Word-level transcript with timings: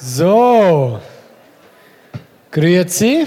So, 0.00 1.00
grüezi. 2.52 3.26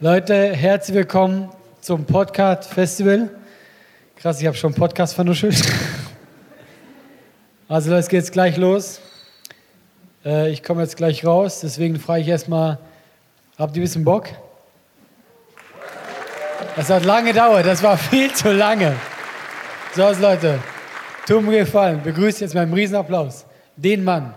Leute, 0.00 0.52
herzlich 0.52 0.96
willkommen 0.96 1.48
zum 1.80 2.04
Podcast 2.04 2.68
Festival. 2.68 3.30
Krass, 4.16 4.40
ich 4.40 4.48
habe 4.48 4.56
schon 4.56 4.74
Podcast 4.74 5.14
vernuschelt. 5.14 5.62
Also, 7.68 7.94
es 7.94 8.08
geht 8.08 8.18
jetzt 8.18 8.32
gleich 8.32 8.56
los. 8.56 9.00
Äh, 10.24 10.50
ich 10.50 10.62
komme 10.64 10.82
jetzt 10.82 10.96
gleich 10.96 11.24
raus, 11.24 11.60
deswegen 11.60 12.00
frage 12.00 12.22
ich 12.22 12.28
erstmal, 12.28 12.78
habt 13.56 13.76
ihr 13.76 13.80
ein 13.80 13.84
bisschen 13.84 14.04
Bock? 14.04 14.26
Das 16.74 16.90
hat 16.90 17.04
lange 17.04 17.28
gedauert, 17.32 17.64
das 17.64 17.80
war 17.82 17.96
viel 17.96 18.30
zu 18.34 18.52
lange. 18.52 18.96
So, 19.94 20.04
also 20.04 20.20
Leute, 20.20 20.58
tut 21.26 21.42
mir 21.44 21.60
gefallen, 21.60 22.02
begrüßt 22.02 22.40
jetzt 22.40 22.54
mit 22.54 22.62
einem 22.62 22.74
Riesenapplaus 22.74 23.46
den 23.76 24.04
Mann, 24.04 24.34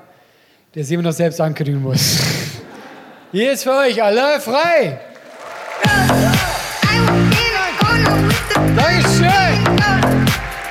der 0.75 0.84
es 0.84 0.91
immer 0.91 1.03
noch 1.03 1.13
selbst 1.13 1.40
ankündigen 1.40 1.81
muss. 1.81 2.19
Hier 3.31 3.53
ist 3.53 3.63
für 3.63 3.72
euch 3.72 4.03
alle 4.03 4.41
frei. 4.41 5.00
Dankeschön. 8.75 9.64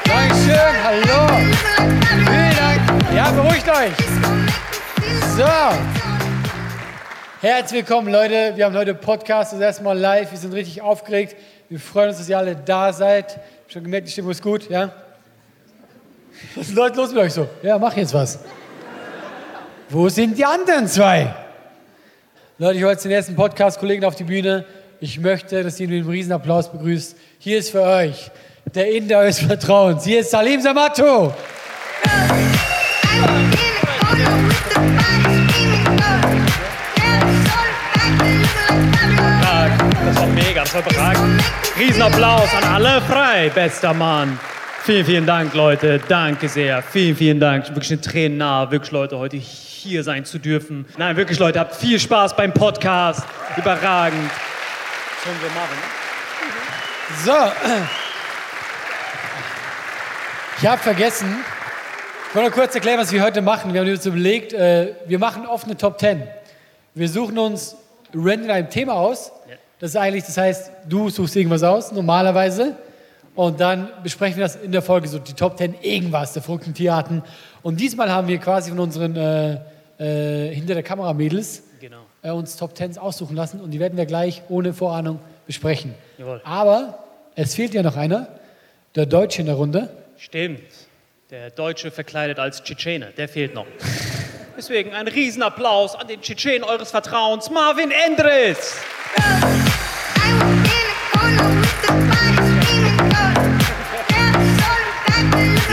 Dankeschön. 0.05 0.75
Hallo. 0.85 1.29
Vielen 2.07 2.57
Dank. 2.57 3.15
Ja, 3.15 3.31
beruhigt 3.31 3.67
euch. 3.67 3.93
So. 5.37 5.49
Herzlich 7.41 7.87
willkommen, 7.87 8.13
Leute. 8.13 8.53
Wir 8.57 8.67
haben 8.67 8.77
heute 8.77 8.95
Podcast 8.95 9.55
das 9.55 9.61
erste 9.61 9.85
Mal 9.85 9.99
live. 9.99 10.31
Wir 10.31 10.39
sind 10.39 10.53
richtig 10.53 10.83
aufgeregt. 10.83 11.35
Wir 11.71 11.81
freuen 11.81 12.11
uns, 12.11 12.19
dass 12.19 12.29
ihr 12.29 12.37
alle 12.37 12.57
da 12.57 12.93
seid. 12.93 13.41
Schon 13.69 13.85
gemerkt, 13.85 14.09
die 14.09 14.13
Stimmung 14.13 14.33
ist 14.33 14.43
gut, 14.43 14.69
ja? 14.69 14.93
Was 16.57 16.69
ist 16.69 16.75
los 16.75 17.09
mit 17.11 17.17
euch 17.17 17.33
so? 17.33 17.49
Ja, 17.63 17.79
mach 17.79 17.97
jetzt 17.97 18.13
was. 18.13 18.39
Wo 19.91 20.09
sind 20.09 20.39
die 20.39 20.45
anderen 20.45 20.89
zwei? 20.89 21.35
Leute, 22.59 22.77
ich 22.79 22.83
hole 22.83 22.93
jetzt 22.93 23.05
den 23.05 23.13
ersten 23.13 23.37
Podcast-Kollegen 23.37 24.05
auf 24.05 24.15
die 24.15 24.25
Bühne. 24.25 24.65
Ich 25.01 25.21
möchte, 25.21 25.63
dass 25.63 25.79
ihr 25.79 25.87
ihn 25.87 25.91
mit 25.91 26.01
einem 26.01 26.11
Riesenapplaus 26.11 26.73
begrüßt. 26.73 27.17
Hier 27.39 27.59
ist 27.59 27.71
für 27.71 27.83
euch 27.83 28.31
der 28.75 28.91
Inder 28.91 29.19
eures 29.19 29.41
Vertrauens. 29.41 30.05
Hier 30.05 30.21
ist 30.21 30.31
Salim 30.31 30.61
Samato. 30.61 31.35
Das 40.07 40.17
war 40.17 40.27
mega, 40.29 40.63
das 40.63 40.75
war. 40.75 41.15
Riesenapplaus 41.79 42.49
an 42.55 42.65
alle 42.65 43.03
frei, 43.03 43.51
bester 43.55 43.93
Mann. 43.93 44.39
Vielen, 44.85 45.07
vielen 45.07 45.25
Dank, 45.25 45.55
Leute. 45.55 45.99
Danke 46.09 46.47
sehr. 46.47 46.83
Vielen, 46.83 47.17
vielen 47.17 47.41
Dank. 47.41 47.67
Wirklich 47.71 47.93
eine 47.93 48.03
Tränen 48.03 48.37
nah, 48.37 48.71
wirklich, 48.71 48.91
Leute, 48.91 49.17
heute 49.17 49.39
hier 49.39 50.05
sein 50.05 50.27
zu 50.27 50.39
dürfen. 50.39 50.85
Nein, 50.99 51.17
wirklich, 51.17 51.39
Leute, 51.39 51.59
habt 51.59 51.75
viel 51.75 51.99
Spaß 51.99 52.37
beim 52.37 52.53
Podcast. 52.53 53.23
Überragend. 53.57 54.31
Was 54.31 55.25
sollen 55.25 55.37
wir 55.41 55.49
machen? 55.55 55.79
So. 57.25 57.33
Ich 60.59 60.67
habe 60.67 60.83
vergessen, 60.83 61.35
ich 62.29 62.35
wollte 62.35 62.51
kurz 62.51 62.75
erklären, 62.75 63.01
was 63.01 63.11
wir 63.11 63.23
heute 63.23 63.41
machen. 63.41 63.73
Wir 63.73 63.81
haben 63.81 63.89
uns 63.91 64.05
überlegt, 64.05 64.53
äh, 64.53 64.97
wir 65.07 65.19
machen 65.19 65.47
oft 65.47 65.65
eine 65.65 65.79
Top 65.79 65.99
10. 65.99 66.25
Wir 66.93 67.09
suchen 67.09 67.39
uns 67.39 67.75
random 68.15 68.51
ein 68.51 68.69
Thema 68.69 68.93
aus. 68.93 69.33
Das 69.81 69.93
ist 69.93 69.97
eigentlich, 69.97 70.25
das 70.25 70.37
heißt, 70.37 70.71
du 70.87 71.09
suchst 71.09 71.37
irgendwas 71.37 71.63
aus, 71.63 71.91
normalerweise. 71.91 72.77
Und 73.35 73.61
dann 73.61 73.89
besprechen 74.03 74.37
wir 74.39 74.45
das 74.45 74.57
in 74.57 74.71
der 74.73 74.83
Folge, 74.83 75.09
so 75.09 75.19
die 75.19 75.33
Top 75.33 75.59
10 75.59 75.75
irgendwas 75.83 76.33
der 76.35 76.43
verrückten 76.43 76.73
Tierarten. 76.75 77.23
Und 77.63 77.81
diesmal 77.81 78.11
haben 78.11 78.29
wir 78.29 78.39
quasi 78.39 78.71
von 78.71 78.79
unseren 78.79 79.17
äh, 79.17 79.59
äh, 79.99 80.55
hinter 80.55 80.75
der 80.75 80.83
Kamera 80.83 81.13
Mädels 81.15 81.63
Genau. 81.81 81.99
äh, 82.23 82.31
uns 82.31 82.57
Top 82.57 82.75
10s 82.75 82.99
aussuchen 82.99 83.35
lassen. 83.37 83.61
Und 83.61 83.73
die 83.73 83.81
werden 83.81 83.97
wir 83.99 84.07
gleich 84.07 84.43
ohne 84.49 84.73
Vorahnung 84.73 85.19
besprechen. 85.47 85.95
Jawohl. 86.19 86.41
Aber 86.45 87.05
es 87.35 87.55
fehlt 87.55 87.75
ja 87.75 87.83
noch 87.83 87.97
einer, 87.97 88.29
der 88.95 89.07
Deutsche 89.07 89.41
in 89.41 89.47
der 89.47 89.57
Runde. 89.57 89.91
Stimmt. 90.17 90.61
Der 91.31 91.51
Deutsche 91.51 91.91
verkleidet 91.91 92.39
als 92.39 92.63
Tschetschene, 92.63 93.13
der 93.17 93.29
fehlt 93.29 93.55
noch. 93.55 93.67
Deswegen 94.57 94.93
ein 94.93 95.09
Riesenapplaus 95.09 95.97
an 95.97 96.07
den 96.07 96.21
Tschetschenen 96.21 96.63
eures 96.63 96.93
Vertrauens, 96.93 97.51
Marvin 97.51 97.91
Endres. 97.91 98.77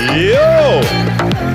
Yo! 0.10 0.82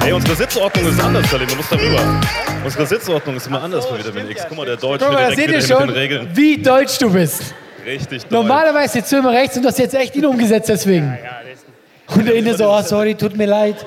Ey, 0.04 0.12
unsere 0.12 0.36
Sitzordnung 0.36 0.88
ist 0.88 1.02
anders, 1.02 1.28
Salim, 1.30 1.48
du 1.48 1.56
musst 1.56 1.72
darüber. 1.72 2.20
Unsere 2.64 2.86
Sitzordnung 2.86 3.36
ist 3.36 3.46
immer 3.48 3.62
anders 3.62 3.88
bei 3.90 3.98
Vitamin 3.98 4.30
X. 4.30 4.44
Guck 4.48 4.56
mal, 4.56 4.66
der 4.66 4.76
Deutsche 4.76 5.04
Guck 5.04 5.14
mal, 5.14 5.30
da 5.30 5.34
direkt 5.34 5.62
seht 5.62 5.70
ihr 5.72 5.76
wieder 5.76 5.86
mit 5.86 5.88
den 5.88 5.88
schon, 5.88 5.96
Regeln. 5.96 6.28
wie 6.32 6.62
deutsch 6.62 6.98
du 6.98 7.10
bist. 7.12 7.54
Richtig 7.84 8.22
deutsch. 8.22 8.30
Normalerweise 8.30 8.94
sitzt 8.94 9.12
du 9.12 9.16
immer 9.16 9.32
rechts 9.32 9.56
und 9.56 9.62
du 9.64 9.68
hast 9.68 9.78
jetzt 9.78 9.94
echt 9.94 10.14
ihn 10.16 10.24
umgesetzt 10.26 10.68
deswegen. 10.68 11.18
Und 12.14 12.26
der 12.26 12.34
Inde 12.36 12.56
so, 12.56 12.70
oh, 12.70 12.80
sorry, 12.82 13.14
tut 13.16 13.36
mir 13.36 13.46
leid. 13.46 13.84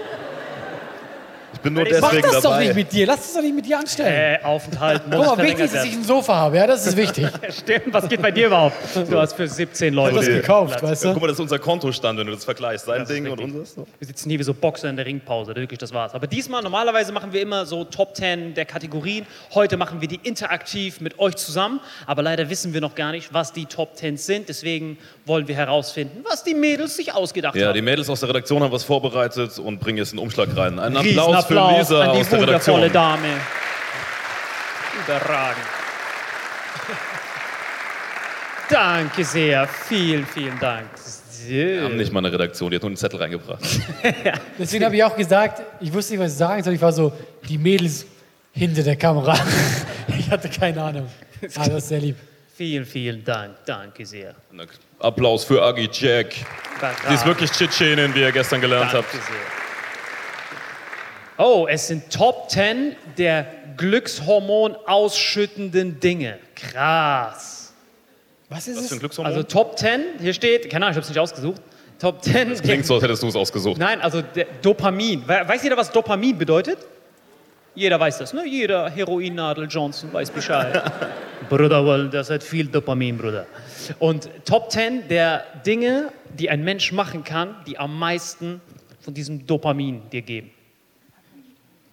Ich 1.59 1.63
bin 1.63 1.73
nur 1.73 1.83
Mach 1.83 1.89
deswegen 2.11 2.21
das 2.31 2.41
doch 2.41 2.57
nicht 2.57 2.69
dabei. 2.69 2.73
mit 2.73 2.91
dir. 2.93 3.05
Lass 3.05 3.17
das 3.17 3.33
doch 3.33 3.41
nicht 3.41 3.53
mit 3.55 3.65
dir 3.65 3.79
anstellen. 3.79 4.39
äh, 4.41 4.45
Aufenthalt 4.45 5.05
muss 5.09 5.27
Guck 5.27 5.37
mal, 5.37 5.43
wichtig 5.43 5.65
ist, 5.65 5.75
dass 5.75 5.85
ich 5.85 5.93
ein 5.93 6.03
Sofa 6.05 6.35
habe. 6.35 6.55
Ja, 6.55 6.67
das 6.67 6.87
ist 6.87 6.95
wichtig. 6.95 7.27
Stimmt, 7.49 7.91
was 7.93 8.07
geht 8.07 8.21
bei 8.21 8.31
dir 8.31 8.47
überhaupt? 8.47 8.75
Du 9.09 9.19
hast 9.19 9.33
für 9.33 9.45
17 9.45 9.93
Leute 9.93 10.15
das 10.15 10.25
gekauft, 10.27 10.77
Platz. 10.77 10.83
weißt 10.91 11.03
Ja, 11.03 11.09
du? 11.09 11.13
guck 11.15 11.21
mal, 11.23 11.27
das 11.27 11.35
ist 11.35 11.41
unser 11.41 11.59
Kontostand, 11.59 12.17
wenn 12.17 12.27
du 12.27 12.33
das 12.33 12.45
vergleichst. 12.45 12.85
Sein 12.85 12.99
Das 12.99 13.09
Ding 13.09 13.29
und 13.29 13.41
unseres. 13.41 13.75
Wir 13.75 14.07
sitzen 14.07 14.29
hier 14.29 14.39
wie 14.39 14.43
so 14.43 14.53
Boxer 14.53 14.89
in 14.89 14.95
der 14.95 15.05
Ringpause, 15.05 15.53
wirklich, 15.53 15.77
das 15.79 15.93
war's. 15.93 16.13
Aber 16.13 16.27
diesmal, 16.27 16.63
normalerweise 16.63 17.11
machen 17.11 17.33
wir 17.33 17.41
immer 17.41 17.65
so 17.65 17.83
Top 17.83 18.15
10 18.15 18.53
der 18.53 18.63
Kategorien. 18.65 19.25
Heute 19.53 19.75
machen 19.75 19.99
wir 19.99 20.07
die 20.07 20.19
interaktiv 20.23 21.01
mit 21.01 21.19
euch 21.19 21.35
zusammen. 21.35 21.81
Aber 22.07 22.21
leider 22.23 22.49
wissen 22.49 22.73
wir 22.73 22.79
noch 22.79 22.95
gar 22.95 23.11
nicht, 23.11 23.33
was 23.33 23.51
die 23.51 23.65
Top 23.65 23.97
10 23.97 24.15
sind. 24.15 24.47
Deswegen 24.47 24.97
wollen 25.25 25.47
wir 25.49 25.55
herausfinden, 25.55 26.23
was 26.29 26.43
die 26.45 26.53
Mädels 26.53 26.95
sich 26.95 27.13
ausgedacht 27.13 27.55
Ja, 27.55 27.67
haben. 27.67 27.73
die 27.73 27.81
Mädels 27.81 28.09
aus 28.09 28.21
der 28.21 28.29
Redaktion 28.29 28.63
haben 28.63 28.71
was 28.71 28.85
vorbereitet 28.85 29.59
und 29.59 29.79
bringen 29.81 29.97
jetzt 29.97 30.11
einen 30.13 30.19
Umschlag 30.19 30.55
rein. 30.55 30.79
Einen 30.79 30.95
Applaus 30.95 31.48
Lisa 31.49 32.01
an 32.01 32.13
die 32.13 32.19
aus 32.19 32.29
der 32.29 32.39
wundervolle 32.39 32.83
Redaktion. 32.85 32.93
Dame. 32.93 33.27
Überragend. 35.05 35.65
Danke 38.69 39.23
sehr. 39.23 39.67
Vielen, 39.67 40.25
vielen 40.25 40.59
Dank. 40.59 40.87
Wir 41.47 41.83
haben 41.83 41.97
nicht 41.97 42.11
mal 42.11 42.19
eine 42.19 42.31
Redaktion, 42.31 42.69
die 42.69 42.75
hat 42.75 42.83
nur 42.83 42.89
einen 42.89 42.97
Zettel 42.97 43.19
reingebracht. 43.19 43.61
Deswegen 44.59 44.85
habe 44.85 44.95
ich 44.95 45.03
auch 45.03 45.15
gesagt, 45.15 45.61
ich 45.79 45.91
wusste 45.91 46.13
nicht, 46.13 46.21
was 46.21 46.33
ich 46.33 46.37
sagen 46.37 46.61
soll. 46.63 46.73
Ich 46.73 46.81
war 46.81 46.91
so, 46.91 47.11
die 47.47 47.57
Mädels 47.57 48.05
hinter 48.51 48.83
der 48.83 48.95
Kamera. 48.95 49.37
Ich 50.17 50.29
hatte 50.29 50.49
keine 50.49 50.83
Ahnung. 50.83 51.07
Ah, 51.55 51.65
das 51.65 51.69
ist 51.69 51.87
sehr 51.87 51.99
lieb. 51.99 52.15
Vielen, 52.55 52.85
vielen 52.85 53.23
Dank. 53.23 53.55
Danke 53.65 54.05
sehr. 54.05 54.35
Applaus 54.99 55.43
für 55.43 55.63
Agi 55.63 55.89
Jack. 55.91 56.35
Die 57.09 57.13
ist 57.13 57.25
wirklich 57.25 57.49
Tschetschenin, 57.51 58.13
wie 58.13 58.21
ihr 58.21 58.31
gestern 58.31 58.61
gelernt 58.61 58.93
Danke 58.93 58.97
habt. 58.97 59.11
sehr. 59.11 59.58
Oh, 61.39 61.65
es 61.69 61.87
sind 61.87 62.11
Top 62.11 62.49
10 62.51 62.95
der 63.17 63.47
Glückshormon 63.77 64.75
ausschüttenden 64.85 65.99
Dinge. 65.99 66.37
Krass. 66.55 67.73
Was 68.49 68.67
ist 68.67 68.75
Was 68.77 68.81
für 68.81 68.85
es? 68.87 68.91
ein 68.93 68.99
Glückshormon? 68.99 69.31
Also 69.31 69.43
Top 69.43 69.77
10, 69.79 70.01
hier 70.19 70.33
steht, 70.33 70.69
keine 70.69 70.85
Ahnung, 70.85 70.91
ich 70.91 70.95
habe 70.97 71.03
es 71.03 71.09
nicht 71.09 71.19
ausgesucht. 71.19 71.61
Top 71.97 72.21
10. 72.23 72.49
das 72.49 72.61
klingt 72.61 72.85
so, 72.85 72.95
als 72.95 73.03
hättest 73.03 73.23
du 73.23 73.27
es 73.27 73.35
ausgesucht. 73.35 73.77
Nein, 73.79 74.01
also 74.01 74.21
der 74.21 74.47
Dopamin. 74.61 75.23
We- 75.27 75.43
Weiß 75.47 75.63
jeder, 75.63 75.77
was 75.77 75.91
Dopamin 75.91 76.37
bedeutet? 76.37 76.77
Jeder 77.75 77.99
weiß 77.99 78.17
das, 78.17 78.33
ne? 78.33 78.45
Jeder 78.45 78.89
Heroinnadel 78.89 79.67
Johnson 79.69 80.11
weiß 80.11 80.31
Bescheid. 80.31 80.81
Bruder, 81.49 81.85
weil 81.85 82.09
das 82.09 82.29
hat 82.29 82.43
viel 82.43 82.67
Dopamin, 82.67 83.17
Bruder. 83.17 83.45
Und 83.99 84.29
Top 84.45 84.71
10 84.71 85.07
der 85.07 85.43
Dinge, 85.65 86.11
die 86.37 86.49
ein 86.49 86.63
Mensch 86.63 86.91
machen 86.91 87.23
kann, 87.23 87.55
die 87.65 87.77
am 87.77 87.97
meisten 87.97 88.59
von 88.99 89.13
diesem 89.13 89.45
Dopamin 89.45 90.01
dir 90.11 90.21
geben. 90.21 90.51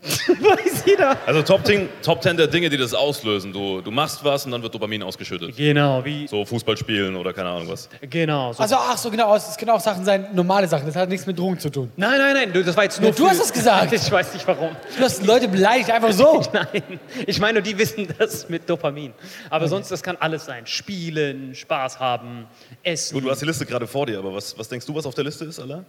weiß 0.28 0.84
jeder. 0.86 1.16
Also 1.26 1.42
Top 1.42 1.66
10, 1.66 1.88
Top 2.02 2.22
10 2.22 2.36
der 2.36 2.46
Dinge, 2.46 2.68
die 2.70 2.76
das 2.76 2.94
auslösen. 2.94 3.52
Du, 3.52 3.80
du 3.80 3.90
machst 3.90 4.22
was 4.24 4.44
und 4.46 4.52
dann 4.52 4.62
wird 4.62 4.74
Dopamin 4.74 5.02
ausgeschüttet. 5.02 5.56
Genau, 5.56 6.04
wie. 6.04 6.26
So 6.28 6.44
Fußball 6.44 6.76
spielen 6.76 7.16
oder 7.16 7.32
keine 7.32 7.48
Ahnung 7.50 7.68
was. 7.68 7.88
Genau. 8.00 8.52
So. 8.52 8.62
Also, 8.62 8.76
ach 8.78 8.96
so, 8.96 9.10
genau. 9.10 9.34
Es 9.34 9.56
können 9.56 9.70
auch 9.72 9.80
Sachen 9.80 10.04
sein, 10.04 10.28
normale 10.34 10.68
Sachen. 10.68 10.86
Das 10.86 10.96
hat 10.96 11.08
nichts 11.08 11.26
mit 11.26 11.38
Drogen 11.38 11.58
zu 11.58 11.70
tun. 11.70 11.90
nein, 11.96 12.18
nein, 12.18 12.34
nein, 12.34 12.52
du- 12.52 12.62
das 12.64 12.76
war 12.76 12.84
jetzt 12.84 13.00
nur. 13.00 13.10
Ja, 13.10 13.16
du 13.16 13.28
hast 13.28 13.40
es 13.40 13.52
gesagt. 13.52 13.92
Ich 14.06 14.10
weiß 14.12 14.34
nicht 14.34 14.46
warum. 14.46 14.70
Du 14.96 15.02
hast 15.02 15.24
Leute 15.26 15.48
beleidigt, 15.48 15.90
einfach 15.90 16.12
so. 16.12 16.42
Nein, 16.52 17.00
ich 17.26 17.40
meine, 17.40 17.60
die 17.62 17.76
wissen 17.76 18.06
das 18.18 18.48
mit 18.48 18.68
Dopamin. 18.68 19.12
Aber 19.50 19.66
sonst, 19.68 19.90
das 19.90 20.02
kann 20.02 20.16
alles 20.20 20.44
sein. 20.44 20.66
Spielen, 20.66 21.54
Spaß 21.54 21.98
haben, 21.98 22.46
essen. 22.82 23.14
Gut, 23.14 23.24
du 23.24 23.30
hast 23.30 23.40
die 23.42 23.46
Liste 23.46 23.66
gerade 23.66 23.86
vor 23.86 24.06
dir, 24.06 24.18
aber 24.18 24.34
was, 24.34 24.56
was 24.58 24.68
denkst 24.68 24.86
du, 24.86 24.94
was 24.94 25.06
auf 25.06 25.14
der 25.14 25.24
Liste 25.24 25.44
ist, 25.46 25.58
Allah? 25.58 25.84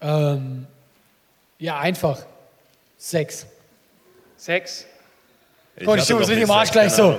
Ähm, 0.00 0.66
ja, 1.58 1.78
einfach. 1.78 2.18
Sex. 3.02 3.46
Sex. 4.36 4.86
Ich 5.74 5.82
die 5.82 5.90
hatte 5.90 6.02
Stimme 6.02 6.20
richtig 6.20 6.42
im 6.42 6.50
Arsch 6.52 6.70
gleich 6.70 6.92
so. 6.92 7.16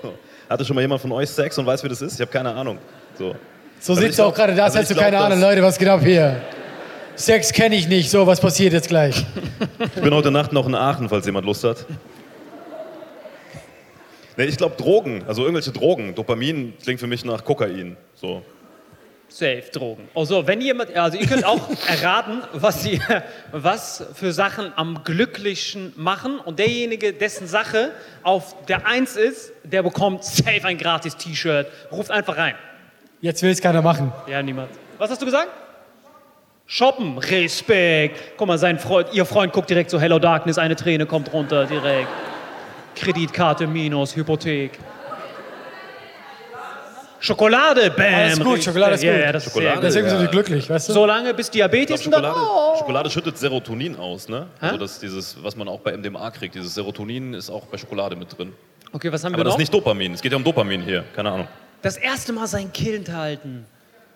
So. 0.00 0.14
Hatte 0.48 0.64
schon 0.64 0.74
mal 0.74 0.80
jemand 0.80 1.02
von 1.02 1.12
euch 1.12 1.28
Sex 1.28 1.58
und 1.58 1.66
weiß, 1.66 1.84
wie 1.84 1.88
das 1.90 2.00
ist? 2.00 2.14
Ich 2.14 2.20
habe 2.22 2.30
keine 2.30 2.54
Ahnung. 2.54 2.78
So. 3.18 3.36
So 3.78 3.92
Also 3.92 4.00
sitzt 4.00 4.12
ich 4.12 4.16
du 4.16 4.22
auch 4.22 4.34
gerade 4.34 4.54
da, 4.54 4.64
also 4.64 4.78
ich 4.78 4.88
du 4.88 4.94
keine 4.94 5.18
Ahnung. 5.18 5.38
Leute, 5.38 5.62
was 5.62 5.78
geht 5.78 5.88
ab 5.88 6.00
hier? 6.02 6.40
Sex 7.16 7.52
kenne 7.52 7.76
ich 7.76 7.86
nicht. 7.86 8.10
So, 8.10 8.26
was 8.26 8.40
passiert 8.40 8.72
jetzt 8.72 8.88
gleich? 8.88 9.26
Ich 9.94 10.00
bin 10.00 10.14
heute 10.14 10.30
Nacht 10.30 10.54
noch 10.54 10.66
in 10.66 10.74
Aachen, 10.74 11.06
falls 11.10 11.26
jemand 11.26 11.44
Lust 11.44 11.64
hat. 11.64 11.84
Nee, 14.38 14.44
ich 14.44 14.56
glaube 14.56 14.76
Drogen, 14.76 15.22
also 15.28 15.42
irgendwelche 15.42 15.70
Drogen. 15.70 16.14
Dopamin 16.14 16.72
klingt 16.82 16.98
für 16.98 17.06
mich 17.06 17.26
nach 17.26 17.44
Kokain. 17.44 17.98
So. 18.14 18.40
Safe, 19.36 19.64
Drogen. 19.70 20.08
Also, 20.14 20.46
wenn 20.46 20.62
jemand, 20.62 20.96
also 20.96 21.18
ihr 21.18 21.26
könnt 21.26 21.44
auch 21.44 21.68
erraten, 21.86 22.42
was, 22.54 22.82
sie, 22.82 22.98
was 23.52 24.02
für 24.14 24.32
Sachen 24.32 24.72
am 24.76 25.04
glücklichsten 25.04 25.92
machen. 25.94 26.38
Und 26.40 26.58
derjenige, 26.58 27.12
dessen 27.12 27.46
Sache 27.46 27.92
auf 28.22 28.64
der 28.64 28.86
Eins 28.86 29.14
ist, 29.14 29.52
der 29.62 29.82
bekommt 29.82 30.24
safe 30.24 30.64
ein 30.64 30.78
gratis 30.78 31.18
T-Shirt. 31.18 31.66
Ruft 31.92 32.10
einfach 32.10 32.38
rein. 32.38 32.54
Jetzt 33.20 33.42
will 33.42 33.50
es 33.50 33.60
keiner 33.60 33.82
machen. 33.82 34.10
Ja, 34.26 34.42
niemand. 34.42 34.70
Was 34.96 35.10
hast 35.10 35.20
du 35.20 35.26
gesagt? 35.26 35.50
Shoppen, 36.64 37.18
Respekt. 37.18 38.38
Guck 38.38 38.48
mal, 38.48 38.56
sein 38.56 38.78
Freund, 38.78 39.08
ihr 39.12 39.26
Freund 39.26 39.52
guckt 39.52 39.68
direkt 39.68 39.90
so 39.90 40.00
Hello 40.00 40.18
Darkness, 40.18 40.56
eine 40.56 40.76
Träne 40.76 41.04
kommt 41.04 41.30
runter 41.34 41.66
direkt. 41.66 42.08
Kreditkarte 42.94 43.66
minus, 43.66 44.16
Hypothek. 44.16 44.78
Schokolade, 47.20 47.90
bam. 47.90 48.14
Alles 48.14 48.40
gut. 48.40 48.62
Schokolade 48.62 48.94
ist 48.94 49.02
Ja, 49.02 49.12
gut. 49.14 49.20
ja, 49.22 49.32
das 49.32 49.44
Schokolade. 49.44 49.86
ist 49.86 49.92
sehr 49.92 50.02
Deswegen 50.02 50.08
sind 50.08 50.16
Ja. 50.18 50.22
wir 50.24 50.30
glücklich, 50.30 50.70
weißt 50.70 50.88
du? 50.88 50.92
gut. 50.92 51.00
Solange 51.00 51.34
bis 51.34 51.50
Diabetes 51.50 52.02
glaub, 52.02 52.16
und 52.16 52.22
dann, 52.22 52.32
Schokolade, 52.34 52.50
oh. 52.74 52.78
Schokolade 52.78 53.10
schüttet 53.10 53.38
Serotonin 53.38 53.96
aus, 53.96 54.28
ne? 54.28 54.46
Also 54.60 54.76
das, 54.76 55.00
dieses, 55.00 55.42
was 55.42 55.56
man 55.56 55.68
auch 55.68 55.80
bei 55.80 55.96
MDMA 55.96 56.30
kriegt, 56.30 56.54
dieses 56.54 56.74
Serotonin 56.74 57.34
ist 57.34 57.50
auch 57.50 57.66
bei 57.66 57.78
Schokolade 57.78 58.16
mit 58.16 58.36
drin. 58.36 58.52
Okay, 58.92 59.10
was 59.12 59.24
haben 59.24 59.32
Aber 59.34 59.40
wir 59.40 59.44
das 59.44 59.52
noch? 59.54 59.56
ist 59.58 59.60
nicht 59.60 59.74
Dopamin, 59.74 60.14
es 60.14 60.22
geht 60.22 60.32
ja 60.32 60.36
um 60.38 60.44
Dopamin 60.44 60.82
hier, 60.82 61.04
keine 61.14 61.30
Ahnung. 61.30 61.48
Das 61.82 61.96
erste 61.96 62.32
Mal 62.32 62.46
sein 62.46 62.72
Kind 62.72 63.10
halten. 63.12 63.66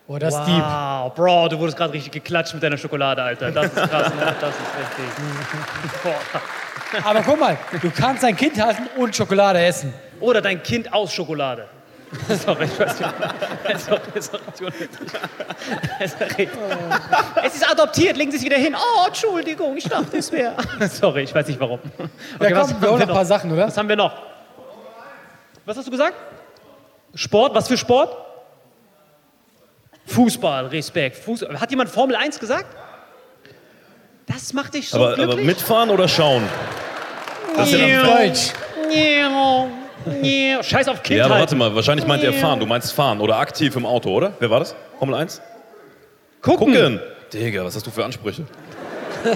Boah, 0.07 0.19
das 0.19 0.35
ist 0.35 0.45
deep. 0.47 0.63
Wow, 0.65 1.15
Bro, 1.15 1.49
du 1.49 1.59
wurdest 1.59 1.77
gerade 1.79 1.93
richtig 1.93 2.11
geklatscht 2.13 2.53
mit 2.55 2.63
deiner 2.63 2.77
Schokolade, 2.77 3.23
Alter. 3.23 3.51
Das 3.53 3.67
ist 3.67 3.75
krass, 3.77 4.13
ne? 4.15 4.35
Das 4.41 4.51
ist 4.55 4.61
richtig. 4.99 6.03
Boah. 6.03 7.05
Aber 7.09 7.23
guck 7.23 7.39
mal, 7.39 7.57
du 7.81 7.91
kannst 7.91 8.25
dein 8.25 8.37
Kind 8.37 8.61
halten 8.61 8.89
und 8.97 9.15
Schokolade 9.15 9.61
essen. 9.61 9.93
Oder 10.19 10.41
dein 10.41 10.61
Kind 10.63 10.93
aus 10.93 11.13
Schokolade. 11.15 11.67
Sorry, 12.45 12.65
ich 12.65 12.79
weiß 12.79 12.99
nicht. 12.99 13.11
Sorry, 13.87 14.21
sorry. 14.21 14.73
Es 17.45 17.55
ist 17.55 17.71
adoptiert, 17.71 18.17
legen 18.17 18.33
Sie 18.33 18.39
es 18.39 18.43
wieder 18.43 18.57
hin. 18.57 18.75
Oh, 18.77 19.07
Entschuldigung, 19.07 19.77
ich 19.77 19.85
dachte, 19.85 20.17
es 20.17 20.33
wäre. 20.33 20.57
Sorry, 20.89 21.23
ich 21.23 21.35
weiß 21.35 21.47
nicht 21.47 21.61
warum. 21.61 21.79
Okay, 22.39 22.53
ja, 22.53 22.61
komm, 22.61 22.83
wir 22.83 22.91
holen 22.91 23.01
noch 23.01 23.09
ein 23.09 23.15
paar 23.15 23.25
Sachen, 23.25 23.53
oder? 23.53 23.69
Was 23.69 23.77
haben 23.77 23.89
wir 23.89 23.97
noch? 23.97 24.13
Was 25.65 25.77
hast 25.77 25.87
du 25.87 25.91
gesagt? 25.91 26.15
Sport? 27.15 27.55
Was 27.55 27.69
für 27.69 27.77
Sport? 27.77 28.17
Fußball, 30.07 30.67
Respekt. 30.67 31.17
Fuß 31.17 31.47
Hat 31.61 31.71
jemand 31.71 31.91
Formel 31.91 32.17
1 32.17 32.41
gesagt? 32.41 32.77
Das 34.27 34.53
macht 34.53 34.75
dich 34.75 34.89
so 34.89 34.97
Aber, 34.97 35.13
aber 35.13 35.25
glücklich. 35.27 35.47
mitfahren 35.47 35.91
oder 35.91 36.09
schauen? 36.09 36.43
Das 37.57 37.73
ist 37.73 37.79
ja, 37.79 38.03
dann, 38.03 38.33
Deutsch. 40.05 40.69
Scheiß 40.69 40.89
auf 40.89 40.97
ja, 40.97 41.03
Kindheit. 41.03 41.27
aber 41.27 41.41
warte 41.41 41.57
mal, 41.57 41.75
wahrscheinlich 41.75 42.07
meint 42.07 42.23
er 42.23 42.33
fahren. 42.33 42.61
Du 42.61 42.67
meinst 42.67 42.93
fahren 42.93 43.21
oder 43.21 43.39
aktiv 43.39 43.75
im 43.77 43.87
Auto, 43.87 44.11
oder? 44.11 44.33
Wer 44.39 44.51
war 44.51 44.61
das? 44.61 44.75
Formel 44.99 45.15
1? 45.15 45.41
Gucken. 46.41 46.73
Gucken! 46.73 47.01
Digga, 47.33 47.65
was 47.65 47.77
hast 47.77 47.87
du 47.87 47.91
für 47.91 48.05
Ansprüche? 48.05 48.45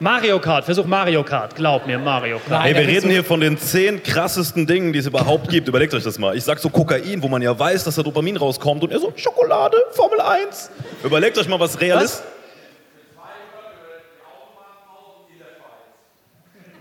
Mario 0.00 0.38
Kart, 0.38 0.64
versuch 0.64 0.84
Mario 0.84 1.24
Kart. 1.24 1.56
Glaub 1.56 1.86
mir, 1.86 1.98
Mario 1.98 2.38
Kart. 2.38 2.62
Nein, 2.62 2.74
Ey, 2.74 2.86
wir 2.86 2.88
reden 2.88 3.10
hier 3.10 3.24
von 3.24 3.40
den 3.40 3.58
zehn 3.58 4.00
krassesten 4.02 4.66
Dingen, 4.66 4.92
die 4.92 5.00
es 5.00 5.06
überhaupt 5.06 5.48
gibt. 5.48 5.66
Überlegt 5.66 5.92
euch 5.92 6.04
das 6.04 6.18
mal. 6.18 6.36
Ich 6.36 6.44
sag 6.44 6.58
so 6.60 6.68
Kokain, 6.70 7.20
wo 7.22 7.28
man 7.28 7.42
ja 7.42 7.58
weiß, 7.58 7.82
dass 7.84 7.96
da 7.96 8.02
Dopamin 8.02 8.36
rauskommt. 8.36 8.84
Und 8.84 8.92
er 8.92 9.00
so, 9.00 9.12
Schokolade, 9.16 9.76
Formel 9.92 10.20
1. 10.20 10.70
Überlegt 11.02 11.36
euch 11.38 11.48
mal, 11.48 11.58
was 11.58 11.80
real 11.80 11.98
Was? 11.98 12.04
ist. 12.04 12.22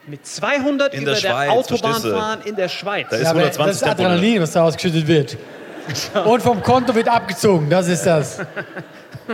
Mit 0.08 0.26
200 0.26 0.94
In 0.94 1.02
über 1.04 1.12
der 1.12 1.20
der, 1.22 1.30
Schweiz, 1.30 1.50
Autobahn 1.52 1.80
verstehst 1.92 2.06
du? 2.06 2.12
fahren 2.18 2.40
in 2.46 2.56
der 2.56 2.70
Schweiz. 2.70 3.08
Da 3.10 3.18
ist 3.18 3.24
Ja, 3.24 3.30
aber 3.32 3.40
120 3.40 3.66
das 3.68 3.76
ist 3.76 3.84
Tempo. 3.84 4.04
Adrenalin, 4.04 4.42
was 4.42 4.52
da 4.54 4.64
ausgeschüttet 4.64 5.08
wird. 5.08 5.38
Und 6.26 6.42
vom 6.42 6.62
Konto 6.64 6.96
wird 6.96 7.08
abgezogen. 7.10 7.70
Das 7.70 7.88
ist 7.88 8.06
das. 8.06 8.40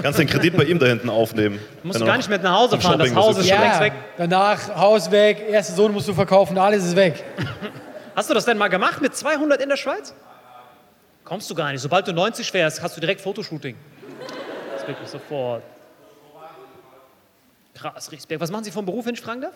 Kannst 0.02 0.18
den 0.20 0.28
Kredit 0.28 0.58
bei 0.58 0.64
ihm 0.64 0.80
da 0.80 0.88
hinten 0.88 1.10
aufnehmen. 1.10 1.60
Musst 1.84 1.96
Wenn 2.00 2.02
du 2.02 2.08
gar 2.08 2.18
nicht 2.18 2.28
mehr 2.30 2.40
nach 2.40 2.58
Hause 2.60 2.80
fahren, 2.80 2.98
das 3.00 3.08
Shopping 3.10 3.24
Haus 3.24 3.36
muss. 3.36 3.46
ist 3.46 3.50
schon 3.52 3.60
längst 3.62 3.80
Ja, 3.80 3.86
weg. 3.86 3.94
danach 4.18 4.76
Haus 4.76 5.12
weg, 5.12 5.46
erste 5.50 5.74
Sohn 5.74 5.92
musst 5.92 6.08
du 6.08 6.14
verkaufen, 6.14 6.58
alles 6.58 6.84
ist 6.86 6.96
weg. 6.96 7.24
Hast 8.16 8.30
du 8.30 8.34
das 8.34 8.46
denn 8.46 8.58
mal 8.58 8.68
gemacht 8.70 9.02
mit 9.02 9.16
200 9.16 9.62
in 9.62 9.70
der 9.70 9.78
Schweiz? 9.78 10.14
Kommst 11.24 11.50
du 11.50 11.56
gar 11.56 11.72
nicht. 11.72 11.82
Sobald 11.82 12.08
du 12.08 12.14
90 12.14 12.52
wärst, 12.54 12.82
hast 12.82 12.96
du 12.98 13.02
direkt 13.02 13.22
Fotoshooting. 13.22 13.76
Das 14.74 14.82
ist 14.82 14.88
wirklich 14.88 15.08
sofort. 15.10 15.64
Krass, 17.76 18.12
Respekt. 18.12 18.42
Was 18.42 18.52
machen 18.52 18.64
Sie 18.64 18.72
vom 18.72 18.86
Beruf, 18.86 19.06
wenn 19.06 19.14
ich 19.16 19.22
fragen 19.22 19.42
darf? 19.42 19.54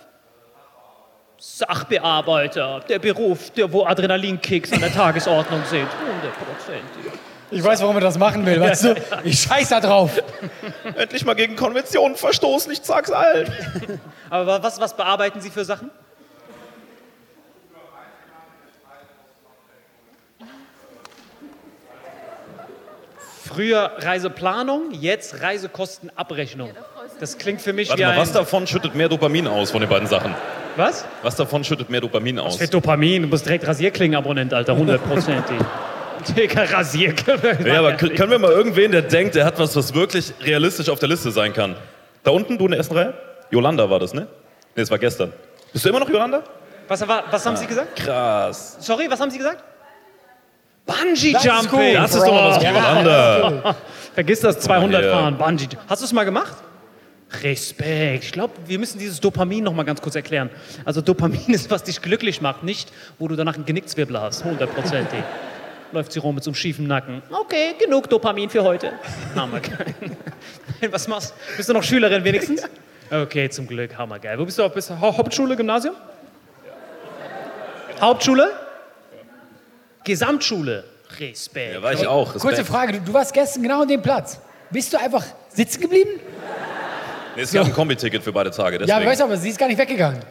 Sachbearbeiter, 1.39 2.81
der 2.89 2.99
Beruf, 2.99 3.51
der, 3.51 3.71
wo 3.71 3.85
Adrenalinkicks 3.85 4.73
an 4.73 4.79
der 4.79 4.91
Tagesordnung 4.91 5.61
sind. 5.65 5.87
100 5.87 6.33
Prozent. 6.33 7.17
Ich 7.49 7.63
weiß, 7.63 7.81
warum 7.81 7.95
er 7.95 8.01
das 8.01 8.17
machen 8.17 8.45
will, 8.45 8.59
weißt 8.59 8.83
du? 8.83 8.95
Ich 9.23 9.39
scheiß 9.41 9.69
da 9.69 9.79
drauf. 9.79 10.11
Endlich 10.95 11.23
mal 11.23 11.35
gegen 11.35 11.55
Konventionen 11.55 12.17
verstoßen, 12.17 12.71
ich 12.71 12.79
sag's 12.81 13.11
allen. 13.11 13.51
Aber 14.29 14.61
was, 14.61 14.79
was 14.81 14.95
bearbeiten 14.95 15.39
Sie 15.39 15.49
für 15.49 15.63
Sachen? 15.63 15.91
Früher 23.45 23.93
Reiseplanung, 23.99 24.91
jetzt 24.91 25.41
Reisekostenabrechnung. 25.41 26.71
Das 27.19 27.37
klingt 27.37 27.61
für 27.61 27.73
mich 27.73 27.89
Warte 27.89 28.01
wie 28.01 28.05
mal, 28.05 28.11
ein... 28.11 28.19
was 28.19 28.33
davon 28.33 28.67
schüttet 28.67 28.93
mehr 28.93 29.07
Dopamin 29.07 29.47
aus 29.47 29.71
von 29.71 29.79
den 29.79 29.89
beiden 29.89 30.07
Sachen? 30.07 30.35
Was? 30.77 31.05
Was 31.23 31.35
davon 31.35 31.63
schüttet 31.63 31.89
mehr 31.89 32.01
Dopamin 32.01 32.39
aus? 32.39 32.57
Für 32.57 32.67
Dopamin, 32.67 33.23
du 33.23 33.29
bist 33.29 33.45
direkt 33.45 33.67
Rasierklingen-Abonnent, 33.67 34.53
Alter, 34.53 34.75
hundertprozentig. 34.77 35.57
Digga, 36.37 36.63
Rasierklingen. 36.63 37.65
Ja, 37.65 37.79
aber 37.79 37.93
können 37.93 38.31
wir 38.31 38.39
mal 38.39 38.51
irgendwen, 38.51 38.91
der 38.91 39.01
denkt, 39.01 39.35
der 39.35 39.45
hat 39.45 39.59
was, 39.59 39.75
was 39.75 39.93
wirklich 39.93 40.33
realistisch 40.41 40.89
auf 40.89 40.99
der 40.99 41.09
Liste 41.09 41.31
sein 41.31 41.51
kann? 41.53 41.75
Da 42.23 42.31
unten, 42.31 42.57
du 42.57 42.65
in 42.65 42.71
der 42.71 42.77
ersten 42.79 42.95
Reihe? 42.95 43.13
Yolanda 43.51 43.89
war 43.89 43.99
das, 43.99 44.13
ne? 44.13 44.21
Ne, 44.21 44.27
das 44.75 44.91
war 44.91 44.97
gestern. 44.99 45.33
Bist 45.73 45.85
du 45.85 45.89
immer 45.89 45.99
noch 45.99 46.09
Yolanda? 46.09 46.43
Was, 46.87 47.05
was 47.07 47.45
haben 47.45 47.55
Sie 47.57 47.65
gesagt? 47.67 47.95
Krass. 47.97 48.77
Sorry, 48.79 49.07
was 49.09 49.19
haben 49.19 49.31
Sie 49.31 49.37
gesagt? 49.37 49.63
Bungee 50.85 51.33
Das 51.33 51.43
ist 51.43 51.51
Jumping. 51.51 51.79
cool. 51.79 51.93
Das 51.93 52.15
ist 52.15 52.23
doch 52.25 52.31
mal 52.33 52.49
was 52.51 52.57
für 52.57 52.69
Yolanda. 52.69 53.75
Vergiss 54.13 54.39
das 54.39 54.59
200 54.59 55.03
Ja. 55.03 55.11
fahren, 55.11 55.37
Bungee. 55.37 55.67
Hast 55.89 56.01
du 56.01 56.05
es 56.05 56.13
mal 56.13 56.23
gemacht? 56.23 56.53
Respekt. 57.43 58.23
Ich 58.25 58.31
glaube, 58.31 58.53
wir 58.65 58.79
müssen 58.79 58.99
dieses 58.99 59.19
Dopamin 59.19 59.63
noch 59.63 59.73
mal 59.73 59.83
ganz 59.83 60.01
kurz 60.01 60.15
erklären. 60.15 60.49
Also 60.85 61.01
Dopamin 61.01 61.41
ist, 61.47 61.69
was 61.69 61.83
dich 61.83 62.01
glücklich 62.01 62.41
macht, 62.41 62.63
nicht, 62.63 62.91
wo 63.19 63.27
du 63.27 63.35
danach 63.35 63.55
einen 63.55 63.65
Genickzwirbel 63.65 64.19
hast. 64.19 64.43
Hundertprozentig. 64.45 65.19
Läuft 65.91 66.11
sie 66.11 66.19
rum 66.19 66.35
mit 66.35 66.43
so 66.43 66.49
einem 66.51 66.55
schiefen 66.55 66.87
Nacken. 66.87 67.21
Okay, 67.29 67.75
genug 67.79 68.09
Dopamin 68.09 68.49
für 68.49 68.63
heute. 68.63 68.93
Hammergeil. 69.35 69.95
Was 70.91 71.07
machst 71.07 71.31
du? 71.51 71.57
Bist 71.57 71.69
du 71.69 71.73
noch 71.73 71.83
Schülerin 71.83 72.23
wenigstens? 72.23 72.63
Okay, 73.09 73.49
zum 73.49 73.67
Glück. 73.67 73.97
Hammergeil. 73.97 74.37
Wo 74.37 74.43
bist 74.45 74.57
du? 74.59 74.63
Auf, 74.63 74.73
bist 74.73 74.89
du 74.89 74.99
Hau- 74.99 75.15
Hauptschule, 75.17 75.55
Gymnasium? 75.55 75.95
Hauptschule? 78.01 78.51
Gesamtschule. 80.03 80.83
Respekt. 81.19 81.73
Ja, 81.75 81.81
war 81.81 81.93
ich 81.93 82.05
auch. 82.05 82.31
Kurze 82.33 82.47
Respekt. 82.49 82.67
Frage, 82.67 82.93
du, 82.93 82.99
du 83.01 83.13
warst 83.13 83.33
gestern 83.33 83.63
genau 83.63 83.81
an 83.81 83.87
dem 83.87 84.01
Platz. 84.01 84.39
Bist 84.69 84.91
du 84.93 84.97
einfach 84.99 85.23
sitzen 85.49 85.81
geblieben? 85.81 86.19
Nee, 87.37 87.43
es 87.43 87.53
gab 87.53 87.65
ein 87.67 87.73
Kombi-Ticket 87.73 88.23
für 88.23 88.33
beide 88.33 88.49
Tage. 88.49 88.77
Ja, 88.77 88.79
Deswegen. 88.79 88.97
aber 88.97 89.05
weißt 89.05 89.19
du, 89.19 89.25
aber 89.25 89.37
sie 89.37 89.49
ist 89.49 89.59
gar 89.59 89.67
nicht 89.67 89.77
weggegangen. 89.77 90.21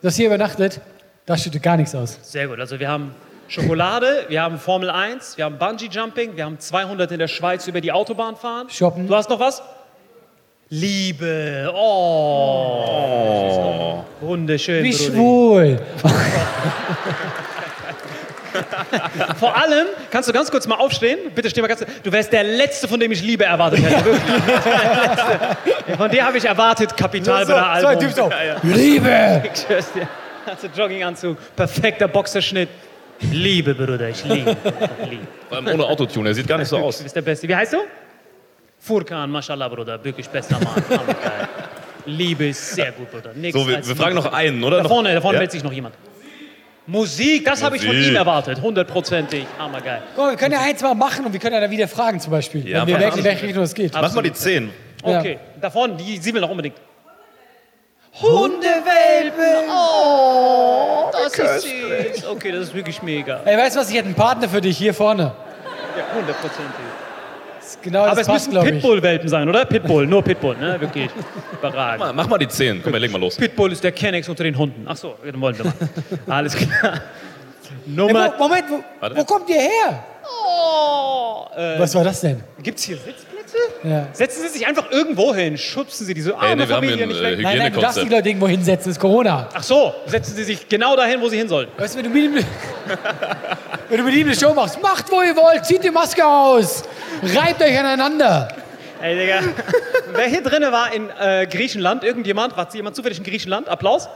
Du 0.00 0.08
hast 0.08 0.16
hier 0.16 0.24
übernachtet, 0.28 0.80
da 1.26 1.36
schüttet 1.36 1.62
gar 1.62 1.76
nichts 1.76 1.94
aus. 1.94 2.18
Sehr 2.22 2.48
gut. 2.48 2.58
Also 2.58 2.80
wir 2.80 2.88
haben 2.88 3.14
Schokolade, 3.46 4.24
wir 4.28 4.40
haben 4.40 4.58
Formel 4.58 4.88
1, 4.88 5.36
wir 5.36 5.44
haben 5.44 5.58
Bungee 5.58 5.90
Jumping, 5.90 6.34
wir 6.34 6.46
haben 6.46 6.58
200 6.58 7.12
in 7.12 7.18
der 7.18 7.28
Schweiz 7.28 7.66
über 7.66 7.82
die 7.82 7.92
Autobahn 7.92 8.36
fahren. 8.36 8.70
Shoppen. 8.70 9.06
Du 9.06 9.14
hast 9.14 9.28
noch 9.28 9.38
was? 9.38 9.62
Liebe. 10.70 11.70
Oh. 11.76 12.82
Wunderschön. 14.22 14.82
Wie 14.82 14.92
Brudi. 14.92 15.04
schwul. 15.12 15.78
Vor 19.38 19.56
allem, 19.56 19.86
kannst 20.10 20.28
du 20.28 20.32
ganz 20.32 20.50
kurz 20.50 20.66
mal 20.66 20.76
aufstehen? 20.76 21.18
Bitte 21.34 21.50
steh 21.50 21.60
mal 21.60 21.68
ganz 21.68 21.84
Du 22.02 22.12
wärst 22.12 22.32
der 22.32 22.44
Letzte, 22.44 22.88
von 22.88 22.98
dem 23.00 23.12
ich 23.12 23.22
Liebe 23.22 23.44
erwartet 23.44 23.82
hätte. 23.82 24.04
Wirklich. 24.04 25.96
Von 25.98 26.10
dir 26.10 26.24
habe 26.26 26.38
ich 26.38 26.44
erwartet, 26.44 26.96
Kapital 26.96 27.44
bei 27.46 27.52
der 27.52 27.80
so 27.80 27.86
Album. 27.88 27.90
ein 27.90 27.98
Typ 28.00 28.12
so. 28.12 28.30
Liebe! 28.62 29.42
Ich 29.54 29.60
schwör's 29.62 29.92
dir. 29.92 30.08
Hast 30.46 30.62
du 30.64 30.68
Jogginganzug, 30.68 31.36
perfekter 31.54 32.08
Boxerschnitt. 32.08 32.68
Liebe, 33.30 33.74
Bruder, 33.74 34.08
ich 34.08 34.24
liebe. 34.24 34.56
liebe. 35.08 35.26
Vor 35.48 35.56
allem 35.58 35.68
ohne 35.68 35.84
Autotune, 35.84 36.30
er 36.30 36.34
sieht 36.34 36.48
gar 36.48 36.58
nicht 36.58 36.68
so 36.68 36.78
aus. 36.78 36.98
Du 36.98 37.04
bist 37.04 37.14
der 37.14 37.22
Beste. 37.22 37.46
Wie 37.46 37.54
heißt 37.54 37.72
du? 37.74 37.78
Furkan, 38.80 39.30
mashallah, 39.30 39.68
Bruder. 39.68 40.02
Wirklich 40.02 40.28
bester 40.28 40.58
Mann. 40.58 40.82
Liebe 42.06 42.46
ist 42.48 42.74
sehr 42.74 42.90
gut, 42.90 43.10
Bruder. 43.12 43.32
Nichts 43.34 43.56
So, 43.58 43.68
wir, 43.68 43.86
wir 43.86 43.94
fragen 43.96 44.16
Liebe. 44.16 44.26
noch 44.26 44.32
einen, 44.32 44.64
oder? 44.64 44.82
Da 44.82 44.88
vorne, 44.88 45.14
da 45.14 45.20
vorne 45.20 45.36
ja? 45.36 45.40
meldet 45.40 45.52
sich 45.52 45.62
noch 45.62 45.72
jemand. 45.72 45.94
Musik, 46.86 47.44
das 47.44 47.62
habe 47.62 47.76
ich 47.76 47.82
von 47.84 47.94
Musik. 47.94 48.10
ihm 48.10 48.16
erwartet. 48.16 48.60
Hundertprozentig. 48.60 49.46
Hammergeil. 49.58 50.02
Guck 50.14 50.24
mal, 50.24 50.30
wir 50.30 50.36
können 50.36 50.52
ja 50.52 50.60
eins 50.60 50.82
mal 50.82 50.94
machen 50.94 51.24
und 51.24 51.32
wir 51.32 51.38
können 51.38 51.54
ja 51.54 51.60
dann 51.60 51.70
wieder 51.70 51.86
fragen 51.86 52.18
zum 52.18 52.32
Beispiel. 52.32 52.68
Ja, 52.68 52.80
wenn 52.80 52.88
wir 52.88 52.98
merken, 52.98 53.18
in 53.18 53.24
welche 53.24 53.46
Richtung 53.46 53.62
es 53.62 53.74
geht. 53.74 53.92
Mach 53.94 54.12
mal 54.12 54.22
die 54.22 54.32
10. 54.32 54.70
Okay, 55.02 55.38
da 55.60 55.70
vorne, 55.70 55.96
die, 55.96 56.18
sie 56.18 56.34
will 56.34 56.40
noch 56.40 56.50
unbedingt. 56.50 56.76
Hundewelpe! 58.20 59.64
Oh, 59.70 61.10
das 61.12 61.38
ist 61.38 61.62
süß. 61.62 62.26
Okay, 62.26 62.52
das 62.52 62.64
ist 62.64 62.74
wirklich 62.74 63.02
mega. 63.02 63.40
Ey, 63.44 63.56
weißt 63.56 63.76
du 63.76 63.80
was, 63.80 63.88
ich 63.88 63.96
hätte 63.96 64.06
einen 64.06 64.14
Partner 64.14 64.48
für 64.48 64.60
dich 64.60 64.76
hier 64.76 64.92
vorne. 64.92 65.32
Ja, 65.96 66.14
hundertprozentig. 66.14 66.84
Das 67.74 67.82
genau 67.82 68.00
Aber 68.02 68.10
das 68.10 68.20
es 68.20 68.26
passt, 68.26 68.46
müssen 68.46 68.50
glaube 68.52 68.68
ich. 68.68 68.74
Pitbull-Welpen 68.74 69.28
sein, 69.28 69.48
oder? 69.48 69.64
Pitbull, 69.64 70.06
nur 70.06 70.22
Pitbull, 70.22 70.56
ne? 70.56 70.80
Wirklich. 70.80 71.08
Überragend. 71.58 72.00
Mach, 72.00 72.12
mach 72.14 72.28
mal 72.28 72.38
die 72.38 72.48
10. 72.48 72.82
Komm, 72.82 72.92
wir 72.92 73.00
legen 73.00 73.12
mal 73.12 73.20
los. 73.20 73.36
Pitbull 73.36 73.72
ist 73.72 73.82
der 73.82 73.92
Kennex 73.92 74.28
unter 74.28 74.44
den 74.44 74.56
Hunden. 74.56 74.84
Ach 74.86 74.96
so, 74.96 75.14
dann 75.24 75.40
wollen 75.40 75.56
wir 75.58 75.64
mal. 75.64 75.74
Alles 76.26 76.54
klar. 76.54 76.94
Ey, 76.94 77.94
Nummer. 77.94 78.34
wo, 78.38 78.42
Moment, 78.44 78.64
wo, 78.70 78.84
Warte. 79.00 79.16
wo 79.16 79.24
kommt 79.24 79.48
ihr 79.50 79.56
her? 79.60 80.04
Oh, 80.24 81.46
äh, 81.56 81.78
Was 81.80 81.94
war 81.94 82.04
das 82.04 82.20
denn? 82.20 82.42
gibt's 82.62 82.84
hier 82.84 82.96
Sitzplätze? 82.96 83.56
Ja. 83.82 84.06
Setzen 84.12 84.42
Sie 84.42 84.48
sich 84.58 84.66
einfach 84.66 84.90
irgendwo 84.90 85.34
hin, 85.34 85.58
schubsen 85.58 86.06
Sie 86.06 86.14
diese 86.14 86.34
arme 86.36 86.48
Ey, 86.48 86.56
nee, 86.56 86.68
wir 86.68 86.76
haben 86.76 86.86
Familie 86.86 86.96
hier 86.96 87.04
ein 87.04 87.08
nicht 87.08 87.20
äh, 87.20 87.38
weg. 87.38 87.40
Nein, 87.42 87.58
nein, 87.58 87.72
du 87.72 87.80
darfst 87.80 88.02
die. 88.02 88.08
Leute 88.08 88.28
irgendwo 88.28 88.48
hinsetzen, 88.48 88.92
ist 88.92 89.00
Corona. 89.00 89.48
Ach 89.52 89.62
so, 89.62 89.92
setzen 90.06 90.36
Sie 90.36 90.44
sich 90.44 90.68
genau 90.68 90.94
dahin, 90.94 91.20
wo 91.20 91.28
Sie 91.28 91.38
hin 91.38 91.48
sollen. 91.48 91.68
Weißt 91.76 91.94
du, 91.94 91.98
wenn 92.02 92.12
du 92.12 92.30
mit 92.30 92.46
wenn 93.92 93.98
du 93.98 94.04
mit 94.04 94.14
ihm 94.14 94.26
eine 94.26 94.34
Show 94.34 94.54
machst, 94.54 94.80
macht, 94.80 95.12
wo 95.12 95.20
ihr 95.20 95.36
wollt, 95.36 95.66
zieht 95.66 95.84
die 95.84 95.90
Maske 95.90 96.26
aus, 96.26 96.82
reibt 97.22 97.60
euch 97.60 97.78
aneinander. 97.78 98.48
Ey, 99.02 99.18
Digga. 99.18 99.40
Wer 100.14 100.28
hier 100.28 100.42
drinne 100.42 100.72
war 100.72 100.94
in 100.94 101.10
äh, 101.10 101.46
Griechenland? 101.46 102.02
Irgendjemand? 102.02 102.56
War 102.56 102.66
jemand 102.72 102.96
zufällig 102.96 103.18
in 103.18 103.24
Griechenland? 103.24 103.68
Applaus. 103.68 104.08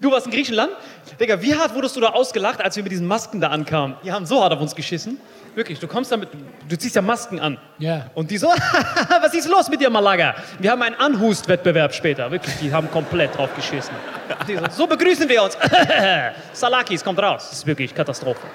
Du 0.00 0.12
warst 0.12 0.26
in 0.26 0.32
Griechenland? 0.32 0.70
Digga, 1.18 1.42
wie 1.42 1.56
hart 1.56 1.74
wurdest 1.74 1.96
du 1.96 2.00
da 2.02 2.10
ausgelacht, 2.10 2.62
als 2.62 2.76
wir 2.76 2.84
mit 2.84 2.92
diesen 2.92 3.08
Masken 3.08 3.40
da 3.40 3.48
ankamen? 3.48 3.96
Die 4.04 4.12
haben 4.12 4.26
so 4.26 4.40
hart 4.40 4.52
auf 4.52 4.60
uns 4.60 4.76
geschissen. 4.76 5.18
Wirklich, 5.56 5.80
du 5.80 5.88
kommst 5.88 6.12
damit, 6.12 6.28
du 6.68 6.78
ziehst 6.78 6.94
ja 6.94 7.02
Masken 7.02 7.40
an. 7.40 7.58
Ja. 7.80 8.06
Und 8.14 8.30
die 8.30 8.38
so, 8.38 8.46
was 9.22 9.34
ist 9.34 9.48
los 9.48 9.68
mit 9.70 9.80
dir, 9.80 9.90
Malaga? 9.90 10.36
Wir 10.60 10.70
haben 10.70 10.82
einen 10.82 10.94
Anhustwettbewerb 10.94 11.92
später. 11.92 12.30
Wirklich, 12.30 12.54
die 12.62 12.72
haben 12.72 12.88
komplett 12.92 13.36
drauf 13.36 13.50
geschissen. 13.56 13.94
So, 14.46 14.54
so 14.70 14.86
begrüßen 14.86 15.28
wir 15.28 15.42
uns. 15.42 15.58
Salakis, 16.52 17.02
kommt 17.02 17.18
raus. 17.18 17.48
Das 17.48 17.58
ist 17.58 17.66
wirklich 17.66 17.92
Katastrophe. 17.92 18.46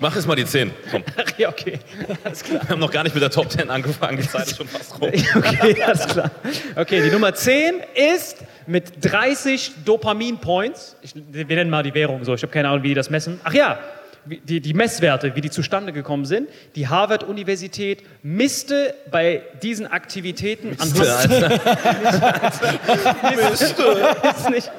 Mach 0.00 0.14
jetzt 0.14 0.26
mal 0.26 0.36
die 0.36 0.44
10. 0.44 0.70
Komm. 0.90 1.04
Ach 1.16 1.38
ja, 1.38 1.48
okay. 1.48 1.78
Alles 2.24 2.42
klar. 2.42 2.62
Wir 2.62 2.70
haben 2.70 2.80
noch 2.80 2.90
gar 2.90 3.04
nicht 3.04 3.14
mit 3.14 3.22
der 3.22 3.30
Top 3.30 3.50
10 3.50 3.70
angefangen. 3.70 4.18
Die 4.18 4.28
Zeit 4.28 4.46
ist 4.46 4.56
schon 4.56 4.68
fast 4.68 5.00
rum. 5.00 5.10
Okay, 5.36 5.82
alles 5.82 6.06
klar. 6.06 6.30
Okay, 6.74 7.02
die 7.02 7.10
Nummer 7.10 7.34
10 7.34 7.74
ist 8.14 8.38
mit 8.66 9.04
30 9.04 9.72
Dopamin-Points. 9.84 10.96
Wir 11.14 11.44
nennen 11.44 11.70
mal 11.70 11.82
die 11.82 11.94
Währung 11.94 12.24
so. 12.24 12.34
Ich 12.34 12.42
habe 12.42 12.52
keine 12.52 12.68
Ahnung, 12.68 12.82
wie 12.82 12.88
die 12.88 12.94
das 12.94 13.10
messen. 13.10 13.40
Ach 13.44 13.52
ja, 13.52 13.78
die, 14.26 14.60
die 14.60 14.74
Messwerte, 14.74 15.34
wie 15.36 15.40
die 15.40 15.50
zustande 15.50 15.92
gekommen 15.92 16.24
sind. 16.24 16.48
Die 16.74 16.88
Harvard-Universität 16.88 18.02
misste 18.22 18.94
bei 19.10 19.42
diesen 19.62 19.86
Aktivitäten 19.86 20.76
anhand. 20.78 20.96
ist 23.52 24.50
nicht, 24.50 24.70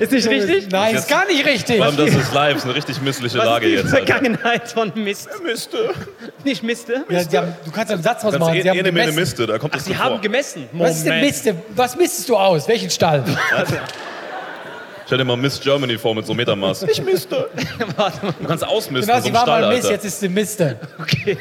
ist 0.00 0.12
nicht 0.12 0.28
richtig? 0.28 0.68
Nein, 0.70 0.94
ist 0.94 1.08
gar 1.08 1.26
nicht 1.26 1.44
richtig. 1.46 1.76
Vor 1.76 1.86
allem, 1.86 1.96
das 1.96 2.10
ist 2.14 2.32
live, 2.34 2.56
ist 2.56 2.64
eine 2.64 2.74
richtig 2.74 3.00
missliche 3.00 3.38
Was 3.38 3.44
Lage 3.44 3.66
ist 3.66 3.70
die 3.70 3.76
jetzt. 3.76 3.94
Alter. 3.94 4.06
Vergangenheit 4.06 4.68
von 4.68 4.92
Mist? 4.94 5.28
Miste. 5.44 5.90
Nicht 6.44 6.62
Miste? 6.62 7.04
Ja, 7.08 7.24
die 7.24 7.38
haben, 7.38 7.54
du 7.64 7.70
kannst 7.70 7.92
einen 7.92 8.02
Satz 8.02 8.24
was 8.24 8.38
machen. 8.38 8.54
ist 8.56 8.62
Sie 8.62 8.70
haben 8.70 8.78
eh 8.78 8.82
Mene 8.82 8.92
gemessen. 9.00 9.16
Miste, 9.16 9.46
da 9.46 9.58
kommt 9.58 9.72
Ach, 9.74 9.78
das 9.78 9.86
sie 9.86 9.96
haben 9.96 10.12
vor. 10.14 10.20
gemessen. 10.20 10.68
Was 10.72 10.96
ist 10.98 11.06
denn 11.06 11.20
Miste? 11.20 11.54
Was 11.74 11.96
misstest 11.96 12.28
du 12.28 12.36
aus? 12.36 12.66
Welchen 12.68 12.90
Stall? 12.90 13.24
Stell 15.06 15.18
dir 15.18 15.24
mal 15.24 15.36
Miss 15.36 15.60
Germany 15.60 15.98
vor 15.98 16.14
mit 16.14 16.26
so 16.26 16.32
Metermaß. 16.32 16.84
Ich. 16.84 17.02
Warte 17.96 18.24
mal. 18.24 18.34
Du 18.40 18.46
kannst 18.48 18.66
ausmisten, 18.66 19.06
Genau, 19.06 19.16
so 19.18 19.22
sie 19.24 19.28
ein 19.30 19.34
war 19.34 19.42
Stall, 19.42 19.60
mal 19.62 19.68
Mist, 19.74 19.84
Alter. 19.84 19.94
jetzt 19.94 20.04
ist 20.06 20.20
sie 20.20 20.28
Miste. 20.28 20.78
Okay. 20.98 21.36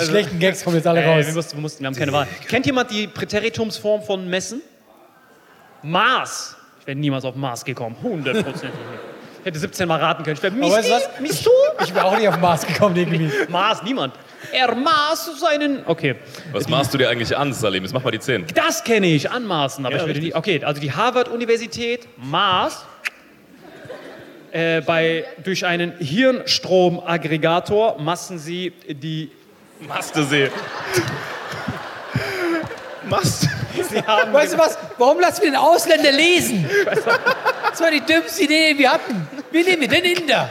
Die 0.00 0.06
schlechten 0.06 0.38
Gags 0.38 0.64
kommen 0.64 0.76
jetzt 0.76 0.86
alle 0.86 1.00
Ey, 1.02 1.06
wir, 1.18 1.26
raus. 1.26 1.34
mussten, 1.34 1.56
wir, 1.56 1.60
mussten, 1.60 1.80
wir 1.82 1.86
haben 1.88 1.96
keine 1.96 2.12
Wahl. 2.12 2.26
Kennt 2.48 2.66
jemand 2.66 2.90
die 2.90 3.06
Präteritumsform 3.08 4.02
von 4.02 4.28
messen? 4.28 4.62
Maß. 5.82 6.56
Ich 6.80 6.86
wäre 6.86 6.98
niemals 6.98 7.24
auf 7.24 7.34
Maß 7.36 7.64
gekommen. 7.64 7.96
Hundertprozentig. 8.02 8.62
nicht. 8.62 8.72
Ich 9.40 9.46
hätte 9.46 9.58
17 9.58 9.88
Mal 9.88 9.98
raten 9.98 10.22
können. 10.22 10.36
Ich 10.36 10.42
wäre 10.42 10.54
du 10.54 10.60
was? 10.70 11.08
Miss 11.20 11.42
du? 11.42 11.50
Ich 11.82 11.92
bin 11.92 12.00
auch 12.02 12.16
nicht 12.16 12.28
auf 12.28 12.38
Mars 12.38 12.64
gekommen 12.64 12.94
irgendwie. 12.94 13.28
Maß, 13.48 13.82
niemand. 13.82 14.14
Er 14.52 14.72
maß 14.72 15.40
seinen. 15.40 15.82
Okay. 15.84 16.14
Was 16.52 16.68
machst 16.68 16.94
du 16.94 16.98
dir 16.98 17.08
eigentlich 17.08 17.36
an, 17.36 17.52
Salim? 17.52 17.82
Jetzt 17.82 17.92
mach 17.92 18.04
mal 18.04 18.12
die 18.12 18.20
10. 18.20 18.46
Das 18.54 18.84
kenne 18.84 19.08
ich, 19.08 19.28
anmaßen, 19.28 19.84
aber 19.84 19.96
Ja, 19.96 20.02
ich 20.02 20.06
würde 20.06 20.18
richtig. 20.20 20.34
nie. 20.34 20.38
Okay, 20.38 20.62
also 20.64 20.80
die 20.80 20.92
Harvard-Universität 20.92 22.06
maß 22.18 22.84
äh, 24.52 24.80
bei, 24.82 25.24
durch 25.42 25.66
einen 25.66 25.94
Hirnstromaggregator 25.98 27.98
massen 28.00 28.38
sie 28.38 28.72
die. 28.88 29.32
Mastesee. 29.80 30.52
Haben 34.06 34.32
Weißt 34.32 34.54
du 34.54 34.58
was? 34.58 34.78
Warum 34.98 35.20
lassen 35.20 35.42
wir 35.42 35.50
den 35.50 35.56
Ausländer 35.56 36.12
lesen? 36.12 36.68
Das 37.70 37.80
war 37.80 37.90
die 37.90 38.00
dümmste 38.00 38.44
Idee, 38.44 38.72
die 38.74 38.78
wir 38.78 38.92
hatten. 38.92 39.28
Wir 39.50 39.64
nehmen 39.64 39.88
den 39.88 40.04
Inder. 40.04 40.50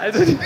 also 0.00 0.24
die, 0.24 0.38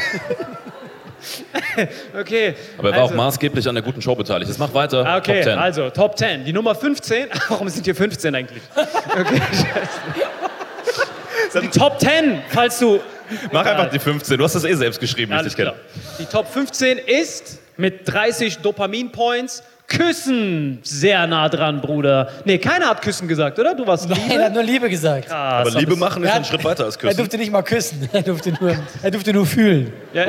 Okay. 2.19 2.55
Aber 2.79 2.91
er 2.91 2.97
war 2.97 3.03
also, 3.03 3.15
auch 3.15 3.17
maßgeblich 3.17 3.69
an 3.69 3.75
der 3.75 3.85
guten 3.85 4.01
Show 4.03 4.15
beteiligt. 4.15 4.49
Jetzt 4.49 4.59
mach 4.59 4.73
weiter. 4.73 5.05
Ah, 5.07 5.19
Okay, 5.19 5.43
Top 5.43 5.45
10. 5.45 5.59
also 5.59 5.91
Top 5.91 6.19
10. 6.19 6.45
Die 6.45 6.53
Nummer 6.53 6.75
15. 6.75 7.29
Warum 7.49 7.69
sind 7.69 7.85
hier 7.85 7.95
15 7.95 8.35
eigentlich? 8.35 8.63
Okay, 8.75 9.41
scheiße. 9.51 11.61
Die 11.63 11.69
Top 11.69 12.01
10, 12.01 12.43
falls 12.49 12.79
du. 12.79 13.01
Mach 13.53 13.65
einfach 13.67 13.91
die 13.91 13.99
15. 13.99 14.39
Du 14.39 14.45
hast 14.45 14.55
das 14.55 14.65
eh 14.65 14.75
selbst 14.75 15.01
geschrieben, 15.01 15.33
wie 15.33 15.37
ich 15.37 15.43
dich 15.43 15.57
kenne. 15.57 15.75
Die 16.19 16.27
Top 16.27 16.51
15 16.53 16.99
ist 16.99 17.59
mit 17.77 18.11
30 18.13 18.59
Dopamin-Points 18.59 19.63
Küssen. 19.91 20.79
Sehr 20.83 21.27
nah 21.27 21.49
dran, 21.49 21.81
Bruder. 21.81 22.31
Nee, 22.45 22.59
keiner 22.59 22.87
hat 22.91 23.03
Küssen 23.03 23.27
gesagt, 23.29 23.59
oder? 23.59 23.75
Du 23.75 23.87
warst 23.87 24.09
Nein, 24.09 24.19
er 24.23 24.29
Liebe. 24.29 24.45
hat 24.45 24.53
nur 24.55 24.63
Liebe 24.63 24.89
gesagt. 24.89 25.31
Ah, 25.31 25.61
Aber 25.61 25.71
Liebe 25.73 25.97
machen 25.97 26.23
ist 26.23 26.29
Er 26.31 26.37
ein 26.37 26.45
Schritt 26.45 26.65
weiter 26.65 26.85
als 26.85 26.97
Er 26.97 27.01
küssen. 27.01 27.17
durfte 27.19 27.37
nicht 27.39 27.51
mal 27.53 27.63
küssen. 27.63 28.09
Er 28.13 28.23
durfte 28.23 28.53
nur, 28.61 28.77
er 29.03 29.11
durfte 29.11 29.33
nur 29.33 29.45
fühlen. 29.47 29.93
Ja. 30.13 30.27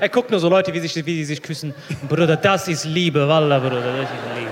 er 0.00 0.08
guckt 0.08 0.30
nur 0.30 0.40
so 0.40 0.48
Leute, 0.48 0.72
wie, 0.72 0.80
sich, 0.80 0.94
wie 0.96 1.02
die 1.02 1.24
sich 1.24 1.42
küssen. 1.42 1.74
Bruder, 2.08 2.36
das 2.36 2.66
ist 2.68 2.84
Liebe, 2.86 3.28
Wallah, 3.28 3.58
Bruder, 3.58 3.76
das 3.82 4.04
ist 4.04 4.10
Liebe. 4.36 4.50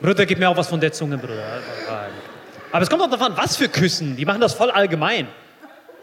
Bruder, 0.00 0.26
gib 0.26 0.38
mir 0.38 0.48
auch 0.48 0.56
was 0.56 0.66
von 0.68 0.80
der 0.80 0.92
Zunge, 0.92 1.18
Bruder. 1.18 1.44
Aber 2.72 2.82
es 2.82 2.88
kommt 2.88 3.02
auch 3.02 3.10
davon, 3.10 3.32
was 3.36 3.56
für 3.56 3.68
Küssen. 3.68 4.16
Die 4.16 4.24
machen 4.24 4.40
das 4.40 4.54
voll 4.54 4.70
allgemein. 4.70 5.28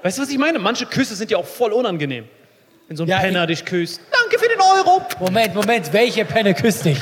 Weißt 0.04 0.18
du, 0.18 0.22
was 0.22 0.30
ich 0.30 0.38
meine? 0.38 0.60
Manche 0.60 0.86
Küsse 0.86 1.16
sind 1.16 1.32
ja 1.32 1.38
auch 1.38 1.46
voll 1.48 1.74
unangenehm. 1.74 2.26
Wenn 2.88 2.96
so 2.96 3.04
ein 3.04 3.10
Ja, 3.10 3.18
Penner 3.20 3.46
dich 3.48 3.66
küsst. 3.66 4.00
Danke 4.30 4.46
für 4.46 4.50
den 4.50 4.62
Euro. 4.62 5.02
Moment, 5.20 5.56
Moment, 5.56 5.92
welche 5.92 6.24
Penne 6.24 6.54
küsst 6.54 6.86
dich? 6.86 7.00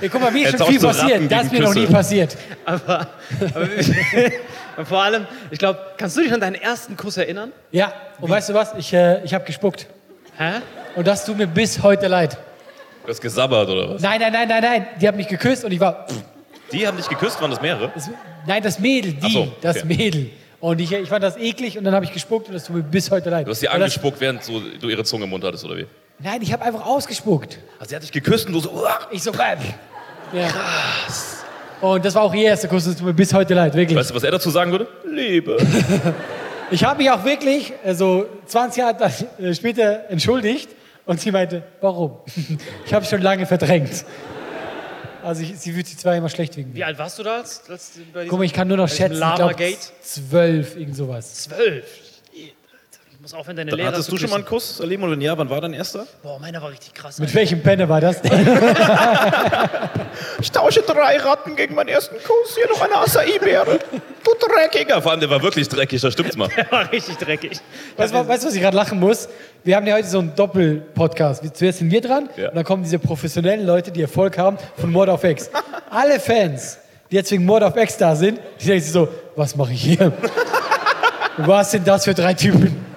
Ja, 0.00 0.08
guck 0.08 0.20
mal, 0.20 0.30
mir 0.30 0.48
ist 0.48 0.56
schon 0.56 0.68
viel 0.68 0.78
so 0.78 0.86
passiert. 0.86 1.32
Das 1.32 1.44
ist 1.46 1.52
mir 1.52 1.60
noch 1.60 1.74
nie 1.74 1.86
passiert. 1.86 2.36
Aber, 2.64 3.08
aber 3.52 4.84
vor 4.86 5.02
allem, 5.02 5.26
ich 5.50 5.58
glaube, 5.58 5.80
kannst 5.96 6.16
du 6.16 6.20
dich 6.20 6.32
an 6.32 6.38
deinen 6.38 6.54
ersten 6.54 6.96
Kuss 6.96 7.16
erinnern? 7.16 7.50
Ja, 7.72 7.92
und 8.20 8.30
weißt 8.30 8.50
du 8.50 8.54
was? 8.54 8.74
Ich, 8.78 8.92
äh, 8.92 9.24
ich 9.24 9.34
habe 9.34 9.44
gespuckt. 9.44 9.88
Hä? 10.36 10.60
Und 10.94 11.04
das 11.04 11.24
tut 11.24 11.36
mir 11.36 11.48
bis 11.48 11.82
heute 11.82 12.06
leid. 12.06 12.38
Du 13.02 13.08
hast 13.08 13.20
gesabbert 13.20 13.68
oder 13.68 13.94
was? 13.94 14.02
Nein, 14.02 14.20
nein, 14.20 14.32
nein, 14.32 14.46
nein, 14.46 14.62
nein. 14.62 14.86
Die 15.00 15.08
hat 15.08 15.16
mich 15.16 15.26
geküsst 15.26 15.64
und 15.64 15.72
ich 15.72 15.80
war. 15.80 16.06
Die 16.70 16.86
haben 16.86 16.96
dich 16.96 17.08
geküsst, 17.08 17.40
waren 17.40 17.50
das 17.50 17.60
mehrere? 17.60 17.90
Das, 17.92 18.08
nein, 18.46 18.62
das 18.62 18.78
Mädel, 18.78 19.14
die, 19.14 19.26
Ach 19.26 19.30
so, 19.30 19.52
das 19.62 19.78
okay. 19.78 19.86
Mädel. 19.86 20.30
Und 20.60 20.80
ich, 20.80 20.90
ich 20.92 21.08
fand 21.08 21.22
das 21.22 21.36
eklig 21.36 21.78
und 21.78 21.84
dann 21.84 21.94
habe 21.94 22.04
ich 22.04 22.12
gespuckt 22.12 22.48
und 22.48 22.54
das 22.54 22.64
tut 22.64 22.76
mir 22.76 22.82
bis 22.82 23.10
heute 23.10 23.30
leid. 23.30 23.46
Du 23.46 23.50
hast 23.50 23.60
sie 23.60 23.66
Und 23.68 23.74
das, 23.74 23.82
angespuckt, 23.82 24.20
während 24.20 24.42
so, 24.42 24.60
du 24.80 24.88
ihre 24.88 25.04
Zunge 25.04 25.24
im 25.24 25.30
Mund 25.30 25.44
hattest, 25.44 25.64
oder 25.64 25.76
wie? 25.76 25.86
Nein, 26.18 26.42
ich 26.42 26.52
habe 26.52 26.64
einfach 26.64 26.84
ausgespuckt. 26.84 27.58
Also 27.78 27.90
sie 27.90 27.96
hat 27.96 28.02
dich 28.02 28.10
geküsst 28.12 28.46
und 28.48 28.54
du 28.54 28.60
so, 28.60 28.70
uah. 28.70 28.98
Ich 29.12 29.22
so, 29.22 29.30
bam. 29.30 29.58
Ja. 30.32 30.48
Und 31.80 32.04
das 32.04 32.14
war 32.14 32.22
auch 32.22 32.34
ihr 32.34 32.46
erster 32.46 32.66
Kuss, 32.66 32.86
das 32.86 32.96
tut 32.96 33.06
mir 33.06 33.14
bis 33.14 33.32
heute 33.32 33.54
leid, 33.54 33.74
wirklich. 33.74 33.96
Weißt 33.96 34.10
du, 34.10 34.14
was 34.14 34.24
er 34.24 34.32
dazu 34.32 34.50
sagen 34.50 34.72
würde? 34.72 34.88
Liebe. 35.04 35.56
Ich 36.70 36.84
habe 36.84 36.98
mich 36.98 37.10
auch 37.10 37.24
wirklich 37.24 37.72
äh, 37.82 37.94
so 37.94 38.26
20 38.44 38.78
Jahre 38.78 39.10
äh, 39.40 39.54
später 39.54 40.04
entschuldigt 40.10 40.68
und 41.06 41.18
sie 41.18 41.32
meinte, 41.32 41.62
warum? 41.80 42.18
Ich 42.84 42.92
habe 42.92 43.06
schon 43.06 43.22
lange 43.22 43.46
verdrängt. 43.46 44.04
Also 45.28 45.42
ich, 45.42 45.58
sie 45.58 45.72
fühlt 45.72 45.86
sich 45.86 45.98
zwar 45.98 46.16
immer 46.16 46.30
schlecht 46.30 46.56
wegen 46.56 46.72
Wie 46.72 46.78
mir. 46.78 46.86
alt 46.86 46.98
warst 46.98 47.18
du 47.18 47.22
da? 47.22 47.36
Als, 47.36 47.68
als 47.68 47.90
bei 48.14 48.20
diesem 48.20 48.28
Guck 48.30 48.38
mal, 48.38 48.44
ich 48.46 48.52
kann 48.54 48.66
nur 48.66 48.78
noch 48.78 48.88
schätzen, 48.88 49.18
glaube 49.18 49.38
Lama-Gate? 49.40 49.92
zwölf, 50.00 50.74
irgend 50.74 50.96
sowas. 50.96 51.34
Zwölf. 51.34 51.84
Muss 53.28 53.34
aufhören, 53.38 53.56
deine 53.58 53.72
Dann 53.72 53.78
Lehrer 53.78 53.92
hattest 53.92 54.06
zu 54.08 54.12
du 54.12 54.20
schon 54.22 54.30
mal 54.30 54.36
küssen. 54.36 54.46
einen 54.46 54.48
Kuss, 54.48 54.76
Salim? 54.78 55.02
Und 55.02 55.10
wenn 55.10 55.20
ja, 55.20 55.36
wann 55.36 55.50
war 55.50 55.60
dein 55.60 55.74
erster? 55.74 56.06
Boah, 56.22 56.38
meiner 56.38 56.62
war 56.62 56.70
richtig 56.70 56.94
krass. 56.94 57.18
Mit 57.18 57.34
welchem 57.34 57.62
Penne 57.62 57.86
war 57.86 58.00
das 58.00 58.22
denn? 58.22 58.32
Ich 60.40 60.50
tausche 60.50 60.80
drei 60.82 61.18
Ratten 61.18 61.54
gegen 61.54 61.74
meinen 61.74 61.88
ersten 61.88 62.16
Kuss. 62.16 62.56
Hier 62.56 62.66
noch 62.68 62.80
eine 62.80 62.96
Acai-Beere. 62.96 63.78
Du 64.24 64.30
Dreckiger. 64.46 65.02
Vor 65.02 65.12
allem, 65.12 65.20
der 65.20 65.28
war 65.28 65.42
wirklich 65.42 65.68
dreckig, 65.68 66.00
da 66.00 66.10
stimmt's 66.10 66.36
mal. 66.36 66.48
Der 66.56 66.70
war 66.72 66.90
richtig 66.90 67.16
dreckig. 67.18 67.60
Weißt 67.96 68.14
du, 68.14 68.26
was 68.26 68.44
ich 68.54 68.62
gerade 68.62 68.76
lachen 68.76 68.98
muss? 68.98 69.28
Wir 69.62 69.76
haben 69.76 69.86
ja 69.86 69.94
heute 69.94 70.08
so 70.08 70.20
einen 70.20 70.34
Doppel-Podcast. 70.34 71.44
Zuerst 71.54 71.80
sind 71.80 71.90
wir 71.90 72.00
dran 72.00 72.30
Ja. 72.36 72.48
und 72.48 72.56
dann 72.56 72.64
kommen 72.64 72.82
diese 72.82 72.98
professionellen 72.98 73.66
Leute, 73.66 73.90
die 73.92 74.02
Erfolg 74.02 74.38
haben 74.38 74.56
von 74.78 74.90
Mord 74.90 75.10
auf 75.10 75.22
Ex. 75.22 75.50
Alle 75.90 76.18
Fans, 76.18 76.78
die 77.10 77.16
jetzt 77.16 77.30
wegen 77.30 77.44
Mord 77.44 77.62
auf 77.62 77.76
Ex 77.76 77.96
da 77.98 78.16
sind, 78.16 78.40
die 78.60 78.66
denken 78.66 78.82
sich 78.82 78.92
so, 78.92 79.06
was 79.36 79.54
mache 79.54 79.72
ich 79.72 79.82
hier? 79.82 80.12
was 81.36 81.70
sind 81.70 81.86
das 81.86 82.04
für 82.04 82.14
drei 82.14 82.32
Typen? 82.34 82.87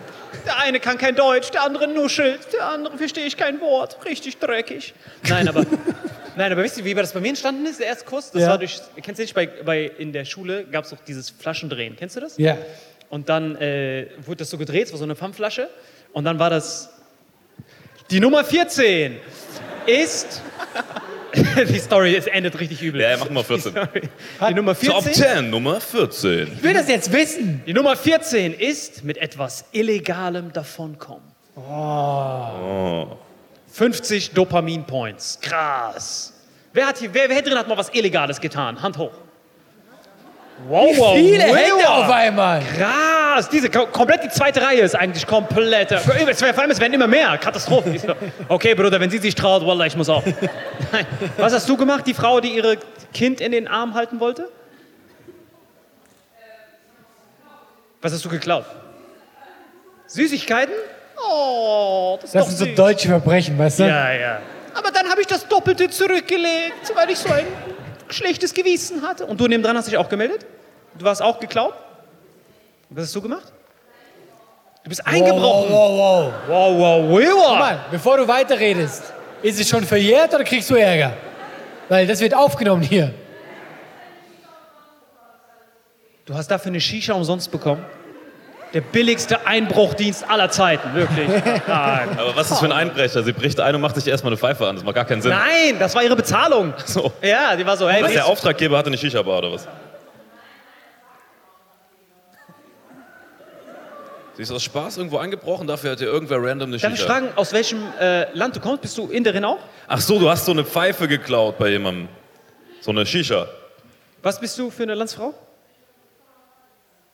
Der 0.46 0.58
eine 0.60 0.80
kann 0.80 0.98
kein 0.98 1.15
Deutsch, 1.15 1.52
der 1.52 1.63
andere 1.63 1.88
nuschelt, 1.88 2.39
der 2.54 2.67
andere 2.70 2.98
verstehe 2.98 3.26
ich 3.26 3.38
kein 3.38 3.60
Wort. 3.62 4.04
Richtig 4.06 4.38
dreckig. 4.39 4.94
Nein, 5.28 5.48
aber, 5.48 5.65
nein, 6.36 6.52
aber 6.52 6.63
wisst 6.63 6.78
ihr, 6.78 6.86
wie 6.86 6.94
das 6.94 7.12
bei 7.13 7.20
mir 7.20 7.30
entstanden 7.30 7.65
ist, 7.65 7.80
der 7.80 7.88
erste 7.88 8.06
Kuss? 8.06 8.32
Das 8.32 8.41
Ja. 8.44 8.50
war 8.50 8.58
durch, 8.58 8.80
kennst 9.02 9.20
du 9.20 9.24
nicht, 9.24 9.34
bei, 9.36 9.46
bei, 9.48 9.91
in 9.98 10.13
der 10.13 10.26
Schule 10.26 10.65
gab 10.65 10.86
es 10.86 10.91
doch 10.91 11.00
dieses 11.06 11.30
Flaschendrehen. 11.30 11.96
Kennst 11.98 12.15
du 12.15 12.20
das? 12.22 12.38
Ja. 12.38 12.58
Und 13.10 13.28
dann 13.30 13.56
äh, 13.58 14.08
wurde 14.26 14.38
das 14.38 14.50
so 14.50 14.58
gedreht, 14.58 14.86
es 14.86 14.91
war 14.91 14.98
so 14.98 15.04
eine 15.04 15.15
Pfandflasche. 15.15 15.70
Und 16.13 16.24
dann 16.24 16.39
war 16.39 16.50
das. 16.50 16.89
Die 18.10 18.20
Nummer 18.20 18.44
14 18.44 19.17
ist. 19.86 20.41
die 21.70 21.80
Story, 21.80 22.15
es 22.15 22.28
endet 22.28 22.60
richtig 22.60 22.82
übel. 22.82 23.02
Ja, 23.02 23.17
mach 23.17 23.30
mal 23.30 23.44
14. 23.44 23.74
Die 24.50 24.54
Nummer 24.54 24.78
Top 24.78 25.04
14. 25.04 25.13
10, 25.13 25.50
Nummer 25.50 25.80
14. 25.80 26.52
Ich 26.58 26.63
will 26.63 26.74
das 26.74 26.88
jetzt 26.88 27.12
wissen. 27.12 27.63
Die 27.65 27.74
Nummer 27.74 27.96
14 27.96 28.54
ist 28.54 29.04
mit 29.04 29.17
etwas 29.17 29.65
Illegalem 29.72 30.52
davonkommen. 30.52 31.24
Oh. 31.56 33.17
50 33.72 34.32
Dopamin-Points. 34.32 35.39
Krass. 35.41 36.34
Wer, 36.74 36.88
hat 36.88 36.98
hier, 36.98 37.13
wer, 37.13 37.30
wer 37.30 37.36
hier 37.36 37.44
drin 37.44 37.58
hat 37.58 37.67
mal 37.67 37.78
was 37.78 37.89
Illegales 37.89 38.39
getan? 38.39 38.82
Hand 38.82 38.98
hoch. 38.98 39.12
Wow, 40.67 40.89
wow, 40.97 41.15
Viele 41.15 41.43
wow. 41.47 41.56
Hände 41.56 41.89
auf 41.89 42.10
einmal. 42.10 42.62
Krass, 42.78 43.50
diese 43.50 43.69
ko- 43.69 43.88
komplett 43.88 44.24
die 44.24 44.30
zweite 44.30 44.62
Reihe 44.62 44.82
ist 44.82 44.95
eigentlich 44.95 45.26
komplett. 45.26 45.91
Vor 46.00 46.13
allem 46.13 46.71
es 46.71 46.80
werden 46.80 46.93
immer 46.93 47.08
mehr. 47.08 47.38
Katastrophe. 47.38 47.89
Ich 47.89 48.02
so, 48.02 48.13
Okay, 48.47 48.76
Bruder, 48.76 49.00
wenn 49.00 49.10
sie 49.10 49.17
sich 49.17 49.36
traut, 49.36 49.65
Wallah, 49.65 49.86
ich 49.86 49.95
muss 49.97 50.08
auch. 50.10 50.24
Nein. 50.91 51.06
Was 51.38 51.54
hast 51.54 51.67
du 51.67 51.76
gemacht, 51.78 52.06
die 52.08 52.13
Frau, 52.13 52.39
die 52.39 52.50
ihre 52.56 52.78
Kind 53.13 53.41
in 53.41 53.52
den 53.52 53.67
Arm 53.67 53.93
halten 53.95 54.19
wollte? 54.19 54.50
Was 58.02 58.13
hast 58.13 58.26
du 58.26 58.30
geklaut? 58.30 58.65
Süßigkeiten? 60.08 60.74
Oh, 61.24 62.17
das 62.19 62.26
ist 62.30 62.36
Das 62.36 62.47
sind 62.58 62.58
so 62.58 62.76
deutsche 62.76 63.08
Verbrechen, 63.08 63.58
weißt 63.58 63.80
du? 63.80 63.84
Ja, 63.84 64.12
ja. 64.12 64.39
Aber 64.74 64.91
dann 64.91 65.10
habe 65.10 65.21
ich 65.21 65.28
das 65.28 65.47
Doppelte 65.47 65.89
zurückgelegt, 65.89 66.91
weil 66.95 67.10
ich 67.12 67.19
so 67.19 67.30
ein 67.32 67.45
schlechtes 68.12 68.54
Gewissen 68.54 69.02
hatte. 69.02 69.26
Und 69.26 69.39
du 69.39 69.47
nebendran 69.47 69.78
hast 69.78 69.88
dich 69.88 69.97
auch 69.97 70.10
gemeldet? 70.10 70.45
Du 70.97 71.06
warst 71.06 71.21
auch 71.21 71.39
geklaut? 71.39 71.74
Was 72.89 73.06
hast 73.06 73.15
du 73.15 73.21
gemacht? 73.21 73.52
Du 74.84 74.89
bist 74.89 75.06
eingebrochen. 75.06 75.71
wow, 75.71 75.91
wow, 75.91 76.34
wow. 76.47 76.78
Wow, 76.80 77.10
wow, 77.10 77.32
Guck 77.32 77.38
wow. 77.38 77.60
mal, 77.60 77.86
bevor 77.91 78.17
du 78.17 78.28
weiterredest, 78.28 79.13
ist 79.41 79.60
es 79.60 79.69
schon 79.69 79.84
verjährt 79.84 80.34
oder 80.34 80.43
kriegst 80.43 80.69
du 80.69 80.76
Ärger? 80.76 81.13
Weil 81.88 82.08
das 82.08 82.19
wird 82.19 82.34
aufgenommen 82.34 82.82
hier. 82.82 83.13
Du 86.26 86.34
hast 86.34 86.50
dafür 86.50 86.69
eine 86.69 86.82
Shisha 86.82 87.13
umsonst 87.13 87.52
bekommen? 87.52 87.86
Der 88.73 88.81
billigste 88.81 89.45
Einbruchdienst 89.45 90.29
aller 90.29 90.49
Zeiten, 90.49 90.93
wirklich. 90.93 91.27
Nein. 91.67 92.17
Aber 92.17 92.36
was 92.36 92.51
ist 92.51 92.60
für 92.60 92.65
ein 92.65 92.71
Einbrecher? 92.71 93.21
Sie 93.21 93.34
bricht 93.34 93.60
ein 93.60 93.75
und 93.75 93.81
macht 93.81 93.95
sich 93.95 94.07
erstmal 94.07 94.31
eine 94.31 94.38
Pfeife 94.38 94.65
an. 94.65 94.75
Das 94.77 94.86
macht 94.86 94.95
gar 94.95 95.03
keinen 95.05 95.21
Sinn. 95.21 95.31
Nein, 95.31 95.77
das 95.77 95.93
war 95.93 96.03
ihre 96.03 96.15
Bezahlung. 96.15 96.73
So. 96.86 97.12
Ja, 97.21 97.55
die 97.57 97.65
war 97.65 97.75
so, 97.75 97.89
hey, 97.89 98.01
Was, 98.01 98.13
der 98.13 98.25
Auftraggeber 98.25 98.77
hatte 98.77 98.88
eine 98.88 98.97
Shisha-Bar 98.97 99.39
oder 99.39 99.51
was? 99.51 99.67
Sie 104.34 104.43
ist 104.43 104.51
aus 104.51 104.63
Spaß 104.63 104.97
irgendwo 104.97 105.17
eingebrochen, 105.17 105.67
dafür 105.67 105.91
hat 105.91 105.99
dir 105.99 106.05
irgendwer 106.05 106.38
random 106.41 106.69
eine 106.69 106.77
darf 106.77 106.93
ich 106.93 106.99
Shisha. 106.99 107.12
fragen, 107.12 107.29
aus 107.36 107.51
welchem 107.51 107.84
äh, 107.99 108.31
Land 108.34 108.55
du 108.55 108.62
kommst? 108.62 108.81
Bist 108.81 108.97
du 108.97 109.07
Inderin 109.07 109.43
auch? 109.43 109.60
Ach 109.88 109.99
so, 109.99 110.17
du 110.17 110.29
hast 110.29 110.45
so 110.45 110.51
eine 110.53 110.63
Pfeife 110.63 111.07
geklaut 111.10 111.57
bei 111.57 111.67
jemandem. 111.69 112.07
So 112.79 112.91
eine 112.91 113.05
Shisha. 113.05 113.47
Was 114.23 114.39
bist 114.39 114.57
du 114.57 114.71
für 114.71 114.84
eine 114.84 114.95
Landsfrau? 114.95 115.34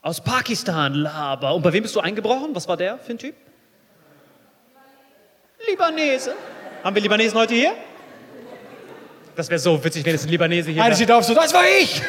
Aus 0.08 0.22
Pakistan, 0.22 0.94
Laber. 0.94 1.54
Und 1.54 1.64
bei 1.64 1.74
wem 1.74 1.84
bist 1.84 1.94
du 1.94 2.00
eingebrochen? 2.00 2.56
Was 2.56 2.66
war 2.66 2.78
der 2.78 2.98
für 2.98 3.12
ein 3.12 3.18
Typ? 3.18 3.36
Libanese. 5.70 6.34
Haben 6.82 6.96
wir 6.96 7.02
Libanesen 7.02 7.38
heute 7.38 7.54
hier? 7.54 7.74
Das 9.36 9.50
wäre 9.50 9.60
so 9.60 9.84
witzig, 9.84 10.06
wenn 10.06 10.16
es 10.16 10.24
ein 10.24 10.30
Libanese 10.30 10.72
hier 10.72 10.82
Einer 10.82 10.92
wäre. 10.92 10.96
steht 10.96 11.12
auf 11.12 11.26
so, 11.26 11.36
das 11.36 11.54
war 11.54 11.66
ich! 11.82 12.02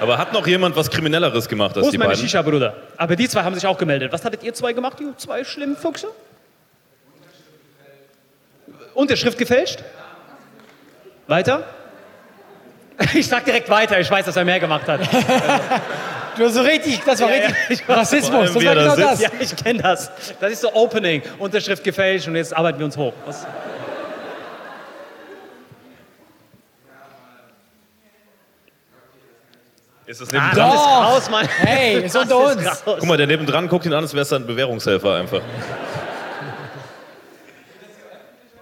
Aber 0.00 0.18
hat 0.18 0.32
noch 0.32 0.44
jemand 0.48 0.74
was 0.74 0.90
Kriminelleres 0.90 1.48
gemacht 1.48 1.76
als 1.76 1.86
Wo 1.86 1.90
die 1.90 1.96
ist 1.96 2.00
meine 2.00 2.10
beiden? 2.10 2.24
Shisha, 2.24 2.42
Bruder? 2.42 2.74
Aber 2.96 3.14
die 3.14 3.28
zwei 3.28 3.44
haben 3.44 3.54
sich 3.54 3.68
auch 3.68 3.78
gemeldet. 3.78 4.12
Was 4.12 4.24
hattet 4.24 4.42
ihr 4.42 4.52
zwei 4.52 4.72
gemacht, 4.72 4.98
ihr 4.98 5.16
zwei 5.16 5.44
schlimmen 5.44 5.76
Füchse? 5.76 6.08
Unterschrift 8.94 9.38
gefälscht? 9.38 9.84
Weiter? 11.28 11.62
Ich 13.14 13.28
sag 13.28 13.44
direkt 13.44 13.70
weiter, 13.70 14.00
ich 14.00 14.10
weiß, 14.10 14.26
dass 14.26 14.34
er 14.34 14.44
mehr 14.44 14.58
gemacht 14.58 14.88
hat. 14.88 15.02
Du 16.38 16.44
hast 16.44 16.54
so 16.54 16.60
richtig, 16.62 17.00
das 17.04 17.20
war 17.20 17.30
Ja, 17.30 17.36
ja, 17.36 17.46
richtig 17.46 17.80
ich 17.80 17.88
weiß. 17.88 17.96
Rassismus. 17.98 18.52
Das 18.52 18.54
war 18.54 18.62
er 18.62 18.74
da 18.74 18.94
genau 18.94 18.96
das. 18.96 19.20
Ja, 19.20 19.28
ich 19.40 19.56
kenne 19.56 19.82
das. 19.82 20.10
Das 20.40 20.52
ist 20.52 20.60
so 20.62 20.72
Opening. 20.72 21.20
Unterschrift 21.38 21.82
gefälscht 21.84 22.28
und 22.28 22.36
jetzt 22.36 22.56
arbeiten 22.56 22.78
wir 22.78 22.86
uns 22.86 22.96
hoch. 22.96 23.12
Was? 23.26 23.44
Ist 30.06 30.20
das 30.22 30.28
Ah, 30.30 30.32
nebendran? 30.32 30.56
das 30.70 30.74
ist 30.74 30.84
Doch. 30.86 31.04
raus, 31.04 31.30
Mann. 31.30 31.48
Hey, 31.58 32.00
ist 32.04 32.14
Das 32.14 32.22
unter 32.22 32.38
uns. 32.38 32.66
raus. 32.66 32.82
Guck 32.84 33.04
mal, 33.04 33.16
der 33.18 33.26
nebendran 33.26 33.68
guckt 33.68 33.84
ihn 33.84 33.92
an, 33.92 34.02
als 34.02 34.14
wäre 34.14 34.22
es 34.22 34.32
ein 34.32 34.46
Bewährungshelfer 34.46 35.14
einfach. 35.16 35.40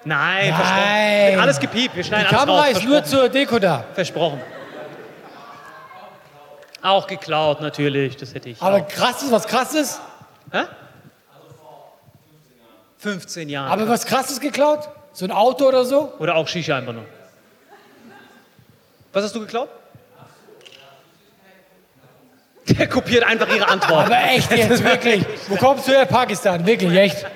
Nein, 0.04 0.50
Nein. 0.50 0.54
versprochen. 0.54 1.30
Wird 1.32 1.40
alles 1.40 1.60
gepiept. 1.60 1.96
Wir 1.96 2.04
schneiden 2.04 2.26
Die 2.30 2.34
alles 2.34 2.46
Kamera 2.46 2.60
raus. 2.62 2.70
ist 2.72 2.84
nur 2.84 3.04
zur 3.04 3.28
Deko 3.28 3.58
da. 3.58 3.84
Versprochen. 3.94 4.40
Auch 6.82 7.06
geklaut, 7.06 7.60
natürlich. 7.60 8.16
Das 8.16 8.34
hätte 8.34 8.50
ich. 8.50 8.60
Aber 8.60 8.82
auch. 8.82 8.88
krass 8.88 9.22
ist, 9.22 9.32
was 9.32 9.46
krass 9.46 9.74
ist. 9.74 10.00
Hä? 10.52 10.64
15 12.98 13.48
Jahre. 13.48 13.70
Aber 13.70 13.88
was 13.88 14.06
krass 14.06 14.30
ist 14.30 14.40
geklaut? 14.40 14.88
So 15.12 15.24
ein 15.24 15.30
Auto 15.30 15.66
oder 15.66 15.84
so? 15.84 16.12
Oder 16.18 16.36
auch 16.36 16.48
Shisha 16.48 16.76
einfach 16.76 16.92
nur. 16.92 17.04
Was 19.12 19.24
hast 19.24 19.34
du 19.34 19.40
geklaut? 19.40 19.68
Der 22.68 22.88
kopiert 22.88 23.24
einfach 23.24 23.48
ihre 23.48 23.68
Antwort. 23.68 24.06
Aber 24.06 24.24
echt 24.24 24.50
jetzt, 24.50 24.82
wirklich. 24.82 25.24
Wo 25.48 25.56
kommst 25.56 25.86
du 25.88 25.92
her? 25.92 26.04
Pakistan, 26.04 26.66
wirklich, 26.66 26.92
echt. 26.92 27.26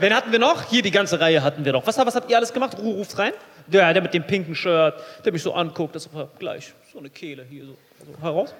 Wen 0.00 0.14
hatten 0.14 0.32
wir 0.32 0.38
noch? 0.38 0.64
Hier, 0.64 0.82
die 0.82 0.90
ganze 0.90 1.20
Reihe 1.20 1.42
hatten 1.42 1.64
wir 1.64 1.72
noch. 1.72 1.86
Was, 1.86 1.98
was 1.98 2.14
habt 2.14 2.30
ihr 2.30 2.36
alles 2.36 2.52
gemacht? 2.52 2.76
Ruhe 2.78 2.94
ruft 2.94 3.18
rein. 3.18 3.32
Der, 3.66 3.92
der 3.92 4.02
mit 4.02 4.14
dem 4.14 4.26
pinken 4.26 4.54
Shirt, 4.54 4.94
der 5.24 5.32
mich 5.32 5.42
so 5.42 5.52
anguckt, 5.52 5.94
das 5.94 6.06
ist 6.06 6.12
gleich 6.38 6.72
so 6.90 6.98
eine 6.98 7.10
Kehle 7.10 7.44
hier 7.48 7.66
so 7.66 7.76
heraus. 8.20 8.54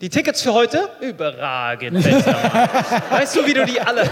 Die 0.00 0.10
Tickets 0.10 0.42
für 0.42 0.52
heute? 0.52 0.90
Überragend. 1.00 2.04
Weißt 3.10 3.36
du, 3.36 3.46
wie 3.46 3.54
du 3.54 3.64
die 3.64 3.80
alle... 3.80 4.02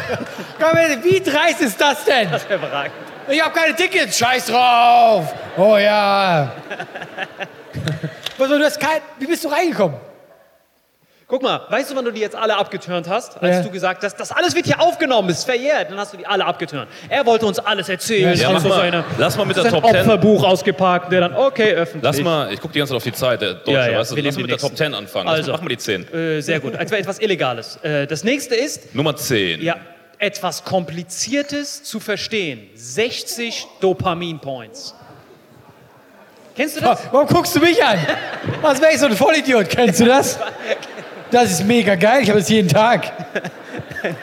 Komm, 0.59 0.79
wie 1.03 1.21
dreist 1.21 1.61
ist 1.61 1.79
das 1.79 2.05
denn? 2.05 2.29
Überragend. 2.29 2.95
Ich 3.29 3.43
habe 3.43 3.55
keine 3.59 3.75
Tickets, 3.75 4.19
scheiß 4.19 4.47
drauf. 4.47 5.35
Oh 5.57 5.77
ja. 5.77 6.53
Was, 8.39 8.49
du 8.49 8.65
hast 8.65 8.81
kein, 8.81 9.01
wie 9.19 9.27
bist 9.27 9.45
du 9.45 9.49
reingekommen? 9.49 9.99
Guck 11.27 11.43
mal, 11.43 11.63
weißt 11.71 11.91
du, 11.91 11.97
wann 11.97 12.05
du 12.05 12.11
die 12.11 12.21
jetzt 12.21 12.37
alle 12.37 12.55
abgeturnt 12.55 13.09
hast? 13.09 13.43
Als 13.43 13.57
Ja. 13.57 13.63
du 13.63 13.71
gesagt 13.71 14.05
hast, 14.05 14.17
das 14.17 14.31
alles 14.31 14.55
wird 14.55 14.67
hier 14.67 14.79
aufgenommen, 14.81 15.31
ist 15.31 15.45
verjährt. 15.45 15.91
Dann 15.91 15.99
hast 15.99 16.13
du 16.13 16.19
die 16.19 16.27
alle 16.27 16.45
abgeturnt. 16.45 16.87
Er 17.09 17.25
wollte 17.25 17.47
uns 17.47 17.59
alles 17.59 17.89
erzählen. 17.89 18.39
Ja, 18.39 18.51
mach 18.51 18.61
so 18.61 18.69
mal. 18.69 18.77
seine, 18.77 19.05
Lass 19.17 19.35
mal 19.39 19.47
mit 19.47 19.57
der 19.57 19.65
Top 19.65 19.87
10. 19.87 19.97
Opferbuch 20.01 20.45
ausgepackt, 20.45 21.11
der 21.11 21.23
dann, 21.23 21.35
okay, 21.35 21.73
öffentlich. 21.75 22.03
Lass 22.05 22.21
mal, 22.21 22.53
ich 22.53 22.61
gucke 22.61 22.75
die 22.75 22.79
ganze 22.79 22.91
Zeit 22.93 22.97
auf 22.99 23.05
die 23.05 23.13
Zeit, 23.15 23.41
der 23.41 23.55
Deutsche, 23.55 23.71
Ja, 23.73 23.89
ja, 23.91 23.99
weißt 24.01 24.13
du? 24.13 24.17
wir 24.17 24.23
Lass 24.23 24.35
mal 24.37 24.43
mit 24.43 24.51
den 24.51 24.59
der 24.59 24.69
Top 24.69 24.77
10 24.77 24.93
anfangen. 24.95 25.29
Also. 25.29 25.53
Mach 25.53 25.63
mal 25.63 25.69
die 25.69 25.79
10. 25.79 26.13
Äh, 26.13 26.41
sehr 26.43 26.61
gut. 26.61 26.75
Etwas, 26.75 26.99
etwas 26.99 27.19
Illegales. 27.21 27.77
Äh, 27.83 28.07
das 28.07 28.23
nächste 28.23 28.55
ist, 28.55 28.95
Nummer 28.95 29.17
10. 29.17 29.63
ja, 29.63 29.77
etwas 30.19 30.63
Kompliziertes 30.63 31.85
zu 31.85 32.01
verstehen. 32.01 32.69
60 32.75 33.67
Dopamin-Points. 33.81 34.95
Kennst 36.55 36.77
du 36.77 36.81
das? 36.83 37.01
Warum 37.11 37.27
guckst 37.27 37.57
du 37.57 37.61
mich 37.61 37.83
an? 37.83 37.99
Was 38.63 38.81
wäre 38.81 38.93
ich 38.93 38.99
so 39.01 39.07
ein 39.07 39.17
Vollidiot? 39.17 39.69
Kennst 39.71 39.99
du 40.01 40.05
das? 40.05 40.39
Das 41.35 41.51
ist 41.51 41.67
mega 41.67 41.97
geil, 41.97 42.23
ich 42.23 42.31
habe 42.31 42.39
das 42.39 42.49
jeden 42.49 42.69
Tag. 42.69 43.13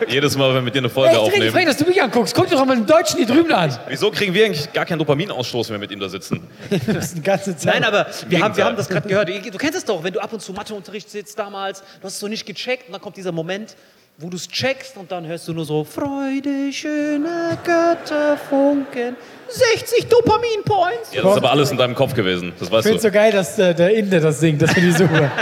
Jedes 0.08 0.38
Mal, 0.38 0.48
wenn 0.48 0.56
wir 0.56 0.62
mit 0.62 0.76
dir 0.76 0.80
eine 0.80 0.90
Folge 0.90 1.10
Echt 1.10 1.20
richtig 1.20 1.36
frech, 1.40 1.50
aufnehmen. 1.50 1.68
dass 1.68 1.78
du 1.78 1.86
mich 1.86 2.02
anguckst. 2.02 2.34
Guck 2.34 2.50
doch 2.50 2.66
mal 2.66 2.78
den 2.78 2.86
Deutschen 2.86 3.18
hier 3.18 3.26
drüben 3.26 3.52
an. 3.52 3.78
Wieso 3.90 4.10
kriegen 4.12 4.34
wir 4.34 4.46
eigentlich 4.46 4.72
gar 4.72 4.86
keinen 4.86 5.00
Dopaminausstoß, 5.00 5.68
wenn 5.68 5.74
wir 5.74 5.80
mit 5.80 5.92
ihm 5.92 6.00
da 6.00 6.08
sitzen? 6.08 6.48
Das 6.88 7.08
ist 7.08 7.18
die 7.18 7.22
ganze 7.22 7.58
Zeit. 7.58 7.74
Nein, 7.74 7.84
aber 7.84 8.08
wir 8.30 8.40
haben, 8.42 8.56
wir 8.56 8.64
haben 8.64 8.78
das 8.78 8.88
gerade 8.88 9.10
gehört. 9.10 9.28
Du 9.28 9.58
kennst 9.58 9.78
es 9.78 9.84
doch, 9.84 10.02
wenn 10.02 10.14
du 10.14 10.22
ab 10.22 10.32
und 10.32 10.42
zu 10.42 10.54
Matheunterricht 10.54 11.10
sitzt 11.10 11.38
damals, 11.38 11.82
du 11.82 12.06
hast 12.06 12.14
es 12.14 12.20
so 12.22 12.30
nicht 12.30 12.46
gecheckt 12.46 12.88
und 12.88 12.94
dann 12.94 13.02
kommt 13.02 13.18
dieser 13.18 13.34
Moment, 13.34 13.76
wo 14.18 14.30
du 14.30 14.38
es 14.38 14.48
checkst 14.48 14.96
und 14.96 15.12
dann 15.12 15.28
hörst 15.28 15.50
du 15.50 15.54
nur 15.54 15.66
so 15.66 15.84
Freude, 15.84 16.72
schöne 16.72 17.58
Götterfunken, 17.66 19.18
60 19.50 20.08
Dopamin-Points. 20.08 21.14
Ja, 21.14 21.24
das 21.24 21.32
ist 21.32 21.38
aber 21.40 21.52
alles 21.52 21.72
in 21.72 21.78
deinem 21.78 21.96
Kopf 21.96 22.14
gewesen. 22.14 22.54
Das 22.58 22.70
ich 22.70 22.74
weißt 22.74 22.84
finde 22.84 22.98
es 23.00 23.04
so 23.04 23.12
geil, 23.12 23.34
dass 23.34 23.60
äh, 23.60 23.76
der 23.76 23.94
Inder 23.96 24.22
das 24.22 24.40
singt. 24.40 24.62
Das 24.62 24.72
finde 24.72 24.90
ich 24.92 24.96
super. 24.96 25.30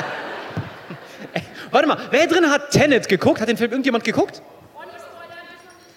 Warte 1.72 1.88
mal, 1.88 1.98
wer 2.12 2.28
drin 2.28 2.50
hat 2.50 2.72
Tenet 2.72 3.08
geguckt? 3.08 3.42
Hat 3.42 3.48
den 3.50 3.58
Film 3.58 3.72
irgendjemand 3.72 4.04
geguckt? 4.04 4.42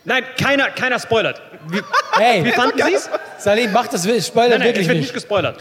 Nein, 0.05 0.25
keiner, 0.37 0.71
keiner 0.71 0.99
spoilert. 0.99 1.41
Wie, 1.69 1.81
Hey, 2.13 2.45
wie 2.45 2.53
fanden 2.53 2.83
Sie 2.85 2.95
es? 2.95 3.09
Salim, 3.39 3.73
mach 3.73 3.87
das, 3.87 4.03
Spoiler 4.03 4.51
Nein, 4.51 4.59
nein, 4.59 4.69
wirklich 4.69 4.89
wird 4.89 4.97
nicht. 4.97 5.07
nicht 5.07 5.15
gespoilert. 5.15 5.59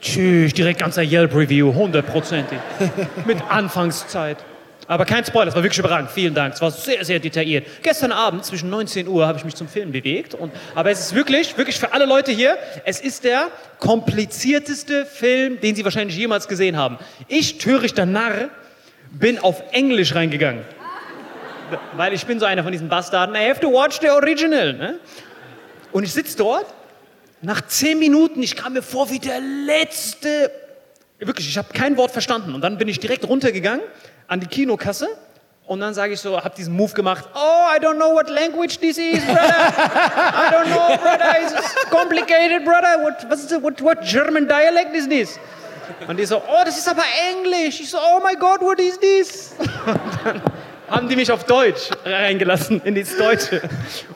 Tschüss, 0.00 0.52
direkt 0.54 0.80
ganzer 0.80 1.02
Yelp-Review, 1.02 1.74
hundertprozentig. 1.74 2.58
Mit 3.26 3.42
Anfangszeit. 3.50 4.38
Aber 4.88 5.04
kein 5.04 5.24
Spoiler, 5.24 5.48
es 5.48 5.54
war 5.54 5.62
wirklich 5.62 5.78
überragend. 5.78 6.10
Vielen 6.10 6.34
Dank. 6.34 6.54
Es 6.54 6.60
war 6.60 6.70
sehr, 6.70 7.04
sehr 7.04 7.18
detailliert. 7.18 7.66
Gestern 7.82 8.12
Abend 8.12 8.44
zwischen 8.44 8.70
19 8.70 9.08
Uhr 9.08 9.26
habe 9.26 9.38
ich 9.38 9.44
mich 9.44 9.56
zum 9.56 9.68
Film 9.68 9.90
bewegt. 9.90 10.34
Und, 10.34 10.52
aber 10.74 10.90
es 10.90 11.00
ist 11.00 11.14
wirklich, 11.14 11.56
wirklich 11.58 11.78
für 11.78 11.92
alle 11.92 12.06
Leute 12.06 12.30
hier, 12.30 12.56
es 12.84 13.00
ist 13.00 13.24
der 13.24 13.48
komplizierteste 13.80 15.04
Film, 15.04 15.60
den 15.60 15.74
Sie 15.74 15.84
wahrscheinlich 15.84 16.16
jemals 16.16 16.46
gesehen 16.46 16.76
haben. 16.76 16.98
Ich, 17.26 17.58
törichter 17.58 18.06
Narr, 18.06 18.48
bin 19.10 19.38
auf 19.40 19.62
Englisch 19.72 20.14
reingegangen. 20.14 20.62
Weil 21.96 22.12
ich 22.12 22.24
bin 22.24 22.38
so 22.38 22.46
einer 22.46 22.62
von 22.62 22.70
diesen 22.70 22.88
Bastarden. 22.88 23.34
I 23.34 23.48
have 23.48 23.60
to 23.60 23.72
watch 23.72 23.98
the 24.00 24.10
original. 24.10 24.72
Ne? 24.72 25.00
Und 25.90 26.04
ich 26.04 26.12
sitze 26.12 26.36
dort. 26.36 26.66
Nach 27.42 27.60
zehn 27.66 27.98
Minuten, 27.98 28.42
ich 28.42 28.56
kam 28.56 28.72
mir 28.72 28.82
vor 28.82 29.10
wie 29.10 29.18
der 29.18 29.40
letzte. 29.40 30.50
Wirklich, 31.18 31.48
ich 31.48 31.58
habe 31.58 31.68
kein 31.72 31.96
Wort 31.96 32.12
verstanden. 32.12 32.54
Und 32.54 32.60
dann 32.62 32.78
bin 32.78 32.88
ich 32.88 33.00
direkt 33.00 33.28
runtergegangen 33.28 33.82
an 34.28 34.40
die 34.40 34.46
Kinokasse. 34.46 35.08
Und 35.66 35.80
dann 35.80 35.94
sage 35.94 36.12
ich 36.12 36.20
so, 36.20 36.36
habe 36.36 36.54
diesen 36.56 36.74
Move 36.74 36.92
gemacht. 36.92 37.28
Oh, 37.34 37.76
I 37.76 37.80
don't 37.80 37.96
know 37.96 38.14
what 38.14 38.28
language 38.28 38.78
this 38.78 38.98
is, 38.98 39.24
brother. 39.24 39.72
I 39.76 40.52
don't 40.52 40.66
know, 40.66 40.96
brother. 40.96 41.34
It's 41.42 41.90
complicated, 41.90 42.64
brother. 42.64 43.02
What, 43.02 43.28
was 43.28 43.40
ist 43.40 43.50
das? 43.50 43.60
What, 43.60 43.82
what 43.82 44.02
German 44.02 44.46
dialect 44.46 44.94
is 44.94 45.08
this? 45.08 45.40
Und 46.06 46.18
die 46.18 46.24
so, 46.24 46.36
oh, 46.36 46.62
das 46.64 46.78
ist 46.78 46.88
aber 46.88 47.02
Englisch. 47.30 47.80
Ich 47.80 47.90
so, 47.90 47.98
oh 47.98 48.20
my 48.24 48.34
God, 48.36 48.60
what 48.60 48.78
is 48.78 48.98
this? 48.98 49.54
haben 50.88 51.08
die 51.08 51.16
mich 51.16 51.30
auf 51.30 51.44
Deutsch 51.44 51.90
reingelassen, 52.04 52.80
in 52.84 52.94
das 52.94 53.16
Deutsche. 53.16 53.62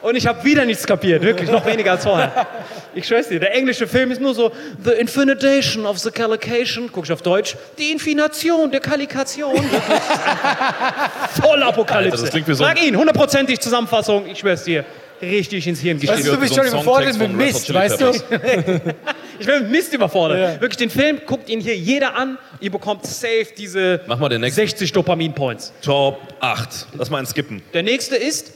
Und 0.03 0.16
ich 0.16 0.27
habe 0.27 0.42
wieder 0.44 0.64
nichts 0.64 0.87
kapiert, 0.87 1.23
wirklich, 1.23 1.51
noch 1.51 1.66
weniger 1.66 1.92
als 1.92 2.05
vorher. 2.05 2.46
Ich 2.94 3.07
schwör's 3.07 3.29
dir, 3.29 3.38
der 3.38 3.55
englische 3.55 3.87
Film 3.87 4.11
ist 4.11 4.20
nur 4.20 4.35
so 4.35 4.50
The 4.85 4.92
Infinitation 4.92 5.87
of 5.87 5.98
the 5.98 6.11
Calication, 6.11 6.90
guck 6.92 7.05
ich 7.05 7.12
auf 7.12 7.22
Deutsch, 7.22 7.57
die 7.79 7.92
Infination 7.92 8.70
der 8.70 8.81
Kalikation. 8.81 9.55
Voll 11.40 11.62
Apokalypse. 11.62 12.12
Alter, 12.12 12.22
das 12.22 12.31
klingt 12.31 12.48
wie 12.48 12.55
so 12.55 12.64
Sag 12.64 12.83
ihn, 12.83 12.96
hundertprozentig 12.96 13.61
Zusammenfassung, 13.61 14.26
ich 14.26 14.38
schwör's 14.38 14.64
dir, 14.64 14.85
richtig 15.22 15.66
ins 15.66 15.81
Hirn 15.81 15.98
Weißt 15.98 16.09
geschrieben. 16.09 16.29
du, 16.29 16.35
du 16.35 16.40
bist 16.40 16.55
so 16.55 16.61
schon 16.62 16.68
überfordert 16.72 17.18
mit 17.18 17.33
Mist, 17.33 17.72
weißt 17.72 18.00
du? 18.00 18.12
Ich 19.38 19.46
bin 19.46 19.62
mit 19.62 19.70
Mist 19.70 19.94
überfordert. 19.94 20.38
Ja. 20.38 20.61
Wirklich, 20.61 20.76
den 20.76 20.90
Film 20.90 21.22
guckt 21.26 21.48
ihn 21.48 21.61
hier 21.61 21.74
jeder 21.74 22.14
an, 22.14 22.37
ihr 22.61 22.70
bekommt 22.70 23.07
safe 23.07 23.46
diese 23.57 24.03
Mach 24.07 24.18
mal 24.18 24.29
den 24.29 24.42
nächsten. 24.42 24.61
60 24.61 24.92
Dopamin-Points. 24.92 25.72
Top 25.81 26.20
8. 26.40 26.88
Lass 26.98 27.09
mal 27.09 27.16
einen 27.16 27.26
skippen. 27.26 27.62
Der 27.72 27.83
nächste 27.83 28.16
ist, 28.16 28.53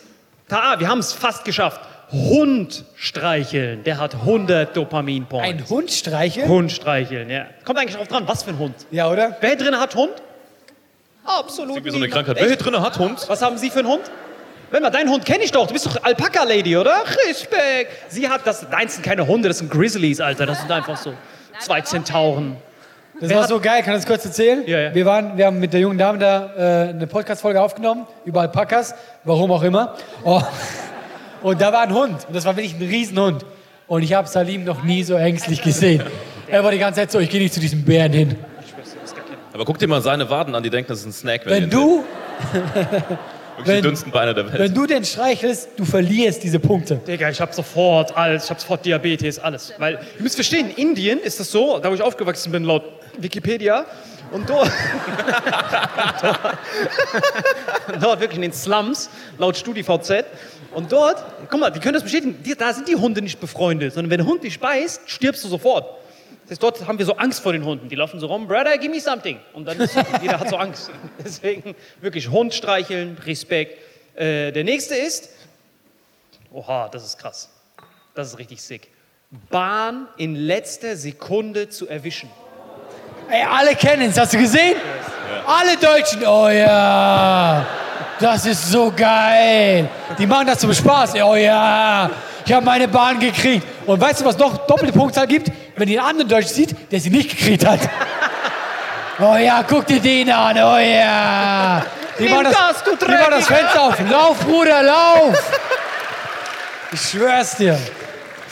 ta, 0.47 0.79
wir 0.79 0.87
haben 0.87 0.99
es 0.99 1.15
fast 1.15 1.47
geschafft. 1.47 1.81
Hund 2.13 2.85
streicheln. 2.97 3.83
Der 3.85 3.99
hat 3.99 4.15
100 4.15 4.77
Dopamin-Points. 4.77 5.49
Ein 5.49 5.69
Hund 5.69 5.91
streicheln? 5.91 6.49
Hund 6.49 6.73
streicheln, 6.73 7.31
ja. 7.31 7.47
Kommt 7.65 7.79
eigentlich 7.79 7.97
drauf 7.97 8.09
dran, 8.09 8.25
was 8.27 8.43
für 8.43 8.51
ein 8.51 8.59
Hund. 8.59 8.75
Ja, 8.91 9.11
oder? 9.11 9.37
Wer 9.41 9.51
hier 9.51 9.59
drin 9.59 9.79
hat 9.79 9.95
Hund? 9.95 10.13
Absolut. 11.25 11.85
Wie 11.85 11.91
so 11.91 11.97
eine. 11.97 12.09
Krankheit. 12.09 12.37
Wer 12.39 12.47
hier 12.49 12.57
drin 12.57 12.79
hat 12.81 12.99
Hund? 12.99 13.25
Was 13.29 13.41
haben 13.43 13.57
Sie 13.59 13.71
für 13.71 13.81
einen 13.81 13.89
Hund? 13.89 14.03
Wenn 14.71 14.83
mal, 14.83 14.91
deinen 14.91 15.11
Hund 15.11 15.25
kenne 15.25 15.45
ich 15.45 15.53
doch. 15.53 15.67
Du 15.67 15.73
bist 15.73 15.87
doch 15.87 16.03
Alpaka-Lady, 16.03 16.77
oder? 16.77 17.05
Respekt. 17.29 17.93
Sie 18.13 18.29
hat 18.29 18.47
das. 18.47 18.69
Deins 18.69 18.95
sind 18.95 19.03
keine 19.05 19.27
Hunde, 19.27 19.49
das 19.49 19.59
sind 19.59 19.71
Grizzlies, 19.71 20.21
Alter. 20.21 20.47
Das 20.47 20.61
sind 20.61 20.71
einfach 20.71 20.97
so 20.97 21.15
zwei 21.61 21.81
Zentauren. 21.81 22.57
Das 23.21 23.29
Wer 23.31 23.37
war 23.37 23.43
hat- 23.45 23.49
so 23.49 23.61
geil, 23.61 23.83
kann 23.83 23.95
ich 23.95 24.01
das 24.01 24.07
kurz 24.07 24.25
erzählen? 24.25 24.65
Ja, 24.67 24.81
ja. 24.81 24.95
Wir, 24.95 25.07
waren, 25.07 25.37
wir 25.37 25.47
haben 25.47 25.61
mit 25.61 25.73
der 25.73 25.79
jungen 25.81 25.97
Dame 25.97 26.19
da 26.19 26.51
äh, 26.57 26.89
eine 26.89 27.07
Podcast-Folge 27.07 27.61
aufgenommen, 27.61 28.09
über 28.25 28.41
Alpakas, 28.41 28.95
warum 29.23 29.53
auch 29.53 29.63
immer. 29.63 29.95
Oh. 30.25 30.43
Und 31.45 31.61
da 31.61 31.71
war 31.75 31.83
ein 31.83 31.93
Hund, 31.93 32.27
und 32.27 32.35
das 32.35 32.47
war 32.47 32.57
wirklich 32.57 32.75
ein 32.75 32.89
Riesenhund. 32.89 33.45
Und 33.87 34.03
ich 34.03 34.15
habe 34.15 34.27
Salim 34.27 34.65
noch 34.65 34.83
nie 34.83 35.03
so 35.03 35.13
ängstlich 35.15 35.61
gesehen. 35.61 36.03
Er 36.49 36.65
war 36.65 36.71
die 36.71 36.79
ganze 36.79 37.01
Zeit 37.01 37.13
so, 37.13 37.19
ich 37.19 37.29
gehe 37.29 37.39
nicht 37.41 37.53
zu 37.53 37.61
diesem 37.61 37.85
Bären 37.85 38.13
hin. 38.15 38.37
Aber 39.53 39.67
guck 39.67 39.79
dir 39.79 39.87
mal 39.87 40.01
seine 40.01 40.31
Waden 40.31 40.55
an, 40.55 40.63
die 40.63 40.71
denken, 40.71 40.89
das 40.89 41.01
ist 41.01 41.07
ein 41.07 41.13
Snack. 41.13 41.43
Wenn 41.45 41.65
ihn 41.65 41.71
du, 41.71 42.03
Wirklich 43.57 43.67
Wenn- 43.67 43.77
die 43.77 43.83
dünnsten 43.83 44.11
Beine 44.11 44.35
der 44.35 44.47
Welt. 44.47 44.59
Wenn 44.59 44.75
du 44.75 44.87
den 44.87 45.05
streichelst, 45.05 45.69
du 45.77 45.85
verlierst 45.85 46.43
diese 46.43 46.59
Punkte. 46.59 46.97
Digga, 47.07 47.29
ich 47.29 47.41
hab 47.41 47.53
sofort 47.55 48.17
alles, 48.17 48.45
ich 48.45 48.51
hab 48.51 48.59
sofort 48.59 48.85
Diabetes, 48.87 49.39
alles. 49.39 49.75
Weil, 49.77 50.01
ihr 50.17 50.23
müsst 50.23 50.37
verstehen, 50.37 50.71
in 50.71 50.89
Indien 50.89 51.21
ist 51.21 51.39
das 51.41 51.51
so, 51.53 51.79
da 51.79 51.91
wo 51.91 51.95
ich 51.95 52.03
aufgewachsen 52.03 52.51
bin, 52.53 52.65
laut 52.65 52.85
Wikipedia, 53.19 53.85
und 54.33 54.49
dort, 54.51 54.69
dort 58.01 58.21
wirklich 58.21 58.37
in 58.37 58.43
den 58.43 58.53
Slums, 58.53 59.09
laut 59.39 59.57
StudiVZ, 59.57 60.25
und 60.75 60.93
dort, 60.93 61.25
guck 61.49 61.61
mal, 61.61 61.71
die 61.71 61.81
können 61.81 61.95
das 61.95 62.03
bestätigen, 62.03 62.37
da 62.59 62.73
sind 62.73 62.89
die 62.89 62.97
Hunde 62.97 63.23
nicht 63.23 63.41
befreundet, 63.41 63.95
sondern 63.95 64.11
wenn 64.11 64.19
der 64.19 64.27
Hund 64.27 64.43
dich 64.43 64.59
beißt, 64.59 65.03
stirbst 65.07 65.45
du 65.45 65.49
sofort. 65.49 65.87
Das 66.43 66.53
heißt, 66.53 66.63
dort 66.63 66.87
haben 66.87 66.99
wir 66.99 67.07
so 67.07 67.17
Angst 67.17 67.41
vor 67.41 67.53
den 67.53 67.65
Hunden. 67.65 67.89
Die 67.89 67.95
laufen 67.95 68.21
so 68.21 68.27
rum, 68.27 68.47
Brother, 68.47 68.77
give 68.77 68.93
me 68.93 69.01
something. 69.01 69.39
Und 69.55 69.67
dann 69.67 69.81
ist, 69.81 69.97
jeder 70.21 70.39
hat 70.39 70.51
so 70.51 70.57
Angst. 70.57 70.91
Deswegen 71.25 71.75
wirklich 72.03 72.29
Hund 72.29 72.53
streicheln, 72.53 73.17
Respekt. 73.25 73.79
Äh, 74.15 74.53
der 74.53 74.65
nächste 74.65 74.95
ist, 74.95 75.31
oha, 76.53 76.89
das 76.89 77.05
ist 77.05 77.19
krass. 77.19 77.49
Das 78.15 78.29
ist 78.29 78.39
richtig 78.39 78.61
sick. 78.61 78.89
Bahn 79.51 80.07
in 80.19 80.37
letzter 80.37 80.97
Sekunde 80.97 81.71
zu 81.71 81.89
erwischen. 81.89 82.29
Ey, 83.31 83.43
alle 83.43 83.75
kennen 83.75 84.11
es, 84.11 84.19
hast 84.19 84.35
du 84.35 84.39
gesehen? 84.39 84.77
Alle 85.47 85.77
Deutschen, 85.79 86.27
oh 86.27 86.49
ja, 86.49 87.67
das 88.21 88.47
ist 88.47 88.71
so 88.71 88.93
geil. 88.95 89.89
Die 90.19 90.27
machen 90.27 90.47
das 90.47 90.59
zum 90.59 90.73
Spaß, 90.73 91.15
oh 91.23 91.35
ja, 91.35 92.11
ich 92.45 92.53
habe 92.53 92.65
meine 92.65 92.89
Bahn 92.89 93.19
gekriegt. 93.19 93.67
Und 93.87 94.01
weißt 94.01 94.21
du, 94.21 94.25
was 94.25 94.39
noch 94.39 94.67
doppelte 94.67 94.93
Punktzahl 94.93 95.27
gibt? 95.27 95.51
Wenn 95.77 95.89
ihr 95.89 96.01
einen 96.01 96.11
anderen 96.11 96.29
Deutschen 96.29 96.55
sieht, 96.55 96.93
der 96.93 97.01
sie 97.01 97.11
nicht 97.11 97.31
gekriegt 97.31 97.67
hat. 97.67 97.81
Oh 99.21 99.37
ja, 99.37 99.63
guck 99.63 99.87
dir 99.87 100.01
den 100.01 100.29
an, 100.29 100.57
oh 100.57 100.77
ja. 100.77 101.85
Die 102.19 102.29
machen 102.29 102.49
das, 102.51 102.83
du 102.83 102.97
Die 102.97 103.13
machen 103.13 103.31
das. 103.31 103.47
Fenster 103.47 103.83
auf. 103.83 104.11
Lauf, 104.11 104.41
Bruder, 104.41 104.83
lauf. 104.83 105.53
Ich 106.93 107.01
schwör's 107.01 107.57
dir. 107.57 107.79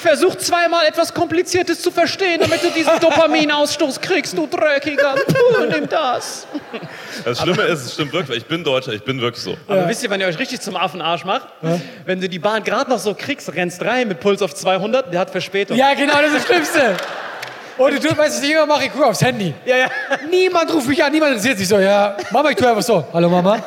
Versuch 0.02 0.34
zweimal 0.36 0.86
etwas 0.86 1.14
Kompliziertes 1.14 1.80
zu 1.80 1.90
verstehen, 1.90 2.40
damit 2.40 2.62
du 2.62 2.70
diesen 2.70 2.92
Dopaminausstoß 3.00 4.00
kriegst, 4.00 4.36
du 4.36 4.46
Dreckiger. 4.46 5.14
Puh, 5.26 5.64
nimm 5.70 5.88
das. 5.88 6.46
Das 7.24 7.40
Schlimme 7.40 7.62
ist, 7.62 7.86
es 7.86 7.94
stimmt 7.94 8.12
wirklich, 8.12 8.38
ich 8.38 8.46
bin 8.46 8.64
Deutscher, 8.64 8.92
ich 8.92 9.04
bin 9.04 9.20
wirklich 9.20 9.42
so. 9.42 9.56
Aber 9.68 9.88
wisst 9.88 10.02
ihr, 10.02 10.10
wenn 10.10 10.20
ihr 10.20 10.26
euch 10.26 10.38
richtig 10.38 10.60
zum 10.60 10.76
Affenarsch 10.76 11.24
macht? 11.24 11.48
Wenn 12.04 12.20
du 12.20 12.28
die 12.28 12.38
Bahn 12.38 12.62
gerade 12.64 12.90
noch 12.90 12.98
so 12.98 13.14
kriegst, 13.14 13.54
rennst 13.54 13.82
rein 13.82 14.08
mit 14.08 14.20
Puls 14.20 14.42
auf 14.42 14.54
200, 14.54 15.12
der 15.12 15.20
hat 15.20 15.30
Verspätung. 15.30 15.76
Ja, 15.76 15.94
genau, 15.94 16.14
das 16.14 16.32
ist 16.32 16.36
das 16.36 16.46
Schlimmste. 16.46 16.96
Und 17.78 17.94
du 17.94 18.00
tust, 18.00 18.18
weißt 18.18 18.36
du, 18.36 18.38
was 18.38 18.42
ich 18.42 18.50
immer 18.52 18.66
mache? 18.66 18.84
Ich 18.84 18.92
gucke 18.92 19.06
aufs 19.06 19.22
Handy. 19.22 19.54
ja. 19.64 19.76
ja. 19.76 19.88
Niemand 20.30 20.72
ruft 20.72 20.88
mich 20.88 21.02
an, 21.02 21.10
niemand 21.12 21.32
interessiert 21.32 21.58
sich 21.58 21.68
so. 21.68 21.78
Ja, 21.78 22.16
Mama, 22.30 22.50
ich 22.50 22.56
tue 22.56 22.68
einfach 22.68 22.82
so. 22.82 23.04
Hallo 23.12 23.28
Mama. 23.28 23.62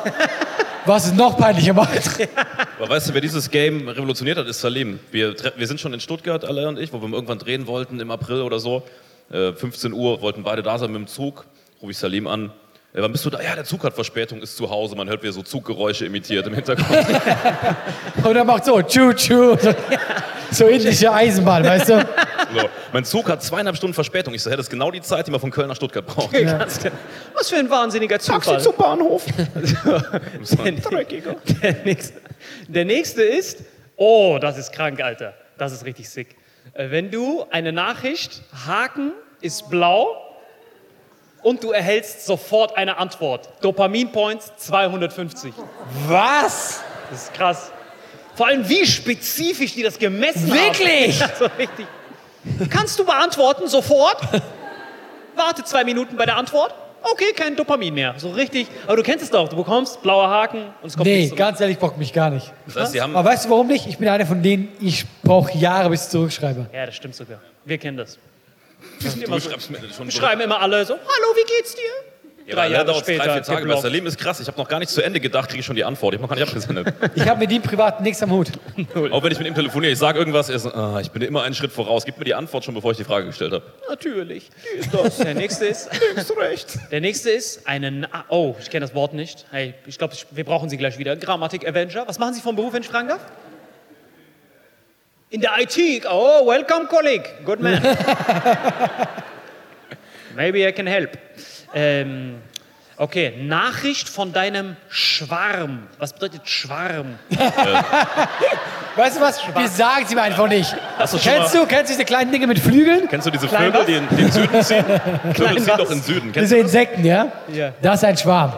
Was 0.86 1.06
ist 1.06 1.16
noch 1.16 1.36
peinlicher 1.36 1.74
macht? 1.74 2.28
Aber 2.78 2.88
weißt 2.88 3.08
du, 3.08 3.14
wer 3.14 3.20
dieses 3.20 3.50
Game 3.50 3.88
revolutioniert 3.88 4.38
hat, 4.38 4.46
ist 4.46 4.60
Salim. 4.60 5.00
Wir, 5.10 5.34
wir 5.56 5.66
sind 5.66 5.80
schon 5.80 5.92
in 5.92 5.98
Stuttgart, 5.98 6.44
alle 6.44 6.68
und 6.68 6.78
ich, 6.78 6.92
wo 6.92 7.00
wir 7.00 7.12
irgendwann 7.12 7.40
drehen 7.40 7.66
wollten 7.66 7.98
im 7.98 8.12
April 8.12 8.42
oder 8.42 8.60
so. 8.60 8.84
Äh, 9.32 9.52
15 9.52 9.92
Uhr, 9.92 10.20
wollten 10.20 10.44
beide 10.44 10.62
da 10.62 10.78
sein 10.78 10.92
mit 10.92 11.00
dem 11.00 11.06
Zug. 11.08 11.44
Rufe 11.82 11.90
ich 11.90 11.98
Salim 11.98 12.28
an. 12.28 12.52
Äh, 12.96 13.02
wann 13.02 13.12
bist 13.12 13.26
du 13.26 13.30
da? 13.30 13.42
Ja, 13.42 13.54
der 13.54 13.64
Zug 13.64 13.84
hat 13.84 13.92
Verspätung, 13.92 14.40
ist 14.40 14.56
zu 14.56 14.70
Hause. 14.70 14.96
Man 14.96 15.08
hört, 15.08 15.22
wie 15.22 15.28
er 15.28 15.32
so 15.32 15.42
Zuggeräusche 15.42 16.06
imitiert 16.06 16.46
im 16.46 16.54
Hintergrund. 16.54 17.06
Und 18.24 18.36
er 18.36 18.44
macht 18.44 18.64
so, 18.64 18.80
tschu, 18.80 19.12
tschu. 19.12 19.56
So, 20.50 20.66
indische 20.66 21.12
Eisenbahn, 21.12 21.62
weißt 21.64 21.90
du? 21.90 21.98
so. 22.54 22.68
Mein 22.92 23.04
Zug 23.04 23.28
hat 23.28 23.42
zweieinhalb 23.42 23.76
Stunden 23.76 23.92
Verspätung. 23.92 24.32
Ich 24.32 24.42
so, 24.42 24.48
hey, 24.48 24.56
das 24.56 24.66
ist 24.66 24.70
genau 24.70 24.90
die 24.90 25.02
Zeit, 25.02 25.26
die 25.26 25.30
man 25.30 25.40
von 25.40 25.50
Köln 25.50 25.68
nach 25.68 25.76
Stuttgart 25.76 26.06
braucht. 26.06 26.32
Was 27.34 27.50
für 27.50 27.56
ein 27.56 27.68
wahnsinniger 27.68 28.18
Zufall. 28.18 28.62
Bahnhof. 28.78 29.24
Der, 31.62 31.72
der, 31.72 31.84
nächste, 31.84 32.20
der 32.68 32.84
nächste 32.84 33.22
ist, 33.22 33.64
oh, 33.96 34.38
das 34.40 34.56
ist 34.56 34.72
krank, 34.72 35.02
Alter. 35.02 35.34
Das 35.58 35.72
ist 35.72 35.84
richtig 35.84 36.08
sick. 36.08 36.36
Äh, 36.72 36.90
Wenn 36.90 37.10
du 37.10 37.44
eine 37.50 37.72
Nachricht, 37.72 38.42
Haken 38.66 39.12
ist 39.42 39.68
blau 39.68 40.25
und 41.46 41.62
du 41.62 41.70
erhältst 41.70 42.26
sofort 42.26 42.76
eine 42.76 42.96
Antwort. 42.98 43.48
Dopamin-Points 43.60 44.56
250. 44.56 45.52
Was? 46.08 46.82
Das 47.08 47.22
ist 47.22 47.34
krass. 47.34 47.70
Vor 48.34 48.48
allem, 48.48 48.68
wie 48.68 48.84
spezifisch 48.84 49.72
die 49.74 49.84
das 49.84 49.96
gemessen 49.96 50.50
Wirklich? 50.52 51.22
haben. 51.22 51.30
Also 51.40 51.44
richtig. 51.56 51.86
Kannst 52.68 52.98
du 52.98 53.04
beantworten 53.04 53.68
sofort? 53.68 54.16
Warte 55.36 55.62
zwei 55.62 55.84
Minuten 55.84 56.16
bei 56.16 56.26
der 56.26 56.36
Antwort. 56.36 56.74
Okay, 57.12 57.32
kein 57.36 57.54
Dopamin 57.54 57.94
mehr. 57.94 58.14
So 58.16 58.30
richtig. 58.30 58.66
Aber 58.88 58.96
du 58.96 59.04
kennst 59.04 59.22
es 59.22 59.30
doch. 59.30 59.48
Du 59.48 59.54
bekommst 59.54 60.02
blauer 60.02 60.28
Haken 60.28 60.64
und 60.82 60.88
es 60.88 60.94
kommt 60.96 61.06
Nee, 61.06 61.14
nichts 61.14 61.28
zurück. 61.28 61.38
ganz 61.38 61.60
ehrlich, 61.60 61.78
bockt 61.78 61.96
mich 61.98 62.12
gar 62.12 62.30
nicht. 62.30 62.52
Das 62.66 62.74
heißt, 62.74 62.94
die 62.94 63.00
haben, 63.00 63.14
Aber 63.14 63.28
weißt 63.30 63.44
du 63.44 63.50
warum 63.50 63.68
nicht? 63.68 63.86
Ich 63.86 63.98
bin 63.98 64.08
einer 64.08 64.26
von 64.26 64.42
denen, 64.42 64.68
ich 64.80 65.04
brauche 65.22 65.56
Jahre, 65.56 65.90
bis 65.90 66.06
ich 66.06 66.08
zurückschreibe. 66.10 66.66
Ja, 66.72 66.86
das 66.86 66.96
stimmt 66.96 67.14
sogar. 67.14 67.38
Wir 67.64 67.78
kennen 67.78 67.96
das. 67.98 68.18
Wir, 69.00 69.10
sind 69.10 69.24
immer 69.24 69.40
so, 69.40 69.50
schon 69.96 70.10
schreiben 70.10 70.40
immer 70.42 70.60
alle 70.60 70.84
so, 70.84 70.94
hallo, 70.94 71.36
wie 71.36 71.56
geht's 71.56 71.74
dir? 71.74 71.82
Ja, 72.46 72.54
drei 72.54 72.68
Jahre 72.68 72.84
dauert 72.84 73.00
später 73.00 73.24
drei, 73.24 73.32
vier 73.34 73.42
Tage. 73.42 73.60
Geblockt. 73.62 73.82
Salim 73.82 74.06
ist 74.06 74.18
krass. 74.18 74.38
Ich 74.38 74.46
habe 74.46 74.56
noch 74.56 74.68
gar 74.68 74.78
nicht 74.78 74.90
zu 74.90 75.02
Ende 75.02 75.18
gedacht, 75.18 75.48
kriege 75.48 75.60
ich 75.60 75.66
schon 75.66 75.74
die 75.74 75.84
Antwort. 75.84 76.14
Ich 76.14 76.20
habe 76.20 76.28
noch 76.28 76.36
gar 76.36 76.36
nicht 76.36 76.48
abgesendet. 76.48 76.94
Ich 77.16 77.26
habe 77.26 77.40
mit 77.40 77.50
ihm 77.50 77.60
privat 77.60 78.00
nichts 78.00 78.22
am 78.22 78.30
Hut. 78.30 78.52
Auch 79.10 79.22
wenn 79.22 79.32
ich 79.32 79.38
mit 79.38 79.48
ihm 79.48 79.54
telefoniere, 79.54 79.92
ich 79.92 79.98
sage 79.98 80.18
irgendwas, 80.18 80.48
er 80.48 80.56
ist, 80.56 80.66
ah, 80.66 81.00
ich 81.00 81.10
bin 81.10 81.22
immer 81.22 81.42
einen 81.42 81.56
Schritt 81.56 81.72
voraus. 81.72 82.04
Gib 82.04 82.18
mir 82.18 82.24
die 82.24 82.34
Antwort 82.34 82.64
schon, 82.64 82.74
bevor 82.74 82.92
ich 82.92 82.98
die 82.98 83.04
Frage 83.04 83.26
gestellt 83.26 83.52
habe. 83.52 83.64
Natürlich. 83.88 84.50
Die 84.74 84.78
ist 84.78 84.94
das. 84.94 85.16
Der 85.26 85.34
nächste 85.34 85.66
ist. 85.66 85.90
recht. 86.38 86.78
Der 86.92 87.00
nächste 87.00 87.30
ist 87.30 87.66
einen. 87.66 88.06
Oh, 88.28 88.54
ich 88.60 88.70
kenne 88.70 88.86
das 88.86 88.94
Wort 88.94 89.12
nicht. 89.12 89.46
Hey, 89.50 89.74
ich 89.86 89.98
glaube, 89.98 90.14
wir 90.30 90.44
brauchen 90.44 90.68
Sie 90.68 90.76
gleich 90.76 90.98
wieder. 90.98 91.16
Grammatik 91.16 91.66
Avenger. 91.66 92.06
Was 92.06 92.20
machen 92.20 92.34
Sie 92.34 92.40
vom 92.40 92.54
Beruf, 92.54 92.72
wenn 92.74 92.82
ich 92.82 92.88
fragen 92.88 93.08
darf? 93.08 93.20
In 95.30 95.40
der 95.40 95.50
IT. 95.58 96.06
Oh, 96.08 96.46
welcome, 96.46 96.86
colleague. 96.86 97.28
Good 97.44 97.60
man. 97.60 97.82
Maybe 100.36 100.68
I 100.68 100.72
can 100.72 100.86
help. 100.86 101.18
Ähm, 101.74 102.36
okay, 102.96 103.34
Nachricht 103.42 104.08
von 104.08 104.32
deinem 104.32 104.76
Schwarm. 104.88 105.88
Was 105.98 106.12
bedeutet 106.12 106.48
Schwarm? 106.48 107.18
Weißt 108.96 109.16
du 109.16 109.20
was? 109.20 109.40
Wir 109.52 109.68
sagen 109.68 110.04
es 110.04 110.12
ihm 110.12 110.18
einfach 110.18 110.46
nicht. 110.48 110.76
Kennst 110.96 111.54
mal, 111.54 111.60
du, 111.60 111.66
kennst 111.66 111.90
du 111.90 111.94
diese 111.94 112.04
kleinen 112.04 112.30
Dinge 112.30 112.46
mit 112.46 112.60
Flügeln? 112.60 113.08
Kennst 113.08 113.26
du 113.26 113.30
diese 113.32 113.48
Klein 113.48 113.72
Vögel, 113.72 113.80
was? 113.80 113.86
die 113.86 113.94
in 113.94 114.08
den 114.16 114.30
Süden 114.30 114.62
ziehen? 114.62 114.84
Vögel 115.34 115.62
ziehen 115.62 115.76
doch 115.76 115.90
in 115.90 115.98
den 115.98 116.02
Süden. 116.02 116.32
Kennst 116.32 116.52
Diese 116.52 116.60
Insekten, 116.60 117.04
ja? 117.04 117.32
Ja. 117.52 117.72
Das 117.82 117.96
ist 117.96 118.04
ein 118.04 118.16
Schwarm. 118.16 118.52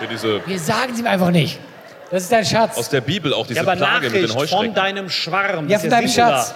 du 0.00 0.06
diese, 0.06 0.46
Wir 0.46 0.58
sagen 0.60 0.92
es 0.94 1.00
ihm 1.00 1.06
einfach 1.08 1.30
nicht. 1.30 1.58
Das 2.14 2.22
ist 2.22 2.30
dein 2.30 2.44
Schatz. 2.44 2.78
aus 2.78 2.88
der 2.90 3.00
Bibel 3.00 3.34
auch 3.34 3.44
diese 3.44 3.56
Ja, 3.56 3.62
aber 3.66 3.74
Plage 3.74 4.08
mit 4.08 4.14
den 4.14 4.22
Nachricht 4.28 4.34
von 4.34 4.58
Heuschrecken? 4.60 4.74
deinem 4.76 5.10
Schwarm. 5.10 5.68
ja, 5.68 5.72
Das 5.78 5.80
von 5.80 5.88
ist 5.88 5.92
deinem 5.92 6.06
Singular. 6.08 6.38
Schatz. 6.44 6.54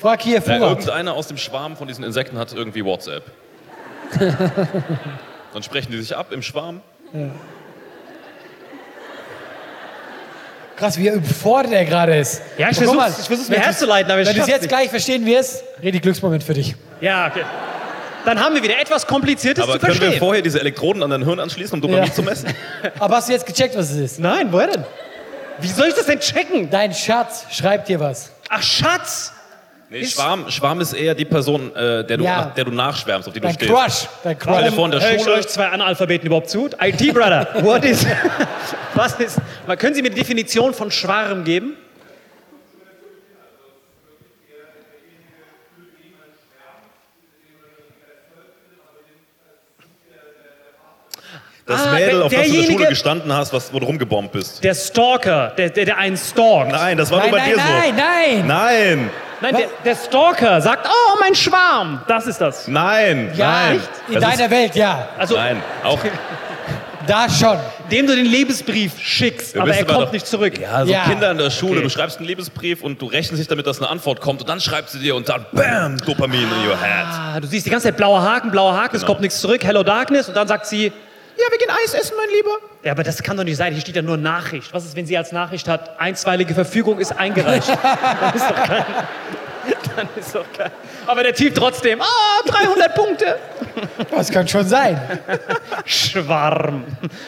Frag 0.00 0.22
hier, 0.22 0.34
Ja, 0.34 0.40
Vorrat. 0.40 0.60
irgendeiner 0.62 1.14
aus 1.14 1.28
dem 1.28 1.36
Schwarm 1.36 1.76
von 1.76 1.86
diesen 1.86 2.02
Insekten 2.02 2.36
hat 2.36 2.52
irgendwie 2.52 2.84
WhatsApp. 2.84 3.22
Dann 4.18 5.62
sprechen 5.62 5.92
die 5.92 5.98
sich 6.02 6.16
ab 6.16 6.32
im 6.32 6.42
Schwarm. 6.42 6.80
Krass, 10.76 10.98
wie 10.98 11.08
überfordert 11.10 11.72
er 11.72 11.84
gerade 11.84 12.16
ist. 12.16 12.42
Ja, 12.58 12.70
ich 12.70 12.80
ich 12.80 12.84
versuch's 12.84 13.48
mir 13.48 13.60
herzuleiten, 13.60 14.10
aber 14.10 14.22
ich 14.22 14.28
Wenn 14.28 14.34
du 14.34 14.42
es 14.42 14.48
jetzt 14.48 14.62
nicht. 14.62 14.68
gleich 14.68 14.90
verstehen 14.90 15.24
wirst, 15.26 15.62
richtig 15.80 16.02
Glücksmoment 16.02 16.42
für 16.42 16.54
dich. 16.54 16.74
Ja, 17.00 17.28
okay. 17.28 17.44
Dann 18.24 18.40
haben 18.40 18.54
wir 18.54 18.62
wieder 18.62 18.80
etwas 18.80 19.06
Kompliziertes 19.06 19.62
Aber 19.64 19.74
zu 19.78 19.86
können 19.86 20.00
wir 20.00 20.12
vorher 20.12 20.42
diese 20.42 20.60
Elektroden 20.60 21.02
an 21.02 21.10
dein 21.10 21.24
Hirn 21.24 21.40
anschließen, 21.40 21.74
um 21.74 21.80
Dopamin 21.80 22.06
Ja. 22.06 22.12
zu 22.12 22.22
messen? 22.22 22.48
Aber 22.98 23.16
hast 23.16 23.28
du 23.28 23.32
jetzt 23.32 23.46
gecheckt, 23.46 23.76
was 23.76 23.90
es 23.90 23.96
ist? 23.96 24.20
Nein, 24.20 24.48
woher 24.50 24.68
denn? 24.68 24.84
Wie 25.60 25.68
soll 25.68 25.88
ich 25.88 25.94
das 25.94 26.06
denn 26.06 26.18
checken? 26.20 26.70
Dein 26.70 26.92
Schatz 26.94 27.46
schreibt 27.50 27.88
dir 27.88 28.00
was. 28.00 28.30
Ach, 28.48 28.62
Schatz! 28.62 29.32
Nee, 29.90 30.04
Schwarm, 30.06 30.50
Schwarm 30.50 30.80
ist 30.80 30.92
eher 30.94 31.14
die 31.14 31.26
Person, 31.26 31.70
äh, 31.76 32.04
der, 32.04 32.16
du, 32.16 32.24
Ja. 32.24 32.36
nach 32.46 32.54
der 32.54 32.64
du 32.64 32.70
nachschwärmst, 32.72 33.28
auf 33.28 33.34
die 33.34 33.38
du 33.40 33.46
Dein 33.46 33.54
stehst. 33.54 33.70
Crush. 33.70 34.08
Dein 34.24 34.32
dir 34.38 34.44
Crush. 34.44 34.74
vor, 34.74 34.84
in 34.86 34.90
der 34.90 35.00
Hör 35.00 35.14
ich 35.14 35.22
Schule, 35.22 35.34
euch 35.36 35.46
zwei 35.48 35.68
Analphabeten 35.68 36.26
überhaupt 36.26 36.50
zu? 36.50 36.68
IT-Brother, 36.80 37.48
what 37.60 37.84
is... 37.84 38.04
Was 38.94 39.14
ist... 39.20 39.38
Können 39.78 39.94
Sie 39.94 40.02
mir 40.02 40.10
die 40.10 40.16
Definition 40.16 40.72
von 40.74 40.90
Schwarm 40.90 41.44
geben? 41.44 41.76
Mädel, 51.94 52.22
auf 52.22 52.32
das 52.32 52.42
du 52.46 52.54
in 52.54 52.60
der 52.66 52.72
Schule 52.72 52.86
gestanden 52.88 53.32
hast, 53.32 53.52
was, 53.52 53.72
wo 53.72 53.78
du 53.80 53.86
rumgebombt 53.86 54.32
bist. 54.32 54.62
Der 54.64 54.74
Stalker, 54.74 55.52
der, 55.56 55.70
der, 55.70 55.84
der 55.86 55.98
einen 55.98 56.16
stalkt. 56.16 56.72
Nein, 56.72 56.96
das 56.98 57.10
war 57.10 57.18
Nein, 57.20 57.30
nur 57.30 57.38
bei 57.38 57.44
nein, 57.46 57.54
dir 57.54 57.56
nein, 57.56 57.90
so. 57.90 58.46
nein. 58.46 58.46
Nein, 58.46 59.10
Nein, 59.40 59.56
der, 59.56 59.68
der 59.84 59.96
Stalker 59.96 60.60
sagt, 60.60 60.86
oh, 60.88 61.16
mein 61.20 61.34
Schwarm. 61.34 62.00
Das 62.08 62.26
ist 62.26 62.40
das. 62.40 62.66
nein, 62.68 63.30
Ja, 63.34 63.50
nein. 63.50 63.72
nicht 63.74 63.88
in 64.08 64.14
Das 64.14 64.22
deiner 64.30 64.44
ist, 64.44 64.50
Welt, 64.50 64.74
ja. 64.76 65.08
Also, 65.18 65.34
nein, 65.36 65.62
auch. 65.82 65.98
Da 67.06 67.28
schon. 67.28 67.58
dem 67.90 68.06
du 68.06 68.16
den 68.16 68.24
Lebensbrief 68.24 68.98
schickst, 68.98 69.54
Ja, 69.54 69.60
aber 69.60 69.74
er 69.74 69.84
kommt 69.84 70.06
doch- 70.06 70.12
nicht 70.12 70.26
zurück. 70.26 70.58
Ja, 70.58 70.86
so 70.86 70.90
Ja. 70.90 71.04
Kinder 71.04 71.32
in 71.32 71.36
der 71.36 71.50
Schule, 71.50 71.74
Okay. 71.74 71.82
du 71.82 71.90
schreibst 71.90 72.16
einen 72.16 72.26
Liebesbrief 72.26 72.82
und 72.82 73.02
du 73.02 73.04
rechnest 73.04 73.42
dich 73.42 73.46
damit, 73.48 73.66
dass 73.66 73.78
eine 73.78 73.90
Antwort 73.90 74.22
kommt 74.22 74.40
und 74.40 74.48
dann 74.48 74.58
schreibst 74.58 74.94
du 74.94 74.98
dir 74.98 75.14
und 75.14 75.28
dann 75.28 75.44
BAM, 75.52 75.98
Dopamin 75.98 76.40
in 76.44 76.66
your 76.66 76.80
head. 76.80 77.06
Ah, 77.12 77.38
du 77.40 77.46
siehst 77.46 77.66
die 77.66 77.70
ganze 77.70 77.88
Zeit 77.88 77.98
blauer 77.98 78.22
Haken, 78.22 78.50
blauer 78.50 78.72
Haken, 78.74 78.96
es 78.96 79.02
Genau. 79.02 79.12
kommt 79.12 79.20
nichts 79.20 79.38
zurück, 79.38 79.62
Hello 79.64 79.82
Darkness 79.82 80.28
und 80.28 80.34
dann 80.36 80.48
sagt 80.48 80.64
sie, 80.64 80.92
ja, 81.36 81.50
wir 81.50 81.58
gehen 81.58 81.70
Eis 81.70 81.94
essen, 81.94 82.14
mein 82.16 82.28
Lieber. 82.30 82.58
Ja, 82.82 82.92
aber 82.92 83.02
das 83.02 83.22
kann 83.22 83.36
doch 83.36 83.44
nicht 83.44 83.56
sein. 83.56 83.72
Hier 83.72 83.80
steht 83.80 83.96
ja 83.96 84.02
nur 84.02 84.16
Nachricht. 84.16 84.72
Was 84.72 84.84
ist, 84.84 84.96
wenn 84.96 85.06
sie 85.06 85.16
als 85.16 85.32
Nachricht 85.32 85.68
hat, 85.68 85.98
einstweilige 85.98 86.54
Verfügung 86.54 86.98
ist 86.98 87.12
eingereicht? 87.12 87.68
Dann 87.82 88.34
ist 88.34 88.50
doch 88.50 88.62
kein. 88.66 88.84
Dann 89.96 90.08
ist 90.16 90.34
doch 90.34 90.52
kein. 90.56 90.70
Aber 91.06 91.22
der 91.22 91.34
Typ 91.34 91.54
trotzdem, 91.54 92.00
ah, 92.00 92.06
300 92.46 92.94
Punkte. 92.94 93.38
Das 94.10 94.30
kann 94.30 94.46
schon 94.46 94.66
sein. 94.66 95.00
Schwarm. 95.84 96.84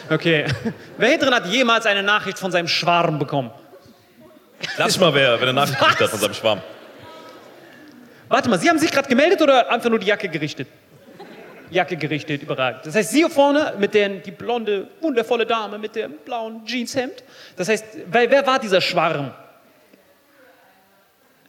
Okay. 0.09 0.45
Wer 0.97 1.09
hier 1.09 1.19
drin 1.19 1.33
hat 1.33 1.45
jemals 1.47 1.85
eine 1.85 2.03
Nachricht 2.03 2.39
von 2.39 2.51
seinem 2.51 2.67
Schwarm 2.67 3.19
bekommen? 3.19 3.51
Klatsch 4.75 4.97
mal, 4.99 5.13
wer, 5.13 5.39
wenn 5.39 5.47
er 5.47 5.53
nachgekriegt 5.53 5.99
hat 6.01 6.09
von 6.09 6.19
seinem 6.19 6.33
Schwarm. 6.33 6.61
Warte 8.29 8.49
mal, 8.49 8.59
Sie 8.59 8.69
haben 8.69 8.79
sich 8.79 8.91
gerade 8.91 9.07
gemeldet 9.07 9.41
oder 9.41 9.71
einfach 9.71 9.89
nur 9.89 9.99
die 9.99 10.07
Jacke 10.07 10.27
gerichtet? 10.27 10.67
Jacke 11.69 11.97
gerichtet, 11.97 12.43
überragend. 12.43 12.85
Das 12.85 12.95
heißt, 12.95 13.11
Sie 13.11 13.19
hier 13.19 13.29
vorne 13.29 13.73
mit 13.77 13.93
der, 13.93 14.09
die 14.09 14.31
blonde, 14.31 14.87
wundervolle 15.01 15.45
Dame 15.45 15.77
mit 15.77 15.95
dem 15.95 16.13
blauen 16.23 16.65
Jeanshemd. 16.65 17.23
Das 17.55 17.69
heißt, 17.69 17.85
wer, 18.07 18.29
wer 18.29 18.45
war 18.45 18.59
dieser 18.59 18.81
Schwarm? 18.81 19.33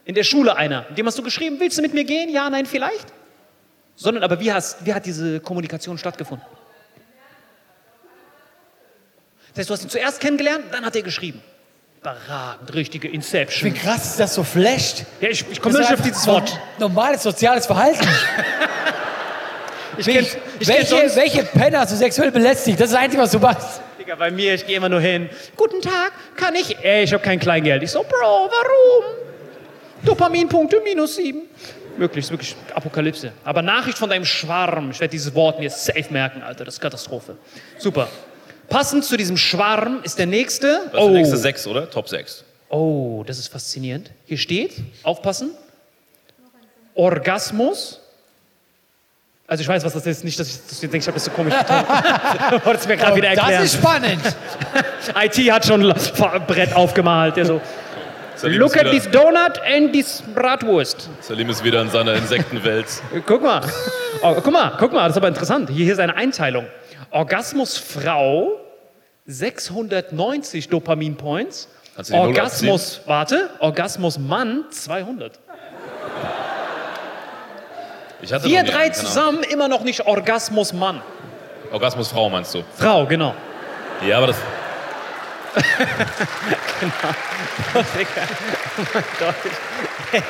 In 0.04 0.14
der 0.14 0.24
Schule 0.24 0.56
einer. 0.56 0.82
Dem 0.82 1.06
hast 1.06 1.18
du 1.18 1.22
geschrieben, 1.22 1.56
willst 1.60 1.78
du 1.78 1.82
mit 1.82 1.94
mir 1.94 2.04
gehen? 2.04 2.30
Ja, 2.30 2.48
nein, 2.48 2.66
vielleicht? 2.66 3.12
Sondern 3.94 4.22
aber 4.22 4.40
wie, 4.40 4.52
hast, 4.52 4.84
wie 4.86 4.94
hat 4.94 5.04
diese 5.04 5.40
Kommunikation 5.40 5.98
stattgefunden? 5.98 6.46
Das 9.50 9.58
heißt, 9.58 9.70
du 9.70 9.74
hast 9.74 9.82
ihn 9.82 9.90
zuerst 9.90 10.20
kennengelernt, 10.20 10.64
dann 10.70 10.84
hat 10.84 10.94
er 10.96 11.02
geschrieben. 11.02 11.42
Überragend, 12.00 12.72
richtige 12.74 13.08
Inception. 13.08 13.72
Wie 13.72 13.76
krass 13.76 14.10
ist 14.10 14.20
das 14.20 14.34
so 14.34 14.44
flasht? 14.44 15.04
Ja, 15.20 15.28
ich, 15.30 15.44
ich 15.50 15.60
komme 15.60 15.78
nicht 15.78 15.92
auf 15.92 16.00
dieses 16.00 16.26
Wort. 16.28 16.58
Normales 16.78 17.24
soziales 17.24 17.66
Verhalten. 17.66 18.06
Ich 19.98 20.06
kenn, 20.06 20.24
ich 20.24 20.34
kenn 20.34 20.76
welche, 20.76 20.86
sonst, 20.86 21.16
welche 21.16 21.42
Penner 21.44 21.80
hast 21.80 21.92
du 21.92 21.96
sexuell 21.96 22.30
belästigt? 22.30 22.78
Das 22.80 22.86
ist 22.86 22.94
das 22.94 23.02
Einzige, 23.02 23.22
was 23.22 23.32
du 23.32 23.38
machst. 23.38 23.80
Digga, 23.98 24.14
bei 24.14 24.30
mir, 24.30 24.54
ich 24.54 24.66
gehe 24.66 24.76
immer 24.76 24.88
nur 24.88 25.00
hin. 25.00 25.28
Guten 25.56 25.82
Tag, 25.82 26.12
kann 26.36 26.54
ich? 26.54 26.76
Ey, 26.82 27.04
ich 27.04 27.12
habe 27.12 27.22
kein 27.22 27.40
Kleingeld. 27.40 27.82
Ich 27.82 27.90
so, 27.90 28.02
Bro, 28.02 28.48
warum? 28.50 29.16
Dopaminpunkte 30.04 30.80
minus 30.84 31.16
sieben. 31.16 31.42
Wirklich, 31.96 32.26
ist 32.26 32.30
wirklich 32.30 32.54
Apokalypse. 32.74 33.32
Aber 33.44 33.60
Nachricht 33.60 33.98
von 33.98 34.08
deinem 34.08 34.24
Schwarm. 34.24 34.92
Ich 34.92 35.00
werde 35.00 35.10
dieses 35.10 35.34
Wort 35.34 35.58
mir 35.58 35.68
safe 35.68 36.06
merken, 36.10 36.42
Alter. 36.42 36.64
Das 36.64 36.74
ist 36.74 36.80
Katastrophe. 36.80 37.36
Super. 37.76 38.08
Passend 38.68 39.04
zu 39.04 39.16
diesem 39.16 39.36
Schwarm 39.36 40.00
ist 40.04 40.18
der 40.18 40.26
nächste. 40.26 40.82
Das 40.92 41.00
ist 41.00 41.06
der 41.06 41.08
nächste 41.08 41.36
sechs, 41.36 41.66
oder? 41.66 41.90
Top 41.90 42.08
6. 42.08 42.44
Oh, 42.68 43.24
das 43.26 43.38
ist 43.38 43.48
faszinierend. 43.48 44.10
Hier 44.26 44.38
steht, 44.38 44.74
aufpassen, 45.02 45.52
Orgasmus. 46.94 48.00
Also 49.50 49.62
ich 49.62 49.68
weiß, 49.68 49.82
was 49.82 49.94
das 49.94 50.04
ist. 50.04 50.24
Nicht, 50.24 50.38
dass 50.38 50.46
ich, 50.48 50.56
ich 50.70 50.80
denke, 50.80 50.98
ich 50.98 51.06
habe 51.06 51.14
das 51.14 51.24
so 51.24 51.30
komisch 51.30 51.56
getan. 51.58 51.84
Wolltest 52.64 52.84
du 52.84 52.90
mir 52.90 52.96
gerade 52.98 53.16
wieder 53.16 53.28
erklären. 53.28 53.48
Oh, 53.48 53.62
Das 53.62 53.72
ist 53.72 53.80
spannend. 53.80 54.20
IT 55.22 55.52
hat 55.52 55.64
schon 55.64 55.94
Brett 56.46 56.76
aufgemalt. 56.76 57.36
Der 57.36 57.46
so, 57.46 57.60
Salim 58.36 58.58
look 58.58 58.76
ist 58.76 58.76
at 58.76 58.92
wieder, 58.92 58.92
this 58.92 59.10
donut 59.10 59.58
and 59.66 59.90
this 59.94 60.22
Bratwurst. 60.34 61.08
Salim 61.22 61.48
ist 61.48 61.64
wieder 61.64 61.80
in 61.80 61.88
seiner 61.88 62.12
Insektenwelt. 62.12 62.86
Guck 63.26 63.42
mal. 63.42 63.62
Oh, 64.20 64.34
guck 64.34 64.52
mal, 64.52 64.76
guck 64.78 64.92
mal, 64.92 65.04
das 65.04 65.12
ist 65.12 65.16
aber 65.16 65.28
interessant. 65.28 65.70
Hier, 65.70 65.84
hier 65.84 65.94
ist 65.94 66.00
eine 66.00 66.14
Einteilung. 66.14 66.66
Orgasmus 67.10 67.78
Frau 67.78 68.60
690 69.24 70.68
Dopamin 70.68 71.16
Points. 71.16 71.68
Orgasmus, 72.12 73.00
warte, 73.06 73.48
Orgasmus 73.60 74.18
Mann 74.18 74.66
200. 74.70 75.38
Ich 78.20 78.32
hatte 78.32 78.46
Wir 78.46 78.64
drei 78.64 78.88
keine 78.88 78.92
zusammen 78.92 79.42
immer 79.44 79.68
noch 79.68 79.82
nicht 79.82 80.06
Orgasmus 80.06 80.72
Mann. 80.72 80.96
Ahnung. 80.96 81.02
Orgasmusfrau 81.72 82.30
meinst 82.30 82.54
du? 82.54 82.64
Frau, 82.76 83.06
genau. 83.06 83.34
Ja, 84.06 84.18
aber 84.18 84.28
das. 84.28 84.36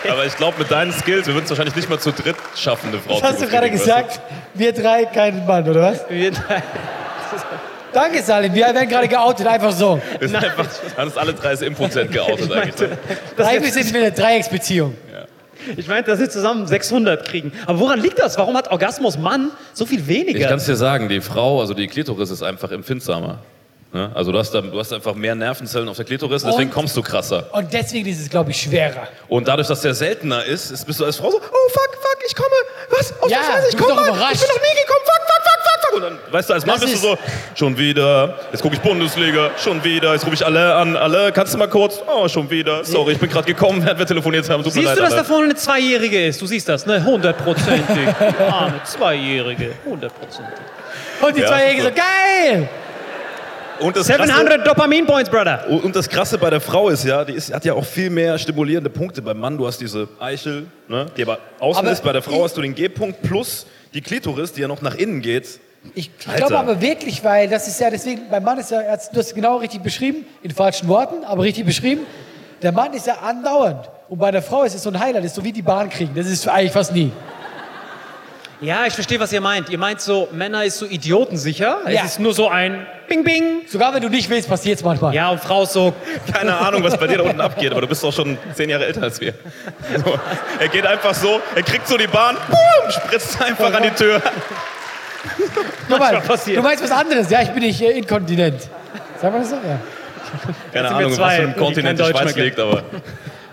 aber 0.08 0.24
ich 0.24 0.36
glaube, 0.36 0.58
mit 0.58 0.70
deinen 0.70 0.92
Skills, 0.92 1.26
wir 1.26 1.34
würden 1.34 1.44
es 1.44 1.50
wahrscheinlich 1.50 1.76
nicht 1.76 1.90
mal 1.90 1.98
zu 1.98 2.12
dritt 2.12 2.36
schaffen, 2.56 2.88
eine 2.88 2.98
Frau 3.00 3.16
Was 3.16 3.22
hast 3.22 3.40
zu 3.40 3.46
du 3.46 3.50
gerade 3.50 3.70
gesagt? 3.70 4.20
Wir 4.54 4.72
drei, 4.72 5.04
kein 5.04 5.44
Mann, 5.46 5.68
oder 5.68 5.82
was? 5.82 6.04
Wir 6.08 6.30
drei. 6.30 6.62
Danke, 7.92 8.22
Salim. 8.22 8.54
Wir 8.54 8.66
werden 8.66 8.88
gerade 8.88 9.08
geoutet, 9.08 9.46
einfach 9.46 9.72
so. 9.72 9.96
Du? 9.96 10.20
Wir 10.20 10.28
sind 10.28 10.36
einfach, 10.36 10.66
haben 10.96 11.08
uns 11.08 11.16
alle 11.16 11.34
drei 11.34 11.54
im 11.54 11.74
Prozent 11.74 12.12
geoutet 12.12 12.52
eigentlich. 12.52 12.90
ne? 12.90 12.98
Eigentlich 13.38 13.72
sind 13.72 13.92
wir 13.92 14.00
eine 14.00 14.12
Dreiecksbeziehung. 14.12 14.96
Ich 15.76 15.88
meinte, 15.88 16.10
dass 16.10 16.20
wir 16.20 16.30
zusammen 16.30 16.66
600 16.66 17.26
kriegen. 17.26 17.52
Aber 17.66 17.78
woran 17.80 18.00
liegt 18.00 18.18
das? 18.18 18.36
Warum 18.38 18.56
hat 18.56 18.70
Orgasmus 18.70 19.18
Mann 19.18 19.50
so 19.72 19.86
viel 19.86 20.00
Ich 20.00 20.06
weniger? 20.08 20.48
kann 20.48 20.58
es 20.58 20.66
dir 20.66 20.76
sagen, 20.76 21.08
die 21.08 21.20
Frau, 21.20 21.60
also 21.60 21.74
die 21.74 21.86
Klitoris 21.86 22.30
ist 22.30 22.42
einfach 22.42 22.70
empfindsamer. 22.70 23.38
Ne? 23.92 24.10
Also 24.14 24.32
du 24.32 24.38
hast, 24.38 24.50
da, 24.52 24.60
du 24.60 24.78
hast 24.78 24.92
einfach 24.92 25.14
mehr 25.14 25.34
Nervenzellen 25.34 25.88
auf 25.88 25.96
der 25.96 26.04
Klitoris, 26.04 26.42
deswegen 26.42 26.68
Und- 26.68 26.74
kommst 26.74 26.94
du 26.96 27.02
krasser. 27.02 27.48
Und 27.52 27.72
deswegen 27.72 28.06
ist 28.06 28.20
es, 28.20 28.28
glaube 28.28 28.50
ich, 28.50 28.60
schwerer. 28.60 29.08
Und 29.28 29.48
dadurch, 29.48 29.66
dass 29.68 29.80
der 29.80 29.94
seltener 29.94 30.44
ist, 30.44 30.70
ist 30.70 30.84
bist 30.84 31.00
du 31.00 31.06
als 31.06 31.16
Frau 31.16 31.30
so, 31.30 31.38
oh 31.38 31.68
fuck, 31.70 31.94
fuck, 31.94 32.18
ich 32.26 32.34
komme, 32.34 32.48
was, 32.90 33.14
oh 33.22 33.28
Ja, 33.30 33.38
Scheiße, 33.38 33.68
ich 33.70 33.76
komme, 33.78 33.92
ich 33.92 34.06
bin 34.06 34.12
noch 34.12 34.16
nie 34.20 34.80
gekommen, 34.80 35.04
fuck, 35.06 35.22
fuck, 35.26 35.42
fuck, 35.42 35.57
Und 35.94 36.02
dann, 36.02 36.18
weißt 36.30 36.50
du, 36.50 36.54
als 36.54 36.66
Mann 36.66 36.78
Das 36.80 36.90
bist 36.90 37.02
du 37.02 37.08
so, 37.08 37.18
schon 37.54 37.76
wieder, 37.78 38.38
jetzt 38.52 38.60
gucke 38.62 38.74
ich 38.74 38.80
Bundesliga, 38.80 39.50
schon 39.56 39.82
wieder, 39.82 40.12
jetzt 40.12 40.24
rufe 40.24 40.34
ich 40.34 40.44
alle 40.44 40.74
an, 40.74 40.96
alle, 40.96 41.32
kannst 41.32 41.54
du 41.54 41.58
mal 41.58 41.68
kurz, 41.68 42.00
oh, 42.06 42.28
schon 42.28 42.50
wieder, 42.50 42.84
sorry, 42.84 43.12
ich 43.12 43.18
bin 43.18 43.30
gerade 43.30 43.46
gekommen, 43.46 43.82
während 43.84 43.98
wir 43.98 44.06
telefoniert 44.06 44.48
haben, 44.50 44.62
tut 44.62 44.74
mir 44.74 44.82
Siehst 44.82 44.84
leid, 44.86 44.98
du, 44.98 45.00
dass 45.02 45.10
da 45.10 45.16
Alter. 45.18 45.28
vorne 45.28 45.44
eine 45.46 45.54
Zweijährige 45.54 46.26
ist? 46.26 46.40
Du 46.42 46.46
siehst 46.46 46.68
das, 46.68 46.84
ne? 46.86 47.02
Hundertprozentig. 47.04 47.84
Die 48.20 48.42
Arme 48.42 48.80
Zweijährige. 48.84 49.72
Hundertprozentig. 49.84 50.54
Und 51.20 51.36
die 51.36 51.40
Ja, 51.40 51.48
Zweijährige 51.48 51.82
so, 51.82 51.88
geil! 51.90 52.68
Und 53.80 53.96
das, 53.96 54.08
krasse, 54.08 54.26
700 54.26 54.66
Dopamin 54.66 55.06
Points, 55.06 55.30
Brother. 55.30 55.64
und 55.68 55.94
das 55.94 56.08
Krasse 56.08 56.36
bei 56.36 56.50
der 56.50 56.60
Frau 56.60 56.88
ist 56.88 57.04
ja, 57.04 57.24
die 57.24 57.34
ist, 57.34 57.54
hat 57.54 57.64
ja 57.64 57.74
auch 57.74 57.84
viel 57.84 58.10
mehr 58.10 58.36
stimulierende 58.36 58.90
Punkte. 58.90 59.22
Beim 59.22 59.38
Mann, 59.38 59.56
du 59.56 59.66
hast 59.68 59.80
diese 59.80 60.08
Eichel, 60.18 60.66
ne, 60.88 61.06
die 61.16 61.22
aber 61.22 61.38
außen 61.60 61.78
Aber 61.84 61.92
ist, 61.92 62.02
bei 62.02 62.12
der 62.12 62.22
Frau 62.22 62.42
hast 62.42 62.56
du 62.56 62.62
den 62.62 62.74
G-Punkt 62.74 63.22
plus 63.22 63.66
die 63.94 64.00
Klitoris, 64.00 64.52
die 64.52 64.62
ja 64.62 64.68
noch 64.68 64.82
nach 64.82 64.96
innen 64.96 65.22
geht. 65.22 65.60
Ich, 65.94 66.10
ich 66.18 66.36
glaube 66.36 66.58
aber 66.58 66.80
wirklich, 66.80 67.22
weil 67.24 67.48
das 67.48 67.66
ist 67.68 67.80
ja 67.80 67.88
deswegen, 67.90 68.28
beim 68.30 68.42
Mann 68.42 68.58
ist 68.58 68.70
ja, 68.70 68.80
er 68.80 68.92
hat's- 68.92 69.10
du 69.10 69.18
hast 69.18 69.28
es 69.28 69.34
genau 69.34 69.56
richtig 69.58 69.82
beschrieben, 69.82 70.26
in 70.42 70.50
falschen 70.50 70.88
Worten, 70.88 71.24
aber 71.24 71.42
richtig 71.42 71.64
beschrieben. 71.64 72.02
Der 72.62 72.72
Mann 72.72 72.92
ist 72.92 73.06
ja 73.06 73.14
andauernd. 73.18 73.88
Und 74.08 74.18
bei 74.18 74.30
der 74.30 74.42
Frau 74.42 74.64
ist 74.64 74.74
es 74.74 74.82
so 74.82 74.90
ein 74.90 74.98
Highlight, 74.98 75.22
das 75.24 75.30
ist 75.30 75.36
so 75.36 75.44
wie 75.44 75.52
die 75.52 75.62
Bahn 75.62 75.88
kriegen. 75.88 76.14
Das 76.14 76.26
ist 76.26 76.46
eigentlich 76.48 76.72
fast 76.72 76.92
nie. 76.92 77.12
Ja, 78.60 78.86
ich 78.86 78.92
verstehe, 78.94 79.20
was 79.20 79.32
ihr 79.32 79.40
meint. 79.40 79.70
Ihr 79.70 79.78
meint 79.78 80.00
so, 80.00 80.26
Männer 80.32 80.64
ist 80.64 80.78
so 80.78 80.86
idiotensicher. 80.86 81.78
Ja. 81.88 82.00
Es 82.04 82.12
ist 82.12 82.18
nur 82.18 82.34
so 82.34 82.48
ein 82.48 82.84
Bing 83.08 83.22
Bing. 83.22 83.60
Sogar 83.68 83.94
wenn 83.94 84.02
du 84.02 84.08
nicht 84.08 84.28
willst, 84.28 84.48
passiert 84.48 84.78
es 84.78 84.84
manchmal. 84.84 85.14
Ja, 85.14 85.28
und 85.30 85.40
Frau 85.40 85.62
ist 85.62 85.72
so, 85.74 85.92
Keine 86.32 86.56
Ahnung, 86.56 86.82
was 86.82 86.98
bei 86.98 87.06
dir 87.06 87.18
da 87.18 87.22
unten 87.22 87.40
abgeht, 87.40 87.70
aber 87.70 87.82
du 87.82 87.86
bist 87.86 88.02
doch 88.02 88.12
schon 88.12 88.36
zehn 88.54 88.68
Jahre 88.68 88.86
älter 88.86 89.02
als 89.04 89.20
wir. 89.20 89.32
So, 90.04 90.18
er 90.58 90.68
geht 90.68 90.84
einfach 90.84 91.14
so, 91.14 91.40
er 91.54 91.62
kriegt 91.62 91.86
so 91.86 91.96
die 91.96 92.08
Bahn, 92.08 92.36
boom, 92.50 92.90
spritzt 92.90 93.40
einfach 93.40 93.72
an 93.72 93.84
die 93.84 93.90
Tür. 93.90 94.20
Mal, 95.88 96.20
passiert. 96.20 96.58
du 96.58 96.62
meinst 96.62 96.82
was 96.82 96.90
anderes. 96.90 97.30
Ja, 97.30 97.42
ich 97.42 97.50
bin 97.50 97.62
nicht 97.62 97.80
äh, 97.80 97.90
inkontinent. 97.90 98.68
Wir 99.20 99.30
das 99.30 99.50
so? 99.50 99.56
Ja. 99.56 99.78
Keine 100.72 100.88
Ahnung, 100.90 101.10
was 101.10 101.16
zwei, 101.16 101.36
für 101.36 101.42
ein 101.42 101.56
Kontinent 101.56 101.98
die 101.98 102.04
Schweiz 102.04 102.34
liegt, 102.36 102.58
aber. 102.60 102.82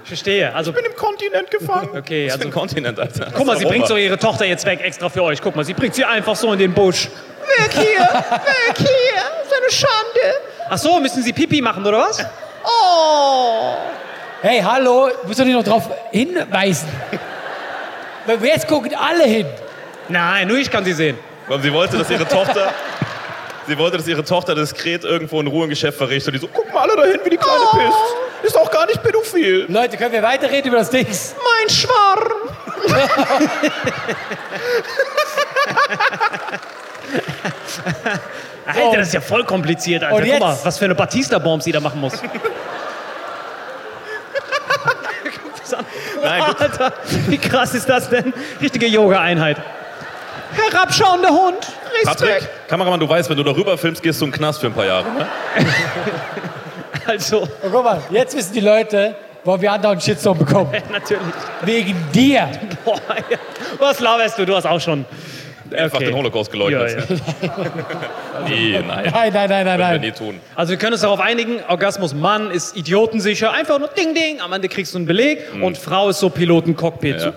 ich 0.04 0.08
verstehe. 0.08 0.54
Also, 0.54 0.72
Ich 0.72 0.76
bin 0.78 0.86
im 0.86 0.96
Kontinent 0.96 1.50
gefangen. 1.50 1.90
Okay, 1.98 2.28
Was 2.28 2.34
also- 2.34 2.46
ein 2.48 2.52
Kontinent, 2.52 3.00
Alter. 3.00 3.32
guck 3.34 3.46
mal, 3.46 3.58
sie 3.58 3.66
bringt 3.66 3.88
so 3.88 3.96
ihre 3.96 4.18
Tochter 4.18 4.46
jetzt 4.46 4.66
weg, 4.66 4.82
extra 4.84 5.10
für 5.10 5.24
euch. 5.24 5.42
Guck 5.42 5.56
mal, 5.56 5.64
sie 5.66 5.74
bringt 5.74 5.96
sie 5.96 6.06
einfach 6.06 6.36
so 6.36 6.52
in 6.54 6.60
den 6.60 6.74
Busch. 6.74 7.08
Weg 7.58 7.72
hier, 7.72 8.02
weg 8.02 8.78
hier, 8.78 8.88
ist 8.88 9.54
eine 9.56 9.72
Schande. 9.72 10.38
Ach 10.70 10.78
so, 10.78 11.00
müssen 11.00 11.24
sie 11.24 11.32
Pipi 11.34 11.62
machen, 11.62 11.86
oder 11.86 12.00
was? 12.00 12.24
Oh. 12.64 13.76
Hey, 14.42 14.62
hallo, 14.62 15.10
musst 15.26 15.40
du 15.40 15.44
dich 15.46 15.54
noch 15.54 15.64
drauf 15.64 15.90
hinweisen? 16.12 16.90
Weil 18.26 18.44
Jetzt 18.44 18.68
gucken 18.68 18.94
alle 18.96 19.24
hin. 19.24 19.46
Nein, 20.10 20.48
nur 20.48 20.58
ich 20.58 20.70
kann 20.70 20.84
sie 20.84 20.94
sehen. 20.94 21.18
Und 21.48 21.62
sie 21.62 21.72
wollte, 21.74 21.98
dass 21.98 22.10
ihre 22.10 22.28
Tochter. 22.28 22.74
Sie 23.68 23.78
wollte, 23.78 23.98
dass 23.98 24.08
ihre 24.08 24.24
Tochter 24.24 24.56
diskret 24.56 25.04
irgendwo 25.04 25.40
in 25.42 25.48
Ruhe 25.48 25.66
ein 25.66 25.70
Geschäft 25.70 25.98
verrichtet. 25.98 26.34
Und 26.34 26.40
die 26.40 26.40
so, 26.40 26.48
guck 26.54 26.72
mal 26.74 26.82
alle 26.90 26.96
dahin, 26.96 27.20
wie 27.24 27.32
die 27.32 27.38
Kleine 27.38 27.62
Oh. 27.72 27.78
pisst. 27.78 27.98
Ist 28.44 28.58
auch 28.58 28.70
gar 28.70 28.86
nicht 28.86 29.02
pädophil. 29.02 29.66
Leute, 29.70 29.98
können 29.98 30.12
wir 30.12 30.22
weiterreden 30.22 30.68
über 30.70 30.78
das 30.78 30.90
Ding? 30.92 31.08
Mein 31.08 31.70
Schwarm. 31.70 32.30
Alter, 38.66 38.98
das 38.98 39.08
ist 39.08 39.14
ja 39.14 39.22
voll 39.22 39.44
kompliziert, 39.46 40.04
Alter. 40.04 40.16
Und 40.16 40.26
Guck 40.30 40.40
mal, 40.40 40.58
was 40.64 40.78
für 40.80 40.86
eine 40.86 40.96
Batista-Bomb 40.96 41.62
sie 41.62 41.72
da 41.72 41.80
machen 41.80 42.02
muss. 42.02 42.14
Nein. 46.24 46.42
Alter, 46.42 46.94
wie 47.28 47.38
krass 47.38 47.74
ist 47.74 47.90
das 47.90 48.10
denn? 48.10 48.34
Richtige 48.62 48.88
Yoga-Einheit. 48.88 49.58
Herabschauender 50.72 51.30
Hund. 51.30 51.58
Patrick, 52.04 52.48
Kameramann, 52.68 53.00
du 53.00 53.08
weißt, 53.08 53.30
wenn 53.30 53.38
du 53.38 53.44
darüber 53.44 53.78
filmst, 53.78 54.02
gehst 54.04 54.20
du 54.22 54.26
in 54.26 54.32
den 54.32 54.38
Knast 54.38 54.60
für 54.62 54.68
ein 54.68 54.74
paar 54.74 54.86
Jahre. 54.86 55.06
Ne? 55.12 55.26
Also, 57.08 57.42
Und 57.42 57.50
guck 57.72 57.84
mal, 57.84 58.02
jetzt 58.10 58.36
wissen 58.36 58.54
die 58.54 58.62
Leute, 58.62 59.16
warum 59.44 59.62
wir 59.62 59.72
andauernd 59.72 60.02
Shitstorm 60.02 60.40
bekommen. 60.40 60.72
natürlich. 60.92 61.22
Wegen 61.62 61.96
dir. 62.12 62.50
Boah, 62.84 63.00
ja. 63.30 63.38
Was 63.78 64.00
laberst 64.00 64.40
du? 64.40 64.46
Du 64.46 64.56
hast 64.56 64.66
auch 64.66 64.82
schon 64.82 65.06
Mehrfach 65.70 65.98
Okay. 65.98 66.06
den 66.08 66.16
Holocaust 66.16 66.52
geleugnet. 66.52 66.98
Ja, 67.42 67.48
ja. 67.48 67.56
Nee, 68.50 68.80
nein. 68.86 69.12
Nein, 69.12 69.34
nein, 69.34 69.50
nein, 69.50 69.50
nein, 69.50 69.66
Würden 69.66 69.66
wir 69.66 69.78
nein. 69.78 70.02
nie 70.02 70.12
tun. 70.12 70.40
Also 70.56 70.72
wir 70.72 70.78
können 70.78 70.94
uns 70.94 71.02
darauf 71.02 71.20
einigen, 71.20 71.60
Orgasmus 71.68 72.14
Mann 72.16 72.50
ist 72.52 72.76
idiotensicher, 72.76 73.52
einfach 73.52 73.78
nur 73.80 73.88
Ding 73.90 74.14
Ding, 74.16 74.42
am 74.42 74.52
Ende 74.54 74.68
kriegst 74.68 74.94
du 74.94 74.98
einen 74.98 75.06
Beleg 75.08 75.42
und 75.62 75.78
Frau 75.78 76.10
ist 76.10 76.20
so 76.20 76.30
Piloten-Cockpit. 76.30 77.20
So, 77.20 77.28
Ja. 77.28 77.34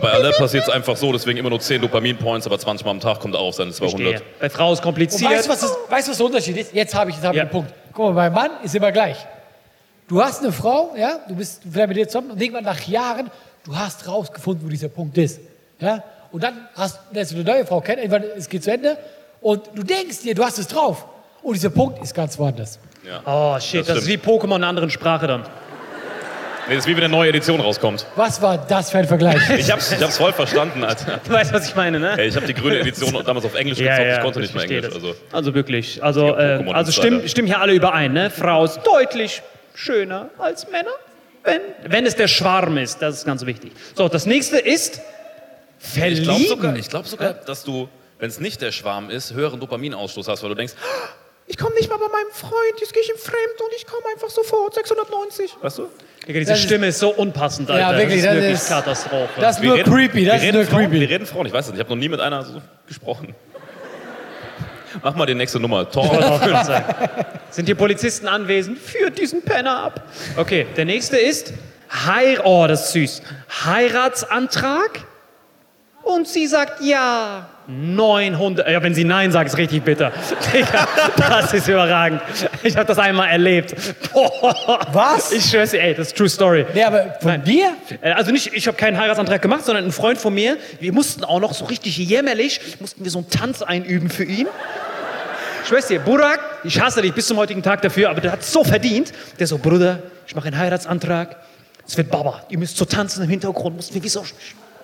Bei 0.00 0.10
alle 0.12 0.30
passiert 0.32 0.64
es 0.64 0.70
einfach 0.70 0.96
so, 0.96 1.12
deswegen 1.12 1.38
immer 1.38 1.50
nur 1.50 1.60
10 1.60 1.80
Dopamin-Points, 1.82 2.46
aber 2.46 2.58
20 2.58 2.84
Mal 2.84 2.90
am 2.92 3.00
Tag 3.00 3.20
kommt 3.20 3.34
er 3.34 3.40
auf 3.40 3.54
seine 3.54 3.70
200. 3.72 4.22
Bei 4.40 4.50
Frau 4.50 4.72
ist 4.72 4.78
Und 4.80 4.84
kompliziert. 4.84 5.30
weißt 5.30 5.46
du, 5.46 5.50
was, 5.50 5.60
das- 5.60 5.76
weißt, 5.88 6.06
du, 6.08 6.10
was 6.12 6.16
der 6.18 6.26
Unterschied 6.26 6.56
ist? 6.56 6.72
Jetzt 6.74 6.94
habe 6.94 7.10
ich, 7.10 7.16
jetzt 7.16 7.24
hab 7.24 7.32
ich 7.32 7.38
Ja. 7.38 7.44
den 7.44 7.50
Punkt. 7.50 7.72
Guck 7.92 8.06
mal, 8.06 8.30
beim 8.30 8.32
Mann 8.32 8.50
ist 8.62 8.74
immer 8.74 8.92
gleich. 8.92 9.16
Du 10.08 10.22
hast 10.22 10.42
eine 10.42 10.52
Frau, 10.52 10.94
ja, 10.96 11.18
du 11.28 11.34
bist 11.34 11.62
vielleicht 11.70 11.88
mit 11.88 11.98
ihr 11.98 12.08
zusammen 12.08 12.30
und 12.30 12.40
irgendwann 12.40 12.64
nach 12.64 12.80
Jahren, 12.86 13.30
du 13.64 13.76
hast 13.76 14.06
rausgefunden, 14.08 14.64
wo 14.64 14.70
dieser 14.70 14.88
Punkt 14.88 15.18
ist. 15.18 15.40
Ja? 15.80 16.02
Und 16.32 16.42
dann 16.42 16.68
hast 16.74 16.98
lernst 17.12 17.32
du 17.32 17.36
eine 17.36 17.44
neue 17.44 17.66
Frau 17.66 17.80
kennen, 17.80 17.98
irgendwann 18.02 18.24
es 18.36 18.48
geht 18.48 18.64
zu 18.64 18.70
Ende 18.72 18.96
und 19.40 19.62
du 19.74 19.82
denkst 19.82 20.20
dir, 20.22 20.34
du 20.34 20.44
hast 20.44 20.58
es 20.58 20.68
drauf. 20.68 21.04
Und 21.42 21.54
dieser 21.54 21.70
Punkt 21.70 22.02
ist 22.02 22.14
ganz 22.14 22.38
woanders. 22.38 22.78
Oh 23.24 23.58
shit, 23.60 23.80
das, 23.80 23.86
Das 23.88 23.98
ist 23.98 24.06
wie 24.08 24.16
Pokémon 24.16 24.46
in 24.46 24.52
einer 24.54 24.66
anderen 24.68 24.90
Sprache 24.90 25.26
dann. 25.26 25.44
Nee, 26.68 26.74
das 26.74 26.84
ist 26.84 26.86
wie 26.88 26.96
wenn 26.96 27.04
eine 27.04 27.12
neue 27.12 27.30
Edition 27.30 27.60
rauskommt. 27.60 28.06
Was 28.16 28.42
war 28.42 28.58
das 28.58 28.90
für 28.90 28.98
ein 28.98 29.06
Vergleich? 29.06 29.38
Ich 29.58 29.70
hab's, 29.72 29.92
ich 29.92 30.02
hab's 30.02 30.18
voll 30.18 30.32
verstanden, 30.32 30.84
Alter. 30.84 31.18
Du 31.26 31.30
weißt, 31.32 31.52
was 31.52 31.68
ich 31.68 31.74
meine, 31.74 31.98
ne? 31.98 32.18
Ey, 32.18 32.28
ich 32.28 32.36
habe 32.36 32.46
die 32.46 32.54
grüne 32.54 32.78
Edition 32.80 33.12
damals 33.24 33.44
auf 33.46 33.54
Englisch 33.54 33.78
gezockt, 33.78 34.00
ich 34.00 34.20
konnte 34.20 34.40
nicht 34.40 34.54
mehr 34.54 34.60
verstehe 34.60 34.78
Englisch. 34.82 34.94
das. 34.94 35.02
Also, 35.04 35.16
Also 35.32 35.54
wirklich, 35.54 36.02
also, 36.04 36.26
Ja, 36.26 36.38
äh, 36.38 36.58
Pokémon 36.58 36.72
also 36.72 36.88
Insider. 36.90 36.92
stimmen, 36.92 37.28
stimmen 37.28 37.48
hier 37.48 37.60
alle 37.60 37.72
überein, 37.72 38.12
ne? 38.12 38.30
Frau 38.30 38.64
ist 38.64 38.80
deutlich 38.84 39.42
schöner 39.74 40.28
als 40.38 40.70
Männer, 40.70 40.90
wenn, 41.44 41.60
wenn 41.86 42.04
es 42.04 42.16
der 42.16 42.28
Schwarm 42.28 42.76
ist, 42.76 43.00
das 43.00 43.16
ist 43.18 43.24
ganz 43.24 43.46
wichtig. 43.46 43.72
So, 43.94 44.08
das 44.08 44.26
nächste 44.26 44.58
ist 44.58 45.00
ich 45.80 45.94
glaube 45.94 46.16
verlieben. 46.40 46.48
sogar, 46.48 46.76
ich 46.76 46.88
glaub 46.90 47.06
sogar 47.06 47.32
dass 47.32 47.64
du, 47.64 47.88
wenn 48.18 48.28
es 48.28 48.40
nicht 48.40 48.60
der 48.60 48.72
Schwarm 48.72 49.08
ist, 49.10 49.32
höheren 49.32 49.60
Dopaminausstoß 49.60 50.28
hast, 50.28 50.42
weil 50.42 50.50
du 50.50 50.56
denkst, 50.56 50.74
ich 51.48 51.56
komme 51.58 51.74
nicht 51.74 51.88
mal 51.88 51.96
bei 51.98 52.08
meinem 52.08 52.30
Freund, 52.32 52.80
jetzt 52.80 52.92
gehe 52.92 53.02
ich 53.02 53.08
ihm 53.10 53.16
fremd 53.18 53.60
und 53.60 53.72
ich 53.76 53.86
komme 53.86 54.04
einfach 54.14 54.30
sofort, 54.30 54.74
690. 54.74 55.56
Weißt 55.60 55.78
du? 55.78 55.88
Digga, 56.26 56.40
diese 56.40 56.52
Das 56.52 56.60
Stimme 56.62 56.86
ist 56.88 56.98
so 56.98 57.08
unpassend, 57.14 57.70
Alter. 57.70 57.80
Ja, 57.92 57.96
wirklich, 57.98 58.22
das 58.22 58.24
ist 58.24 58.26
das 58.26 58.34
wirklich 58.36 58.52
ist- 58.54 58.68
Katastrophe. 58.68 59.40
Das 59.40 59.56
ist 59.56 59.62
Wir 59.62 59.68
nur 59.70 59.78
reden- 59.78 59.92
creepy, 59.92 60.14
wir 60.18 60.26
das 60.26 60.36
ist 60.36 60.42
reden 60.42 60.56
nur 60.58 60.66
Frauen, 60.66 60.80
Wir 60.82 60.88
creepy. 60.98 61.04
reden 61.12 61.26
Frauen, 61.26 61.46
ich 61.46 61.52
weiß 61.52 61.66
nicht, 61.66 61.74
ich 61.76 61.80
habe 61.80 61.90
noch 61.90 61.96
nie 62.00 62.08
mit 62.08 62.20
einer 62.20 62.44
so 62.44 62.60
gesprochen. 62.86 63.34
Mach 65.02 65.14
mal 65.14 65.26
die 65.26 65.34
nächste 65.34 65.60
Nummer. 65.60 65.88
Tor. 65.90 66.40
Sind 67.50 67.66
hier 67.66 67.74
Polizisten 67.76 68.26
anwesend? 68.26 68.78
Führt 68.78 69.18
diesen 69.18 69.42
Penner 69.42 69.76
ab. 69.84 70.02
Okay, 70.36 70.66
der 70.76 70.86
nächste 70.86 71.16
ist 71.18 71.52
Heir 71.90 72.44
oh, 72.44 72.66
das 72.66 72.86
ist 72.86 72.92
süß. 72.92 73.22
Heiratsantrag? 73.64 75.00
Und 76.02 76.26
sie 76.26 76.46
sagt 76.46 76.82
ja. 76.82 77.48
900. 77.68 78.66
Ja, 78.68 78.82
wenn 78.82 78.94
sie 78.94 79.04
nein 79.04 79.30
sagt, 79.30 79.50
ist 79.50 79.58
richtig 79.58 79.84
bitter. 79.84 80.10
Digga, 80.54 80.88
das 81.16 81.52
ist 81.52 81.68
überragend. 81.68 82.22
Ich 82.62 82.76
habe 82.76 82.86
das 82.86 82.98
einmal 82.98 83.28
erlebt. 83.28 83.74
Boah. 84.12 84.80
Was? 84.92 85.32
Ich 85.32 85.44
schwör's 85.44 85.72
dir, 85.72 85.82
ey, 85.82 85.94
das 85.94 86.08
ist 86.08 86.16
true 86.16 86.28
story. 86.30 86.64
Nee, 86.72 86.82
aber 86.84 87.16
von 87.20 87.30
Nein. 87.32 87.44
dir? 87.44 87.74
Äh, 88.00 88.12
Also 88.12 88.32
nicht, 88.32 88.54
ich 88.54 88.66
habe 88.66 88.76
keinen 88.76 88.98
Heiratsantrag 88.98 89.42
gemacht, 89.42 89.66
sondern 89.66 89.84
ein 89.84 89.92
Freund 89.92 90.18
von 90.18 90.32
mir. 90.34 90.56
Wir 90.80 90.92
mussten 90.94 91.24
auch 91.24 91.40
noch 91.40 91.52
so 91.52 91.66
richtig 91.66 91.98
jämmerlich, 91.98 92.60
mussten 92.80 93.04
wir 93.04 93.10
so 93.10 93.18
einen 93.18 93.28
Tanz 93.28 93.60
einüben 93.60 94.08
für 94.08 94.24
ihn. 94.24 94.48
Ich 95.62 95.68
schwör's 95.68 95.88
dir, 95.88 96.00
Burak, 96.00 96.40
ich 96.64 96.80
hasse 96.80 97.02
dich 97.02 97.12
bis 97.12 97.26
zum 97.26 97.36
heutigen 97.36 97.62
Tag 97.62 97.82
dafür, 97.82 98.08
aber 98.08 98.22
der 98.22 98.32
hat 98.32 98.42
so 98.42 98.64
verdient. 98.64 99.12
Der 99.38 99.46
so, 99.46 99.58
Bruder, 99.58 99.98
ich 100.26 100.34
mache 100.34 100.46
einen 100.48 100.56
Heiratsantrag. 100.58 101.36
Es 101.86 101.98
wird 101.98 102.10
Baba. 102.10 102.42
Ihr 102.48 102.58
müsst 102.58 102.78
so 102.78 102.86
tanzen 102.86 103.22
im 103.24 103.28
Hintergrund, 103.28 103.76
mussten 103.76 103.94
wir 103.94 104.02
wie 104.02 104.08
so 104.08 104.24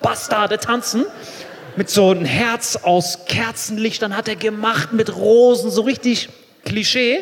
Bastarde 0.03 0.59
tanzen. 0.59 1.05
Mit 1.77 1.89
so 1.89 2.11
einem 2.11 2.25
Herz 2.25 2.77
aus 2.77 3.25
Kerzenlichtern 3.25 4.15
hat 4.15 4.27
er 4.27 4.35
gemacht, 4.35 4.93
mit 4.93 5.15
Rosen, 5.15 5.69
so 5.71 5.81
richtig 5.81 6.29
Klischee. 6.63 7.21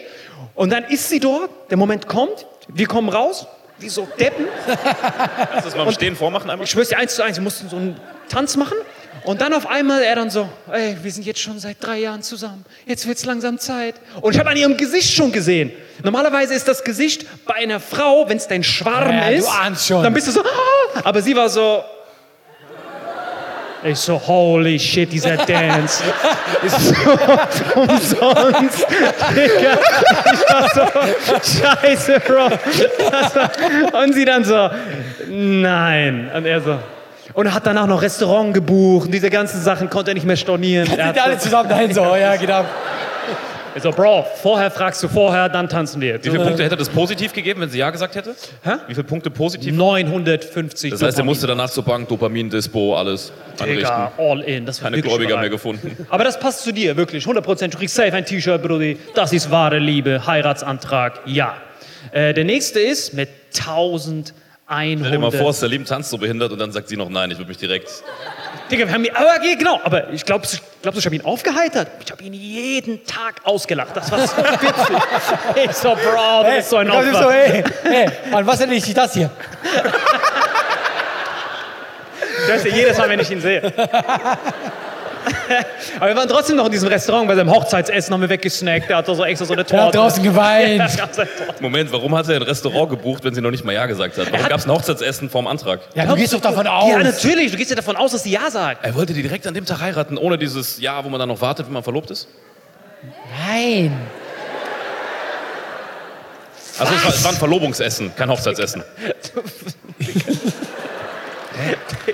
Und 0.56 0.72
dann 0.72 0.84
ist 0.84 1.10
sie 1.10 1.20
dort, 1.20 1.49
der 1.70 1.78
Moment 1.78 2.08
kommt, 2.08 2.45
wir 2.68 2.88
kommen 2.88 3.10
raus, 3.10 3.47
wie 3.80 3.89
so 3.89 4.08
Deppen. 4.20 4.45
Kannst 4.66 5.66
du 5.66 5.70
das 5.70 5.76
mal 5.76 5.88
im 5.88 5.93
Stehen 5.93 6.16
vormachen 6.16 6.49
einmal? 6.49 6.66
Ich 6.66 6.72
schwör's 6.72 6.89
dir 6.89 6.97
eins 6.97 7.16
zu 7.16 7.24
eins, 7.24 7.38
wir 7.38 7.43
mussten 7.43 7.68
so 7.68 7.78
einen 7.78 7.99
Tanz 8.30 8.56
machen. 8.56 8.78
Und 9.26 9.41
dann 9.41 9.54
auf 9.54 9.66
einmal 9.68 10.04
er 10.04 10.16
dann 10.16 10.30
so, 10.30 10.49
ey, 10.72 10.97
wir 11.01 11.12
sind 11.12 11.26
jetzt 11.26 11.39
schon 11.39 11.58
seit 11.58 11.78
drei 11.80 11.99
Jahren 11.99 12.22
zusammen. 12.24 12.66
Jetzt 12.86 13.08
wird's 13.08 13.24
langsam 13.26 13.58
Zeit. 13.58 13.95
Und 14.22 14.34
ich 14.34 14.39
habe 14.39 14.49
an 14.49 14.58
ihrem 14.58 14.76
Gesicht 14.76 15.14
schon 15.14 15.32
gesehen. 15.32 15.72
Normalerweise 16.04 16.54
ist 16.54 16.68
das 16.68 16.84
Gesicht 16.84 17.26
bei 17.45 17.56
einer 17.56 17.80
Frau, 17.80 18.28
wenn 18.28 18.38
es 18.38 18.47
dein 18.47 18.64
Schwarm 18.64 19.12
Ja, 19.12 19.30
du 19.30 19.36
ist, 19.36 19.47
ahnst 19.47 19.88
schon. 19.88 20.04
dann 20.04 20.14
bist 20.14 20.28
du 20.28 20.32
so, 20.32 20.41
ah! 20.41 21.01
aber 21.04 21.22
sie 21.22 21.36
war 21.36 21.49
so. 21.49 21.84
Ich 23.86 24.00
so, 24.00 24.20
holy 24.28 24.80
shit, 24.80 25.12
dieser 25.12 25.36
Dance 25.36 26.04
ist 26.64 26.80
so 26.80 27.12
umsonst. 27.80 28.88
Digga. 29.32 29.78
Ich 30.34 30.50
war 30.50 30.70
so, 30.74 31.62
scheiße, 31.62 32.20
Bro. 32.22 32.50
War, 32.50 34.04
und 34.04 34.14
sie 34.14 34.24
dann 34.24 34.46
so, 34.46 34.70
nein. 35.28 36.32
Und 36.34 36.46
er 36.46 36.62
so, 36.62 36.80
und 37.34 37.46
er 37.46 37.54
hat 37.54 37.66
danach 37.66 37.88
noch 37.88 38.02
Restaurant 38.02 38.54
gebucht 38.54 39.08
und 39.08 39.12
diese 39.12 39.30
ganzen 39.30 39.62
Sachen 39.62 39.90
konnte 39.90 40.12
er 40.12 40.14
nicht 40.14 40.26
mehr 40.26 40.38
stornieren. 40.38 40.88
Er 40.90 41.08
Sind 41.08 41.24
alle 41.24 41.34
hat 41.34 41.42
zusammen 41.42 41.70
dahin 41.70 41.94
so, 41.94 42.16
ja, 42.16 42.36
genau. 42.36 42.66
So, 43.76 43.80
so, 43.80 43.91
Bro, 43.91 44.26
vorher 44.41 44.69
fragst 44.71 45.01
du 45.03 45.07
vorher, 45.07 45.49
dann 45.49 45.67
tanzen 45.69 46.01
wir. 46.01 46.24
Wie 46.24 46.30
viele 46.30 46.43
Punkte 46.43 46.63
hätte 46.63 46.78
das 46.78 46.89
positiv 46.89 47.34
gegeben, 47.34 47.61
wenn 47.61 47.69
sie 47.69 47.80
Ja 47.80 47.89
gesagt 47.89 48.15
hätte? 48.15 48.36
Hä? 48.63 48.71
Wie 48.88 48.93
viele 48.93 49.05
Punkte 49.05 49.30
positiv? 49.30 49.74
950 49.76 50.91
Das 50.91 51.01
heißt, 51.01 51.17
er 51.17 51.24
musste 51.24 51.47
danach 51.47 51.69
zur 51.69 51.84
Bank, 51.84 52.07
Dopamin, 52.09 52.49
Dispo, 52.49 52.95
alles 52.95 53.32
Digga, 53.59 54.05
anrichten. 54.05 54.26
all 54.26 54.41
in. 54.41 54.65
Das 54.65 54.82
war 54.82 54.89
Keine 54.91 55.01
Gläubiger 55.01 55.38
mehr 55.38 55.47
überragend. 55.47 55.51
gefunden. 55.51 56.05
Aber 56.09 56.24
das 56.24 56.39
passt 56.39 56.63
zu 56.63 56.71
dir, 56.71 56.95
wirklich. 56.97 57.26
100%. 57.26 57.67
Du 57.69 57.78
kriegst 57.78 57.95
safe 57.95 58.13
ein 58.13 58.26
T-Shirt, 58.26 58.61
Brudi. 58.61 58.97
Das 59.15 59.34
ist 59.34 59.49
wahre 59.51 59.80
Liebe. 59.80 60.26
Heiratsantrag, 60.26 61.21
ja. 61.26 61.55
Äh, 62.11 62.34
der 62.34 62.43
nächste 62.43 62.80
ist 62.80 63.13
mit 63.13 63.30
1100. 64.68 64.99
Stell 65.07 65.11
dir 65.11 65.20
mal 65.20 65.32
vor, 65.32 65.53
Salim 65.53 65.86
tanzt 65.86 66.09
so 66.09 66.18
behindert 66.18 66.51
und 66.51 66.59
dann 66.59 66.72
sagt 66.72 66.88
sie 66.89 66.97
noch 66.97 67.09
Nein, 67.09 67.32
ich 67.32 67.38
würde 67.38 67.49
mich 67.49 67.57
direkt. 67.57 67.89
Digga, 68.72 68.88
wir 68.88 68.93
haben 68.93 69.03
ihn, 69.03 69.16
aber 69.16 69.39
genau, 69.57 69.80
aber 69.84 70.09
ich 70.11 70.26
glaube, 70.26 70.47
glaubst 70.82 70.95
du, 70.95 70.99
ich 70.99 71.05
habe 71.05 71.16
ihn 71.16 71.26
aufgeheitert? 71.26 71.89
Ich 72.03 72.11
habe 72.11 72.24
ihn 72.24 72.34
jeden 72.34 73.05
Tag 73.05 73.41
ausgelacht. 73.43 73.95
Das 73.95 74.09
war 74.11 74.20
so 74.26 74.38
witzig. 74.38 74.97
ich 75.66 75.72
so, 75.74 75.89
Bro, 75.89 76.43
du 76.43 76.55
bist 76.55 76.70
so 76.70 76.78
ein 76.78 76.88
Ich 76.88 76.93
Opfer. 76.93 77.24
so, 77.24 77.32
hey, 77.32 77.64
hey, 77.84 78.09
an 78.32 78.47
was 78.47 78.59
erinnert 78.61 78.86
dich 78.86 78.93
das 78.93 79.14
hier? 79.14 79.30
Das 82.47 82.64
ist 82.66 82.76
jedes 82.76 82.97
Mal, 82.97 83.09
wenn 83.09 83.20
ich 83.20 83.32
ihn 83.32 83.41
sehe. 83.41 83.61
Aber 85.99 86.07
wir 86.09 86.15
waren 86.15 86.28
trotzdem 86.30 86.57
noch 86.57 86.65
in 86.65 86.71
diesem 86.71 86.88
Restaurant 86.89 87.28
bei 87.28 87.36
seinem 87.36 87.51
Hochzeitsessen, 87.51 88.13
haben 88.13 88.21
wir 88.21 88.30
weggesnackt. 88.30 88.89
Der 88.89 88.97
hat 88.97 89.05
so 89.05 89.24
extra 89.24 89.45
so 89.45 89.53
eine 89.53 89.65
Torte. 89.65 89.76
Er 89.76 89.86
hat 89.88 89.95
draußen 89.95 90.24
Ja, 90.24 90.32
geweint. 90.32 90.99
dort. 91.15 91.61
Moment, 91.61 91.91
warum 91.91 92.15
hat 92.15 92.28
er 92.30 92.38
ein 92.38 92.41
Restaurant 92.41 92.89
gebucht, 92.89 93.24
wenn 93.24 93.34
sie 93.34 93.41
noch 93.41 93.51
nicht 93.51 93.63
mal 93.63 93.74
Ja 93.74 93.86
gesagt 93.86 94.17
hat? 94.17 94.32
Warum 94.32 94.47
gab 94.47 94.59
es 94.59 94.65
ein 94.65 94.71
Hochzeitsessen 94.71 95.30
vorm 95.30 95.47
Antrag? 95.47 95.82
Ja, 95.95 96.05
du 96.05 96.15
gehst 96.15 96.34
doch 96.34 96.41
davon 96.41 96.67
aus. 96.67 96.89
Ja, 96.89 96.99
natürlich. 96.99 97.51
Du 97.51 97.57
gehst 97.57 97.69
ja 97.69 97.76
davon 97.76 97.95
aus, 97.95 98.11
dass 98.11 98.24
sie 98.24 98.32
Ja 98.32 98.49
sagt. 98.49 98.84
Er 98.86 98.95
wollte 98.95 99.13
die 99.13 99.21
direkt 99.21 99.45
an 99.47 99.53
dem 99.53 99.65
Tag 99.65 99.82
heiraten, 99.82 100.17
ohne 100.17 100.38
dieses 100.38 100.80
Ja, 100.80 101.03
wo 101.03 101.09
man 101.09 101.19
dann 101.19 101.30
noch 101.30 101.41
wartet, 101.41 101.65
wenn 101.67 101.74
man 101.74 101.84
verlobt 101.84 102.11
ist? 102.11 102.28
Nein. 103.47 103.91
Also 106.80 106.93
es 106.95 107.03
war, 107.05 107.09
es 107.13 107.24
war 107.24 107.32
ein 107.32 107.38
Verlobungsessen, 107.38 108.15
kein 108.15 108.30
Hochzeitsessen. 108.32 108.84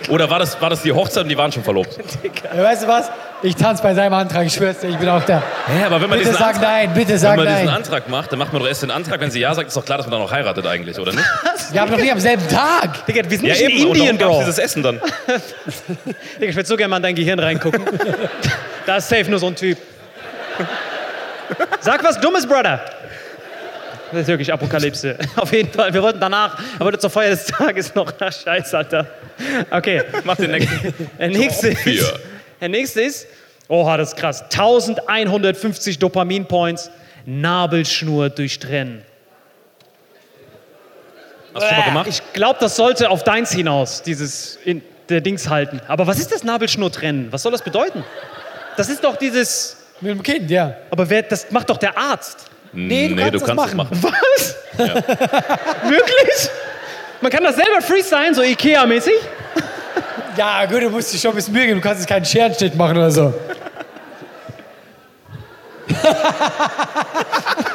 Oder 0.10 0.30
war 0.30 0.40
das, 0.40 0.62
war 0.62 0.70
das 0.70 0.82
die 0.82 0.92
Hochzeit 0.92 1.24
und 1.24 1.30
die 1.30 1.38
waren 1.38 1.52
schon 1.52 1.64
verlobt? 1.64 1.98
Ja, 2.56 2.64
weißt 2.64 2.84
du 2.84 2.88
was? 2.88 3.10
Ich 3.42 3.56
tanze 3.56 3.82
bei 3.82 3.94
seinem 3.94 4.14
Antrag, 4.14 4.46
ich 4.46 4.54
schwör's 4.54 4.80
dir, 4.80 4.90
ich 4.90 4.98
bin 4.98 5.08
auch 5.08 5.24
da. 5.24 5.42
Hä, 5.68 5.86
aber 5.86 6.02
wenn 6.02 6.10
man, 6.10 6.20
Bitte 6.20 6.32
diesen 6.32 6.40
sag 6.44 6.56
Antrag, 6.56 6.62
nein, 6.62 6.94
bitte 6.94 7.12
wenn 7.12 7.18
sag 7.20 7.38
man 7.38 7.48
diesen. 7.48 7.70
Antrag 7.70 8.10
macht, 8.10 8.32
dann 8.32 8.40
macht 8.40 8.52
man 8.52 8.62
doch 8.62 8.68
erst 8.68 8.84
den 8.84 8.92
Antrag. 8.92 9.22
Wenn 9.22 9.32
sie 9.32 9.40
Ja 9.40 9.54
sagt, 9.54 9.70
ist 9.70 9.78
doch 9.78 9.86
klar, 9.86 9.98
dass 9.98 10.08
man 10.08 10.12
dann 10.14 10.22
noch 10.22 10.32
heiratet 10.32 10.68
eigentlich, 10.68 11.00
oder 11.00 11.14
nicht? 11.14 11.24
Wir 11.72 11.80
haben 11.82 11.90
doch 11.92 11.98
nicht 11.98 12.12
am 12.12 12.20
selben 12.20 12.46
Tag. 12.50 13.06
Digga, 13.06 13.30
wir 13.30 13.38
sind 13.38 13.48
Ja, 13.48 13.54
nicht 13.54 13.64
in 13.64 13.70
eben. 13.70 13.86
Und 13.86 13.96
Indien, 13.98 14.18
gab's 14.18 14.32
Bro. 14.32 14.40
dieses 14.40 14.58
Essen 14.58 14.84
dann? 14.84 14.96
Digga, 16.38 16.50
ich 16.50 16.56
würde 16.56 16.68
so 16.68 16.76
gerne 16.76 16.90
mal 16.90 16.98
in 16.98 17.04
dein 17.04 17.16
Gehirn 17.16 17.40
reingucken. 17.40 17.86
da 18.86 18.98
ist 18.98 19.08
safe 19.08 19.30
nur 19.30 19.40
so 19.40 19.48
ein 19.48 19.56
Typ. 19.56 19.78
Sag 21.80 22.04
was 22.04 22.20
Dummes, 22.20 22.46
Brother. 22.46 22.82
Das 24.12 24.22
ist 24.22 24.28
wirklich 24.28 24.52
Apokalypse. 24.52 25.16
Auf 25.36 25.54
jeden 25.54 25.72
Fall. 25.72 25.94
Wir 25.94 26.02
wollten 26.02 26.20
danach, 26.20 26.58
aber 26.80 26.98
zur 26.98 27.10
Feier 27.10 27.30
des 27.30 27.46
Tages 27.46 27.94
noch. 27.96 28.12
Ach, 28.20 28.34
Scheiße, 28.34 28.78
Alter. 28.78 29.06
Okay. 29.72 30.04
Mach 30.24 30.36
den 30.36 30.52
nächsten. 30.52 30.94
Der 31.20 31.28
nächste 31.30 31.70
ist, 31.70 32.14
der 32.62 32.70
nächste 32.70 33.02
ist, 33.02 33.28
oha, 33.70 33.96
das 33.98 34.10
ist 34.10 34.18
krass, 34.18 34.42
1150 34.44 35.98
Dopamin-Points, 36.00 36.92
Nabelschnur 37.26 38.30
durchtrennen. 38.30 39.04
Hast 41.54 41.64
du 41.64 41.68
schon 41.70 41.78
mal 41.78 41.86
gemacht? 41.86 42.08
Ich 42.10 42.22
glaube, 42.34 42.58
das 42.60 42.76
sollte 42.76 43.10
auf 43.10 43.24
deins 43.24 43.52
hinaus, 43.52 44.02
dieses 44.02 44.58
in, 44.66 44.82
der 45.10 45.22
Dings 45.22 45.50
halten. 45.50 45.82
Aber 45.88 46.08
was 46.08 46.20
ist 46.20 46.32
das 46.32 46.44
Nabelschnur 46.44 46.92
trennen? 46.92 47.28
Was 47.32 47.44
soll 47.44 47.52
das 47.52 47.64
bedeuten? 47.64 48.04
Das 48.78 48.90
ist 48.90 49.04
doch 49.04 49.16
dieses, 49.18 49.78
Mit 50.02 50.12
dem 50.12 50.24
Kind, 50.24 50.52
ja. 50.52 50.76
aber 50.92 51.10
wer, 51.10 51.24
das 51.24 51.52
macht 51.52 51.70
doch 51.70 51.78
der 51.78 51.98
Arzt. 51.98 52.46
Nee, 52.72 53.10
du 53.10 53.16
kannst 53.16 53.34
du 53.34 53.40
das 53.40 53.48
kannst 53.48 53.66
es 53.66 53.74
machen. 53.74 54.00
machen. 54.00 54.04
Was? 54.04 54.56
Wirklich? 55.90 56.50
Man 57.22 57.32
kann 57.32 57.44
das 57.44 57.56
selber 57.56 57.82
freestylen, 57.82 58.34
so 58.34 58.42
Ikea-mäßig? 58.42 59.14
Ja, 60.38 60.66
gut, 60.66 60.82
du 60.82 60.90
musst 60.90 61.12
dich 61.14 61.20
schon 61.22 61.32
ein 61.32 61.36
bisschen 61.36 61.54
Mühe 61.54 61.66
geben. 61.68 61.82
Du 61.82 61.88
kannst 61.88 62.02
jetzt 62.02 62.10
keinen 62.10 62.24
Scherenschnitt 62.26 62.76
machen 62.76 62.96
oder 62.98 63.12
so. 63.12 63.34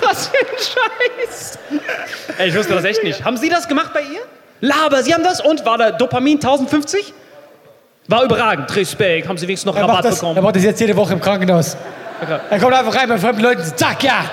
Was 0.03 0.29
für 0.29 0.39
ein 0.39 0.57
Scheiß. 0.57 1.59
Ey, 2.39 2.49
ich 2.49 2.57
wusste 2.57 2.75
das 2.75 2.85
echt 2.85 3.03
nicht. 3.03 3.25
Haben 3.25 3.37
Sie 3.37 3.49
das 3.49 3.69
gemacht 3.69 3.93
bei 3.93 4.01
ihr? 4.03 4.21
Laber, 4.61 5.03
Sie 5.03 5.13
haben 5.13 5.25
das? 5.25 5.41
Und 5.41 5.67
war 5.67 5.77
da 5.79 5.91
Dopamin 5.91 6.37
1050? 6.37 7.13
War 8.09 8.25
überragend. 8.25 8.75
Respekt. 8.75 9.29
Haben 9.29 9.37
Sie 9.39 9.47
wenigstens 9.47 9.67
noch 9.67 9.77
Er 9.77 9.83
Rabatt 9.83 10.05
das, 10.05 10.17
er 10.17 10.21
bekommen? 10.29 10.43
macht 10.43 10.57
das 10.57 10.63
jetzt 10.65 10.81
jede 10.81 10.97
Woche 10.97 11.13
im 11.15 11.21
Krankenhaus. 11.21 11.77
Okay. 12.23 12.39
Er 12.51 12.59
kommt 12.61 12.73
einfach 12.75 12.95
rein 12.95 13.09
bei 13.09 13.19
fremden 13.19 13.43
Leuten, 13.43 13.63
zack, 13.77 14.03
ja. 14.03 14.25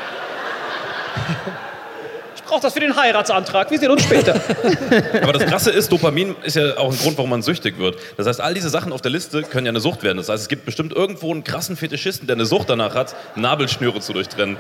Brauche 2.51 2.63
das 2.63 2.73
für 2.73 2.81
den 2.81 2.93
Heiratsantrag. 2.93 3.71
Wir 3.71 3.79
sehen 3.79 3.91
uns 3.91 4.03
später. 4.03 4.33
Aber 5.23 5.31
das 5.31 5.45
Krasse 5.45 5.71
ist, 5.71 5.89
Dopamin 5.89 6.35
ist 6.43 6.57
ja 6.57 6.75
auch 6.75 6.91
ein 6.91 6.97
Grund, 6.97 7.17
warum 7.17 7.29
man 7.29 7.41
süchtig 7.41 7.77
wird. 7.77 7.95
Das 8.17 8.27
heißt, 8.27 8.41
all 8.41 8.53
diese 8.53 8.67
Sachen 8.67 8.91
auf 8.91 8.99
der 8.99 9.09
Liste 9.09 9.43
können 9.43 9.65
ja 9.65 9.69
eine 9.69 9.79
Sucht 9.79 10.03
werden. 10.03 10.17
Das 10.17 10.27
heißt, 10.27 10.41
es 10.43 10.49
gibt 10.49 10.65
bestimmt 10.65 10.91
irgendwo 10.91 11.31
einen 11.31 11.45
krassen 11.45 11.77
Fetischisten, 11.77 12.27
der 12.27 12.35
eine 12.35 12.45
Sucht 12.45 12.69
danach 12.69 12.93
hat, 12.93 13.15
Nabelschnüre 13.37 14.01
zu 14.01 14.11
durchtrennen. 14.11 14.57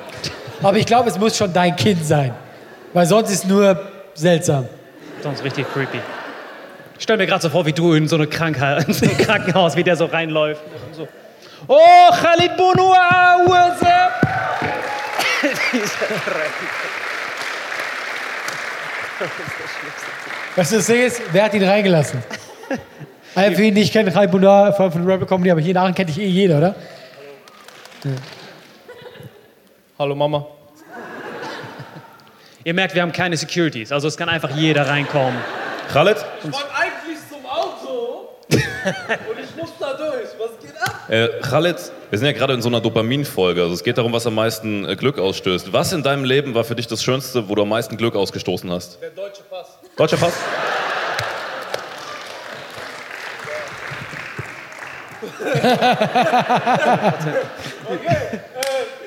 Aber 0.63 0.77
ich 0.77 0.85
glaube, 0.85 1.09
es 1.09 1.19
muss 1.19 1.35
schon 1.35 1.51
dein 1.51 1.75
Kind 1.75 2.05
sein. 2.05 2.33
Weil 2.93 3.07
sonst 3.07 3.29
ist 3.29 3.43
es 3.43 3.49
nur 3.49 3.77
seltsam. 4.13 4.69
Sonst 5.21 5.43
richtig 5.43 5.65
creepy. 5.73 5.99
Ich 6.97 7.03
stell 7.03 7.17
mir 7.17 7.27
gerade 7.27 7.41
so 7.41 7.49
vor, 7.49 7.65
wie 7.65 7.73
du 7.73 7.91
in 7.91 8.07
so, 8.07 8.15
eine 8.15 8.27
Krankheit, 8.27 8.83
in 8.87 8.93
so 8.93 9.05
ein 9.05 9.17
Krankenhaus, 9.17 9.75
wie 9.75 9.83
der 9.83 9.97
so 9.97 10.05
reinläuft. 10.05 10.61
Und 10.87 10.95
So. 10.95 11.09
Oh, 11.67 12.09
Khalid 12.09 12.55
Bounoua, 12.55 13.41
what's 13.47 13.81
up? 13.83 14.21
Weißt 20.55 20.71
du, 20.71 20.77
das 20.77 20.85
Ding 20.87 21.01
ist, 21.05 21.21
wer 21.31 21.43
hat 21.43 21.53
ihn 21.53 21.63
reingelassen? 21.63 22.23
Alle 23.35 23.55
für 23.55 23.63
ihn 23.63 23.73
nicht 23.73 23.93
kennen, 23.93 24.11
Khalid 24.13 24.31
Bounoir 24.31 24.73
von, 24.73 24.91
von 24.91 25.09
Rebel 25.09 25.25
Comedy, 25.25 25.51
aber 25.51 25.61
hier 25.61 25.71
in 25.71 25.77
Aachen 25.77 25.95
kennt 25.95 26.09
dich 26.09 26.19
eh 26.19 26.25
jeder, 26.27 26.57
oder? 26.57 26.75
Hallo 29.97 30.15
Mama. 30.15 30.45
Ihr 32.63 32.73
merkt, 32.73 32.93
wir 32.93 33.01
haben 33.01 33.11
keine 33.11 33.37
Securities, 33.37 33.91
also 33.91 34.07
es 34.07 34.17
kann 34.17 34.29
einfach 34.29 34.49
jeder 34.51 34.87
reinkommen. 34.87 35.39
Khaled, 35.91 36.17
Ich 36.39 36.51
wollte 36.51 36.75
eigentlich 36.75 37.17
zum 37.29 37.45
Auto 37.45 38.29
und 38.49 39.39
ich 39.39 39.55
muss 39.55 39.71
da 39.79 39.93
durch. 39.93 40.27
Was 40.37 40.59
geht? 40.59 40.70
Äh, 41.11 41.27
Khaled, 41.41 41.91
wir 42.09 42.17
sind 42.17 42.25
ja 42.25 42.31
gerade 42.31 42.53
in 42.53 42.61
so 42.61 42.69
einer 42.69 42.79
Dopamin-Folge. 42.79 43.61
Also 43.61 43.73
es 43.73 43.83
geht 43.83 43.97
darum, 43.97 44.13
was 44.13 44.25
am 44.25 44.35
meisten 44.35 44.87
äh, 44.87 44.95
Glück 44.95 45.19
ausstößt. 45.19 45.73
Was 45.73 45.91
in 45.91 46.03
deinem 46.03 46.23
Leben 46.23 46.55
war 46.55 46.63
für 46.63 46.75
dich 46.75 46.87
das 46.87 47.03
Schönste, 47.03 47.49
wo 47.49 47.55
du 47.55 47.63
am 47.63 47.69
meisten 47.69 47.97
Glück 47.97 48.15
ausgestoßen 48.15 48.71
hast? 48.71 49.01
Der 49.01 49.09
deutsche 49.09 49.43
Pass. 49.43 49.77
Deutscher 49.97 50.15
Pass? 50.15 50.31
Ich 55.21 55.29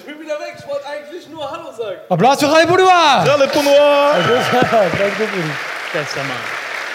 bin 0.05 0.21
wieder 0.21 0.39
weg. 0.39 0.57
Ich 0.59 0.69
wollte 0.69 0.87
eigentlich 0.87 1.27
nur 1.31 1.51
Hallo 1.51 1.73
sagen. 1.73 1.97
Applaus 2.11 2.39
für 2.39 2.47
Khalid 2.47 2.69
Bounoir! 2.69 3.25
Khaled 3.25 3.51
Bounoir! 3.51 4.17
Bester 5.93 6.21
Mann. 6.21 6.37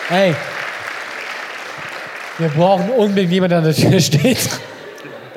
Hey, 0.07 0.35
wir 2.37 2.49
brauchen 2.49 2.91
unbedingt 2.91 3.31
jemanden, 3.31 3.49
der 3.49 3.57
an 3.59 3.65
der 3.65 3.91
Tür 3.91 3.99
steht. 3.99 4.59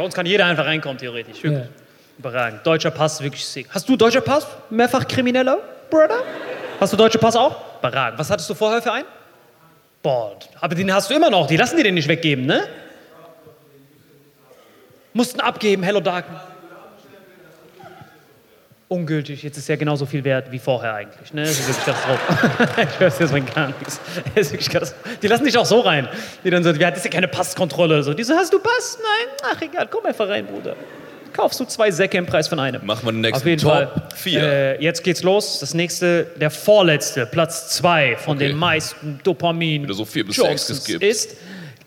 Bei 0.02 0.06
uns 0.06 0.16
kann 0.16 0.26
jeder 0.26 0.46
einfach 0.46 0.66
reinkommen, 0.66 0.98
theoretisch. 0.98 1.44
Wirklich. 1.44 1.62
Ja. 1.62 1.68
Überragend. 2.18 2.66
Deutscher 2.66 2.90
Pass, 2.90 3.22
wirklich 3.22 3.46
sick. 3.46 3.68
Hast 3.70 3.88
du 3.88 3.96
deutscher 3.96 4.20
Pass? 4.20 4.48
Mehrfach 4.68 5.06
Krimineller, 5.06 5.60
Brother? 5.88 6.24
Hast 6.80 6.92
du 6.92 6.96
deutscher 6.96 7.20
Pass 7.20 7.36
auch? 7.36 7.78
Überragend. 7.78 8.18
Was 8.18 8.28
hattest 8.28 8.50
du 8.50 8.54
vorher 8.54 8.82
für 8.82 8.90
einen? 8.90 9.06
Boah, 10.02 10.36
aber 10.60 10.74
den 10.74 10.92
hast 10.92 11.08
du 11.08 11.14
immer 11.14 11.30
noch. 11.30 11.46
Die 11.46 11.56
lassen 11.56 11.76
dir 11.76 11.84
den 11.84 11.94
nicht 11.94 12.08
weggeben, 12.08 12.46
ne? 12.46 12.64
Mussten 15.12 15.38
abgeben, 15.38 15.84
Hello 15.84 16.00
Dark. 16.00 16.24
Ungültig, 18.92 19.42
jetzt 19.42 19.56
ist 19.56 19.68
ja 19.70 19.76
genauso 19.76 20.04
viel 20.04 20.22
wert 20.22 20.52
wie 20.52 20.58
vorher 20.58 20.92
eigentlich. 20.94 21.32
Ne? 21.32 21.42
Das 21.42 21.58
ist 21.58 21.66
wirklich 21.66 21.84
Katastrophe. 21.86 22.68
ich 22.94 23.00
weiß, 23.00 23.18
das 23.18 23.30
bringt 23.30 23.54
gar 23.54 23.68
nichts. 23.68 24.00
Das 24.34 24.46
ist 24.46 24.52
wirklich 24.52 24.68
Katastrophe. 24.68 25.08
Die 25.22 25.26
lassen 25.28 25.44
dich 25.44 25.56
auch 25.56 25.64
so 25.64 25.80
rein. 25.80 26.08
Die 26.44 26.50
dann 26.50 26.62
so, 26.62 26.72
das 26.72 26.98
ist 26.98 27.04
ja 27.04 27.10
keine 27.10 27.28
Passkontrolle. 27.28 28.02
So. 28.02 28.12
Die 28.12 28.22
so, 28.22 28.34
hast 28.34 28.52
du 28.52 28.58
Pass? 28.58 28.98
Nein? 29.00 29.34
Ach 29.50 29.62
egal, 29.62 29.88
komm 29.90 30.04
einfach 30.04 30.28
rein, 30.28 30.44
Bruder. 30.46 30.76
Kaufst 31.32 31.58
du 31.60 31.64
zwei 31.64 31.90
Säcke 31.90 32.18
im 32.18 32.26
Preis 32.26 32.48
von 32.48 32.60
einem. 32.60 32.84
Machen 32.84 33.06
wir 33.06 33.12
den 33.12 33.22
nächsten 33.22 33.38
Auf 33.42 33.46
jeden 33.46 33.62
Top 33.62 33.72
Fall. 33.72 34.08
4. 34.14 34.42
Äh, 34.42 34.82
jetzt 34.82 35.02
geht's 35.02 35.22
los. 35.22 35.60
Das 35.60 35.72
nächste, 35.72 36.26
der 36.36 36.50
vorletzte, 36.50 37.24
Platz 37.24 37.70
zwei 37.70 38.16
von 38.16 38.36
Okay. 38.36 38.48
den 38.48 38.58
meisten 38.58 39.20
Dopamin. 39.24 39.84
Wieder 39.84 39.94
so 39.94 40.04
viel 40.04 40.24
bis 40.24 40.36
Johnsons 40.36 40.84
geskippt. 40.84 41.02
ist 41.02 41.36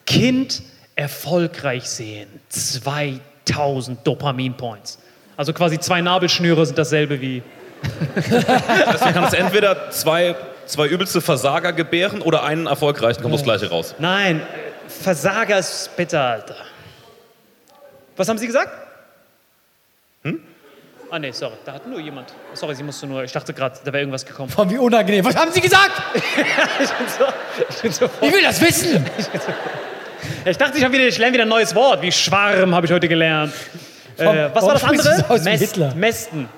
Kind 0.08 0.64
erfolgreich 0.95 1.84
sehen. 1.84 2.28
2000 2.49 3.99
Dopamin-Points. 4.08 4.97
Also 5.38 5.54
quasi 5.54 5.80
zwei 5.80 6.02
Nabelschnüre 6.02 6.66
sind 6.66 6.78
dasselbe 6.78 7.22
wie. 7.22 7.44
Also 8.86 9.06
du 9.06 9.14
kannst 9.14 9.34
entweder 9.36 9.92
zwei, 9.92 10.36
zwei 10.66 10.88
übelste 10.88 11.22
Versager 11.22 11.74
gebären 11.74 12.22
oder 12.22 12.44
einen 12.44 12.68
erfolgreichen, 12.68 13.22
kommt 13.22 13.36
das 13.36 13.44
gleiche 13.44 13.70
raus. 13.70 13.96
Nein, 14.00 14.42
Versager 14.88 15.60
ist 15.60 15.96
bitter, 15.96 16.22
Alter. 16.22 16.56
Was 18.16 18.30
haben 18.30 18.38
Sie 18.38 18.48
gesagt? 18.48 18.72
Hm? 20.24 20.40
Ah, 21.12 21.20
nee, 21.20 21.32
sorry, 21.32 21.54
da 21.66 21.74
hat 21.74 21.88
nur 21.88 22.00
jemand. 22.00 22.34
Sorry, 22.54 22.76
sie 22.76 22.84
musste 22.84 23.06
nur. 23.06 23.24
Ich 23.24 23.32
dachte 23.32 23.54
gerade, 23.54 23.78
da 23.84 23.88
wäre 23.88 24.00
irgendwas 24.00 24.26
gekommen. 24.26 24.52
Boah, 24.56 24.70
wie 24.70 24.78
unangenehm. 24.78 25.24
Was 25.24 25.36
haben 25.36 25.52
Sie 25.52 25.62
gesagt? 25.62 25.92
ich 26.16 26.90
bin 26.92 27.08
so, 27.08 27.26
ich 27.70 27.82
bin 27.82 27.92
so 27.92 28.10
Ich 28.22 28.34
will 28.34 28.42
das 28.42 28.62
wissen. 28.62 29.06
Ich 30.44 30.58
dachte, 30.58 30.78
ich 30.80 30.92
wieder, 30.92 31.08
ich 31.08 31.20
lerne 31.20 31.34
wieder 31.34 31.44
ein 31.44 31.50
neues 31.50 31.76
Wort, 31.76 32.02
wie 32.02 32.12
Schwarm 32.12 32.74
habe 32.74 32.88
ich 32.88 32.92
heute 32.92 33.08
gelernt. 33.08 33.54
Äh, 34.18 34.49
was 34.53 34.66
war 34.66 34.74
das 34.74 34.84
andere? 34.84 35.57
Hitler? 35.57 35.93
Mästen. 35.95 36.49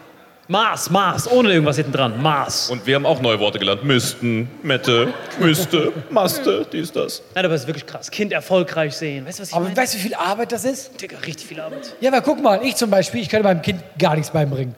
Maß, 0.49 0.89
Maß, 0.91 1.29
ohne 1.31 1.51
irgendwas 1.51 1.75
hinten 1.75 1.91
dran. 1.91 2.21
Maß. 2.21 2.69
Und 2.69 2.87
wir 2.87 2.95
haben 2.95 3.05
auch 3.05 3.19
neue 3.21 3.37
Worte 3.37 3.59
gelernt. 3.59 3.83
Misten, 3.83 4.49
Mette, 4.63 5.09
Müste, 5.39 5.91
Maste, 6.09 6.65
dies, 6.71 6.89
das. 6.89 7.21
Nein, 7.35 7.43
aber 7.43 7.53
das 7.53 7.61
ist 7.63 7.67
wirklich 7.67 7.85
krass. 7.85 8.09
Kind 8.09 8.31
erfolgreich 8.31 8.95
sehen. 8.95 9.25
Weißt 9.25 9.39
du, 9.39 9.41
was 9.41 9.49
ich 9.49 9.55
Aber 9.55 9.65
meine? 9.65 9.75
weißt 9.75 9.93
du, 9.93 9.97
wie 9.97 10.01
viel 10.03 10.13
Arbeit 10.13 10.53
das 10.53 10.63
ist? 10.63 11.01
Digga, 11.01 11.17
richtig 11.25 11.47
viel 11.47 11.59
Arbeit. 11.59 11.93
Ja, 11.99 12.11
aber 12.11 12.21
guck 12.21 12.41
mal, 12.41 12.61
ich 12.63 12.77
zum 12.77 12.89
Beispiel, 12.89 13.19
ich 13.21 13.27
könnte 13.29 13.43
meinem 13.43 13.61
Kind 13.61 13.83
gar 13.99 14.15
nichts 14.15 14.31
beibringen. 14.31 14.73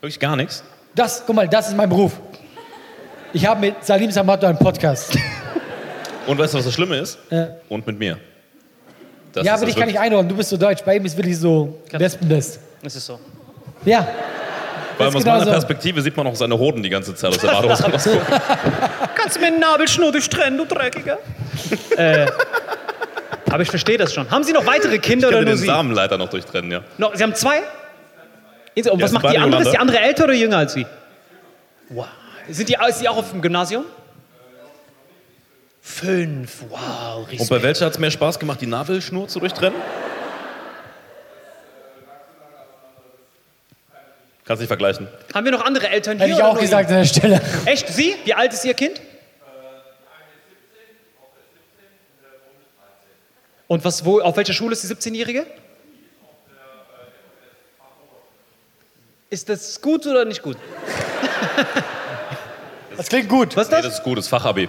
Wirklich 0.00 0.18
gar 0.18 0.36
nichts. 0.36 0.64
Das, 0.94 1.22
guck 1.26 1.36
mal, 1.36 1.46
das 1.46 1.68
ist 1.68 1.76
mein 1.76 1.90
Beruf. 1.90 2.18
Ich 3.34 3.44
habe 3.46 3.60
mit 3.60 3.84
Salim 3.84 4.10
Samato 4.10 4.46
einen 4.46 4.58
Podcast. 4.58 5.18
Und 6.26 6.38
weißt 6.38 6.54
du, 6.54 6.58
was 6.58 6.64
das 6.64 6.74
Schlimme 6.74 6.96
ist? 6.96 7.18
Ja. 7.30 7.48
Und 7.68 7.86
mit 7.86 7.98
mir. 7.98 8.16
Das 9.32 9.46
ja, 9.46 9.54
aber 9.54 9.66
dich 9.66 9.76
kann 9.76 9.88
ich 9.88 9.98
einordnen. 9.98 10.28
Du 10.28 10.36
bist 10.36 10.50
so 10.50 10.56
deutsch. 10.56 10.82
Bei 10.84 10.96
ihm 10.96 11.04
ist 11.04 11.16
wirklich 11.16 11.38
so 11.38 11.78
Wespennest. 11.92 12.58
Das 12.82 12.96
ist 12.96 13.06
so. 13.06 13.18
Ja. 13.84 14.06
Weil 14.98 15.08
aus 15.08 15.14
genau 15.14 15.32
meiner 15.32 15.44
so. 15.44 15.50
Perspektive 15.52 16.02
sieht 16.02 16.16
man 16.16 16.26
auch 16.26 16.34
seine 16.34 16.58
Hoden 16.58 16.82
die 16.82 16.90
ganze 16.90 17.14
Zeit 17.14 17.30
aus 17.30 17.38
der 17.38 17.48
Badehose 17.48 17.84
rausgucken. 17.84 18.20
Kannst 19.14 19.36
du 19.36 19.40
mir 19.40 19.50
den 19.50 19.60
Nabelschnur 19.60 20.12
durchtrennen, 20.12 20.58
du 20.58 20.64
Dreckiger? 20.66 21.18
äh, 21.96 22.26
aber 23.50 23.62
ich 23.62 23.70
verstehe 23.70 23.96
das 23.98 24.12
schon. 24.12 24.30
Haben 24.30 24.44
Sie 24.44 24.52
noch 24.52 24.66
weitere 24.66 24.98
Kinder 24.98 25.28
Ich 25.28 25.34
oder 25.34 25.42
nur 25.42 25.52
den 25.52 25.58
Sie? 25.58 25.66
Samenleiter 25.66 26.18
noch 26.18 26.28
durchtrennen, 26.28 26.70
ja. 26.70 26.80
No, 26.98 27.10
Sie 27.14 27.22
haben 27.22 27.34
zwei? 27.34 27.58
Und 28.76 28.84
Ja, 28.84 28.92
was 29.00 29.10
sind 29.10 29.22
macht 29.22 29.34
die 29.34 29.38
andere? 29.38 29.62
Ist 29.62 29.72
die 29.72 29.78
andere 29.78 30.00
älter 30.00 30.24
oder 30.24 30.34
jünger 30.34 30.58
als 30.58 30.72
Sie? 30.74 30.86
Wow. 31.88 32.06
Sind 32.48 32.68
die, 32.68 32.76
ist 32.88 33.00
die 33.00 33.08
auch 33.08 33.16
auf 33.16 33.30
dem 33.30 33.42
Gymnasium? 33.42 33.84
Fünf. 35.90 36.62
Wow, 36.68 37.18
Und 37.24 37.32
Respekt. 37.32 37.50
bei 37.50 37.62
welcher 37.62 37.86
hat 37.86 37.92
es 37.94 37.98
mehr 37.98 38.10
Spaß 38.10 38.38
gemacht, 38.38 38.60
die 38.60 38.66
Nabelschnur 38.66 39.28
zu 39.28 39.40
durchtrennen? 39.40 39.78
Kannst 44.44 44.60
nicht 44.60 44.68
vergleichen. 44.68 45.08
Haben 45.34 45.44
wir 45.44 45.52
noch 45.52 45.64
andere 45.64 45.88
Eltern 45.88 46.16
hier? 46.18 46.26
Hätte 46.28 46.38
ich 46.38 46.42
auch 46.42 46.58
gesagt 46.58 46.88
an 46.90 46.96
der 46.98 47.04
Stelle. 47.04 47.40
Echt? 47.66 47.88
Sie? 47.88 48.16
Wie 48.24 48.34
alt 48.34 48.52
ist 48.52 48.64
Ihr 48.64 48.74
Kind? 48.74 49.00
Und 53.68 53.84
was, 53.84 54.04
wo, 54.04 54.20
auf 54.20 54.36
welcher 54.36 54.52
Schule 54.52 54.72
ist 54.72 54.82
die 54.82 54.88
17-Jährige? 54.94 55.46
Ist 59.28 59.48
das 59.48 59.80
gut 59.80 60.06
oder 60.06 60.24
nicht 60.24 60.42
gut? 60.42 60.56
Das 62.96 63.08
klingt 63.08 63.28
gut. 63.28 63.56
Was 63.56 63.66
ist 63.66 63.70
Nee, 63.70 63.76
das? 63.76 63.86
das 63.86 63.94
ist 63.98 64.02
gut, 64.02 64.18
das 64.18 64.24
ist 64.24 64.28
Fachabi. 64.30 64.68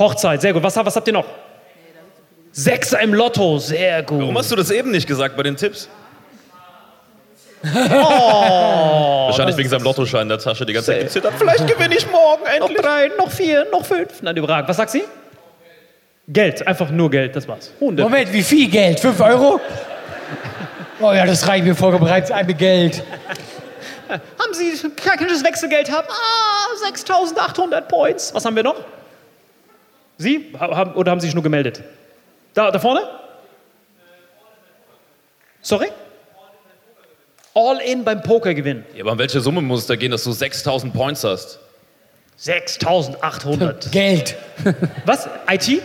Hochzeit, 0.00 0.40
sehr 0.40 0.52
gut. 0.52 0.62
Was, 0.62 0.74
was 0.76 0.96
habt 0.96 1.06
ihr 1.06 1.12
noch? 1.12 1.26
Sechser 2.52 3.00
im 3.00 3.14
Lotto, 3.14 3.58
sehr 3.58 4.02
gut. 4.02 4.20
Warum 4.20 4.36
hast 4.36 4.50
du 4.50 4.56
das 4.56 4.70
eben 4.72 4.90
nicht 4.90 5.06
gesagt 5.06 5.36
bei 5.36 5.44
den 5.44 5.56
Tipps? 5.56 5.88
Oh, 7.62 9.26
Wahrscheinlich 9.26 9.56
wegen 9.58 9.68
seinem 9.68 9.82
Lottoschein 9.84 10.22
in 10.22 10.30
der 10.30 10.38
Tasche 10.38 10.64
die 10.64 10.72
ganze 10.72 10.92
Zeit 10.92 11.02
gezittert. 11.02 11.34
Vielleicht 11.38 11.66
gewinne 11.66 11.94
ich 11.94 12.10
morgen 12.10 12.42
Noch 12.42 12.68
endlich. 12.68 12.78
drei, 12.80 13.08
noch 13.18 13.30
vier, 13.30 13.66
noch 13.70 13.84
fünf. 13.84 14.22
Nein, 14.22 14.34
überragend. 14.36 14.68
Was 14.68 14.78
sagt 14.78 14.90
sie? 14.90 15.04
Geld, 16.26 16.66
einfach 16.66 16.90
nur 16.90 17.10
Geld, 17.10 17.36
das 17.36 17.46
war's. 17.46 17.70
100. 17.80 18.02
Moment, 18.08 18.32
wie 18.32 18.42
viel 18.42 18.68
Geld? 18.70 18.98
5 19.00 19.20
Euro? 19.20 19.60
Oh 21.02 21.12
ja, 21.14 21.24
das 21.24 21.48
reicht 21.48 21.64
mir 21.64 21.74
vorbereitet. 21.74 22.30
Einmal 22.30 22.54
Geld. 22.54 23.02
Haben 24.10 24.52
Sie 24.52 24.70
kein 25.02 25.18
Wechselgeld 25.18 25.90
haben? 25.90 26.06
Ah, 26.10 26.86
6.800 26.86 27.80
Points. 27.82 28.34
Was 28.34 28.44
haben 28.44 28.54
wir 28.54 28.62
noch? 28.62 28.74
Sie? 30.20 30.52
Ha- 30.58 30.76
Haben, 30.76 30.92
oder 30.94 31.10
haben 31.10 31.20
Sie 31.20 31.26
sich 31.26 31.34
nur 31.34 31.42
gemeldet? 31.42 31.82
Da, 32.54 32.70
da 32.70 32.78
vorne? 32.78 33.00
Sorry? 35.62 35.88
All 37.54 37.78
in 37.80 38.04
beim 38.04 38.22
Poker 38.22 38.54
gewinnen. 38.54 38.84
Ja, 38.94 39.02
aber 39.02 39.12
um 39.12 39.18
welche 39.18 39.40
Summe 39.40 39.60
muss 39.60 39.80
es 39.80 39.86
da 39.86 39.96
gehen, 39.96 40.10
dass 40.12 40.24
du 40.24 40.32
6000 40.32 40.92
Points 40.94 41.24
hast? 41.24 41.58
6.800. 42.40 43.90
Geld. 43.90 44.36
Was? 45.04 45.28
IT? 45.50 45.82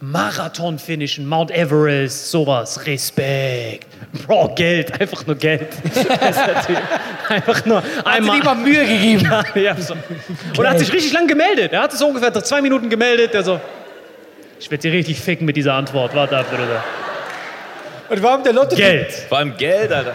Marathon 0.00 0.78
finishen, 0.78 1.26
Mount 1.26 1.50
Everest, 1.50 2.30
sowas. 2.30 2.84
Respekt. 2.86 3.86
Bro, 4.26 4.52
Geld, 4.54 5.00
einfach 5.00 5.26
nur 5.26 5.36
Geld. 5.36 5.68
Einfach 7.28 7.64
nur 7.66 7.78
Hat 7.78 7.84
sich 7.86 8.06
einmal. 8.06 8.36
nicht 8.36 8.44
mal 8.44 8.54
Mühe 8.54 8.86
gegeben. 8.86 9.28
Ja, 9.54 9.74
so. 9.76 9.94
Und 10.56 10.64
er 10.64 10.70
hat 10.70 10.78
sich 10.78 10.92
richtig 10.92 11.12
lang 11.12 11.26
gemeldet. 11.26 11.72
Er 11.72 11.80
hat 11.82 11.90
sich 11.90 11.98
so 11.98 12.06
ungefähr 12.06 12.30
nach 12.30 12.42
zwei 12.42 12.60
Minuten 12.62 12.88
gemeldet. 12.88 13.34
Der 13.34 13.42
so, 13.42 13.58
ich 14.60 14.70
werde 14.70 14.82
dir 14.82 14.92
richtig 14.92 15.18
ficken 15.20 15.44
mit 15.46 15.56
dieser 15.56 15.74
Antwort. 15.74 16.14
Warte 16.14 16.36
ab, 16.38 16.46
Bruder. 16.50 16.84
Und 18.08 18.22
warum 18.22 18.44
der 18.44 18.52
Lotto-Typ 18.52 18.78
Geld. 18.78 19.12
Vor 19.28 19.38
allem 19.38 19.56
Geld, 19.56 19.92
Alter. 19.92 20.14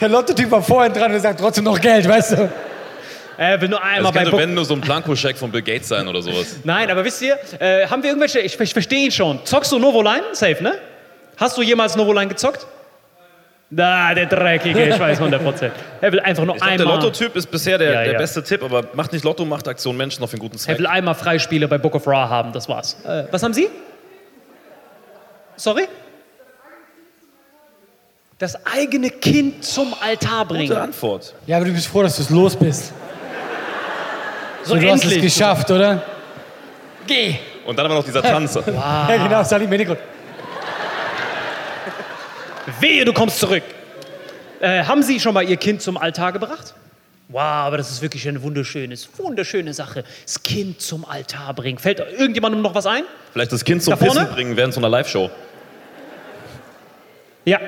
der 0.00 0.08
Lotto-Typ 0.08 0.50
war 0.50 0.62
vorhin 0.62 0.92
dran 0.92 1.12
und 1.12 1.20
sagt 1.20 1.40
trotzdem 1.40 1.64
noch 1.64 1.78
Geld, 1.80 2.08
weißt 2.08 2.32
du? 2.32 2.48
Er 3.42 3.58
will 3.58 3.70
nur 3.70 3.82
einmal 3.82 4.02
Das 4.02 4.12
bei 4.12 4.18
könnte, 4.18 4.30
Book 4.32 4.40
wenn, 4.40 4.52
nur 4.52 4.66
so 4.66 4.74
ein 4.74 4.82
Blankoscheck 4.82 5.34
von 5.38 5.50
Bill 5.50 5.62
Gates 5.62 5.88
sein 5.88 6.06
oder 6.06 6.20
sowas. 6.20 6.56
Nein, 6.64 6.90
aber 6.90 7.02
wisst 7.06 7.22
ihr, 7.22 7.38
äh, 7.58 7.86
haben 7.86 8.02
wir 8.02 8.10
irgendwelche, 8.10 8.38
ich, 8.40 8.60
ich 8.60 8.72
verstehe 8.74 9.06
ihn 9.06 9.10
schon. 9.10 9.40
Zockst 9.46 9.72
du 9.72 9.78
Novoline? 9.78 10.24
Safe, 10.32 10.62
ne? 10.62 10.74
Hast 11.38 11.56
du 11.56 11.62
jemals 11.62 11.96
Novoline 11.96 12.28
gezockt? 12.28 12.66
Da, 13.70 14.12
der 14.12 14.26
Dreckige, 14.26 14.90
ich 14.90 15.00
weiß 15.00 15.22
100%. 15.22 15.70
Er 16.02 16.12
will 16.12 16.20
einfach 16.20 16.44
nur 16.44 16.54
Ich 16.56 16.60
glaube, 16.60 16.76
der 16.76 16.86
einmal, 16.86 17.02
Lotto-Typ 17.02 17.34
ist 17.34 17.50
bisher 17.50 17.78
der, 17.78 17.92
Ja, 17.92 18.02
der 18.02 18.12
ja. 18.12 18.18
beste 18.18 18.42
Tipp, 18.42 18.62
aber 18.62 18.90
macht 18.92 19.14
nicht 19.14 19.24
Lotto, 19.24 19.46
macht 19.46 19.66
Aktion 19.68 19.96
Menschen 19.96 20.22
auf 20.22 20.32
den 20.32 20.38
guten 20.40 20.56
er 20.56 20.60
Zweck. 20.60 20.78
will 20.78 20.86
einmal 20.86 21.14
Freispiele 21.14 21.66
bei 21.66 21.78
Book 21.78 21.94
of 21.94 22.06
Ra 22.06 22.28
haben, 22.28 22.52
das 22.52 22.68
war's. 22.68 22.98
Äh, 23.06 23.24
was 23.30 23.42
haben 23.42 23.54
Sie? 23.54 23.68
Sorry? 25.56 25.88
Das 28.36 28.66
eigene 28.66 29.08
Kind 29.08 29.64
zum 29.64 29.94
Altar 29.98 30.44
bringen. 30.44 30.68
Gute 30.68 30.80
Antwort. 30.82 31.32
Ja, 31.46 31.56
aber 31.56 31.64
du 31.64 31.72
bist 31.72 31.86
froh, 31.86 32.02
dass 32.02 32.16
du 32.16 32.22
es 32.22 32.28
los 32.28 32.54
bist. 32.54 32.92
So 34.62 34.76
du 34.76 34.88
hast 34.90 34.98
es 35.04 35.12
endlich. 35.12 35.22
geschafft, 35.22 35.70
oder? 35.70 36.02
Geh. 37.06 37.36
Und 37.66 37.78
dann 37.78 37.86
aber 37.86 37.94
noch 37.96 38.04
dieser 38.04 38.22
Tanz. 38.22 38.54
Ja, 38.66 39.16
genau, 39.16 39.42
Salim 39.42 39.70
Benigro. 39.70 39.96
Wehe, 42.80 43.04
du 43.04 43.12
kommst 43.12 43.38
zurück. 43.38 43.62
Äh, 44.60 44.84
haben 44.84 45.02
Sie 45.02 45.18
schon 45.18 45.34
mal 45.34 45.42
Ihr 45.48 45.56
Kind 45.56 45.82
zum 45.82 45.96
Altar 45.96 46.32
gebracht? 46.32 46.74
Wow, 47.28 47.40
aber 47.40 47.76
das 47.76 47.90
ist 47.90 48.02
wirklich 48.02 48.28
eine 48.28 48.42
wunderschönes, 48.42 49.08
wunderschöne 49.16 49.72
Sache. 49.72 50.04
Das 50.24 50.42
Kind 50.42 50.80
zum 50.80 51.04
Altar 51.04 51.54
bringen. 51.54 51.78
Fällt 51.78 52.00
irgendjemandem 52.00 52.60
noch 52.60 52.74
was 52.74 52.86
ein? 52.86 53.04
Vielleicht 53.32 53.52
das 53.52 53.64
Kind 53.64 53.82
zum 53.82 53.92
Da 53.92 53.96
vorne? 53.96 54.20
Pissen 54.20 54.34
bringen 54.34 54.56
während 54.56 54.74
so 54.74 54.80
einer 54.80 54.88
Live-Show. 54.88 55.30
Ja. 57.44 57.58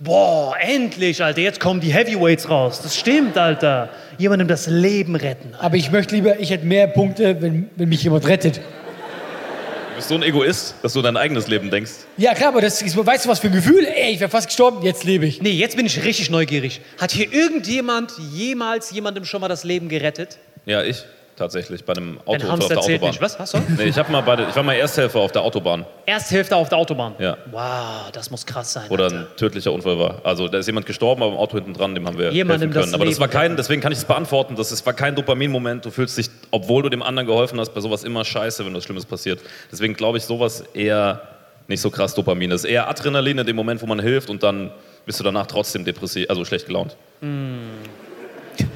Boah, 0.00 0.54
endlich, 0.60 1.22
Alter. 1.22 1.40
Jetzt 1.40 1.60
kommen 1.60 1.80
die 1.80 1.92
Heavyweights 1.92 2.48
raus. 2.48 2.80
Das 2.82 2.96
stimmt, 2.96 3.36
Alter. 3.36 3.88
Jemandem 4.18 4.48
das 4.48 4.66
Leben 4.66 5.16
retten. 5.16 5.54
Aber 5.58 5.76
ich 5.76 5.90
möchte 5.90 6.14
lieber, 6.14 6.38
ich 6.40 6.50
hätte 6.50 6.66
mehr 6.66 6.86
Punkte, 6.86 7.40
wenn, 7.40 7.70
wenn 7.76 7.88
mich 7.88 8.02
jemand 8.02 8.26
rettet. 8.26 8.56
Du 8.58 9.96
bist 9.96 10.08
so 10.08 10.14
ein 10.14 10.22
Egoist, 10.22 10.74
dass 10.82 10.92
du 10.92 10.98
an 10.98 11.04
dein 11.04 11.16
eigenes 11.16 11.48
Leben 11.48 11.70
denkst. 11.70 11.92
Ja, 12.18 12.34
klar, 12.34 12.48
aber 12.48 12.60
das 12.60 12.82
ist, 12.82 12.96
weißt 12.96 13.24
du, 13.24 13.28
was 13.30 13.38
für 13.38 13.46
ein 13.46 13.54
Gefühl? 13.54 13.86
Ey, 13.86 14.12
ich 14.12 14.20
wäre 14.20 14.30
fast 14.30 14.48
gestorben, 14.48 14.82
jetzt 14.82 15.04
lebe 15.04 15.24
ich. 15.24 15.40
Nee, 15.40 15.52
jetzt 15.52 15.76
bin 15.76 15.86
ich 15.86 16.04
richtig 16.04 16.28
neugierig. 16.30 16.82
Hat 17.00 17.12
hier 17.12 17.32
irgendjemand 17.32 18.12
jemals 18.32 18.90
jemandem 18.90 19.24
schon 19.24 19.40
mal 19.40 19.48
das 19.48 19.64
Leben 19.64 19.88
gerettet? 19.88 20.36
Ja, 20.66 20.82
ich 20.82 21.04
tatsächlich 21.36 21.84
bei 21.84 21.92
einem 21.92 22.18
Ein 22.26 22.42
Autounfall 22.42 22.50
auf 22.50 22.68
der 22.68 22.78
Autobahn. 22.78 23.10
nicht. 23.10 23.20
Was? 23.20 23.38
Hast 23.38 23.54
du? 23.54 23.58
Nee, 23.76 23.84
ich, 23.84 24.08
mal 24.08 24.20
bei 24.22 24.48
ich 24.48 24.56
war 24.56 24.62
mal 24.62 24.74
Ersthelfer 24.74 25.20
auf 25.20 25.32
der 25.32 25.42
Autobahn, 25.42 25.84
Ersthälfte 26.06 26.56
auf 26.56 26.68
der 26.68 26.78
Autobahn. 26.78 27.14
Ja. 27.18 27.36
Wow, 27.50 28.10
das 28.12 28.30
muss 28.30 28.44
krass 28.46 28.72
sein. 28.72 28.84
da 28.88 28.94
Alter. 29.04 29.16
ein 29.16 29.26
tödlicher 29.36 29.72
Unfall 29.72 29.98
war. 29.98 30.20
Also 30.24 30.48
da 30.48 30.58
ist 30.58 30.66
jemand 30.66 30.86
gestorben, 30.86 31.22
aber 31.22 31.32
im 31.32 31.38
Auto 31.38 31.56
hinten 31.56 31.74
dran, 31.74 31.94
dem 31.94 32.06
haben 32.06 32.18
wir 32.18 32.32
Jemandem 32.32 32.72
helfen 32.72 32.72
können. 32.72 32.92
das 32.92 32.94
Aber 32.94 33.04
das 33.04 33.20
war 33.20 33.28
kein, 33.28 33.56
deswegen 33.56 33.80
kann 33.82 33.92
ich 33.92 33.98
es 33.98 34.04
beantworten, 34.04 34.56
das 34.56 34.72
ist, 34.72 34.84
war 34.86 34.94
kein 34.94 35.14
Dopamin-Moment. 35.14 35.84
Du 35.84 35.90
fühlst 35.90 36.16
dich, 36.16 36.28
obwohl 36.50 36.82
du 36.82 36.88
dem 36.88 37.02
anderen 37.02 37.26
geholfen 37.26 37.60
hast, 37.60 37.74
bei 37.74 37.80
sowas 37.80 38.04
immer 38.04 38.24
scheiße, 38.24 38.64
wenn 38.64 38.74
was 38.74 38.84
Schlimmes 38.84 39.04
passiert. 39.04 39.40
Deswegen 39.70 39.94
glaube 39.94 40.18
ich, 40.18 40.24
sowas 40.24 40.64
eher 40.74 41.20
nicht 41.68 41.80
so 41.80 41.90
krass 41.90 42.14
Dopamin. 42.14 42.50
Das 42.50 42.64
ist 42.64 42.70
eher 42.70 42.88
Adrenalin 42.88 43.38
in 43.38 43.46
dem 43.46 43.56
Moment, 43.56 43.82
wo 43.82 43.86
man 43.86 44.00
hilft 44.00 44.30
und 44.30 44.42
dann 44.42 44.70
bist 45.04 45.20
du 45.20 45.24
danach 45.24 45.46
trotzdem 45.46 45.84
depressiv, 45.84 46.26
also 46.28 46.44
schlecht 46.44 46.66
gelaunt. 46.66 46.96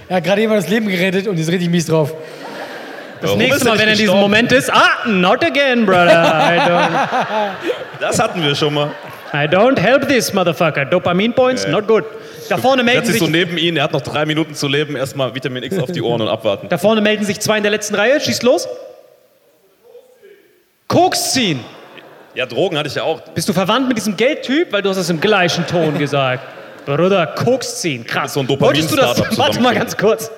Er 0.08 0.16
hat 0.16 0.24
gerade 0.24 0.40
jemand 0.40 0.62
das 0.62 0.68
Leben 0.68 0.88
gerettet 0.88 1.26
und 1.28 1.38
ist 1.38 1.48
richtig 1.50 1.70
mies 1.70 1.86
drauf. 1.86 2.14
Das 3.20 3.30
Warum 3.30 3.38
nächste 3.38 3.64
Mal, 3.66 3.78
wenn 3.78 3.86
er 3.88 3.92
in 3.92 3.98
diesem? 3.98 4.16
Moment 4.18 4.50
ist, 4.52 4.72
ah, 4.72 5.06
not 5.06 5.44
again, 5.44 5.84
brother. 5.84 6.10
I 6.10 6.58
don't, 6.60 7.50
Das 8.00 8.18
hatten 8.18 8.42
wir 8.42 8.54
schon 8.54 8.72
mal. 8.74 8.90
I 9.32 9.46
don't 9.46 9.78
help 9.78 10.08
this, 10.08 10.32
motherfucker. 10.32 10.84
Dopamin 10.86 11.32
points, 11.34 11.66
not 11.66 11.86
good. 11.86 12.04
Da 12.48 12.56
vorne 12.56 12.82
melden 12.82 13.06
sich 13.06 13.18
so 13.20 13.28
neben 13.28 13.58
ihn, 13.58 13.76
er 13.76 13.84
hat 13.84 13.92
noch 13.92 14.00
drei 14.00 14.26
Minuten 14.26 14.54
zu 14.54 14.66
leben, 14.66 14.96
erstmal 14.96 15.34
Vitamin 15.34 15.62
X 15.62 15.78
auf 15.78 15.92
die 15.92 16.02
Ohren 16.02 16.20
und 16.20 16.28
abwarten. 16.28 16.68
da 16.68 16.78
vorne 16.78 17.00
melden 17.00 17.24
sich 17.24 17.38
zwei 17.40 17.58
in 17.58 17.62
der 17.62 17.70
letzten 17.70 17.94
Reihe. 17.94 18.20
Schießt 18.20 18.42
los. 18.42 18.66
Koks 20.88 21.32
ziehen. 21.32 21.60
Ja, 22.34 22.46
Drogen 22.46 22.76
hatte 22.78 22.88
ich 22.88 22.94
ja 22.94 23.02
auch. 23.04 23.20
Bist 23.20 23.48
du 23.48 23.52
verwandt 23.52 23.88
mit 23.88 23.96
diesem 23.96 24.16
Geldtyp? 24.16 24.72
Weil 24.72 24.82
du 24.82 24.88
hast 24.88 24.96
es 24.96 25.10
im 25.10 25.20
gleichen 25.20 25.66
Ton 25.66 25.98
gesagt. 25.98 26.42
Bruder, 26.86 27.26
Koks 27.26 27.80
ziehen. 27.80 28.04
Krass. 28.04 28.34
so 28.34 28.40
ein 28.40 28.48
Wolltest 28.48 28.90
du 28.90 28.96
das? 28.96 29.20
Warte 29.38 29.60
mal 29.60 29.74
ganz 29.74 29.96
kurz. 29.96 30.30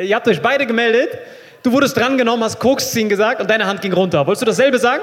Ihr 0.00 0.14
habt 0.16 0.26
euch 0.26 0.40
beide 0.40 0.66
gemeldet. 0.66 1.10
Du 1.62 1.72
wurdest 1.72 1.96
drangenommen, 1.96 2.44
hast 2.44 2.58
Koks 2.58 2.90
ziehen 2.90 3.08
gesagt 3.08 3.40
und 3.40 3.48
deine 3.48 3.66
Hand 3.66 3.80
ging 3.80 3.92
runter. 3.92 4.26
Wolltest 4.26 4.42
du 4.42 4.46
dasselbe 4.46 4.78
sagen? 4.78 5.02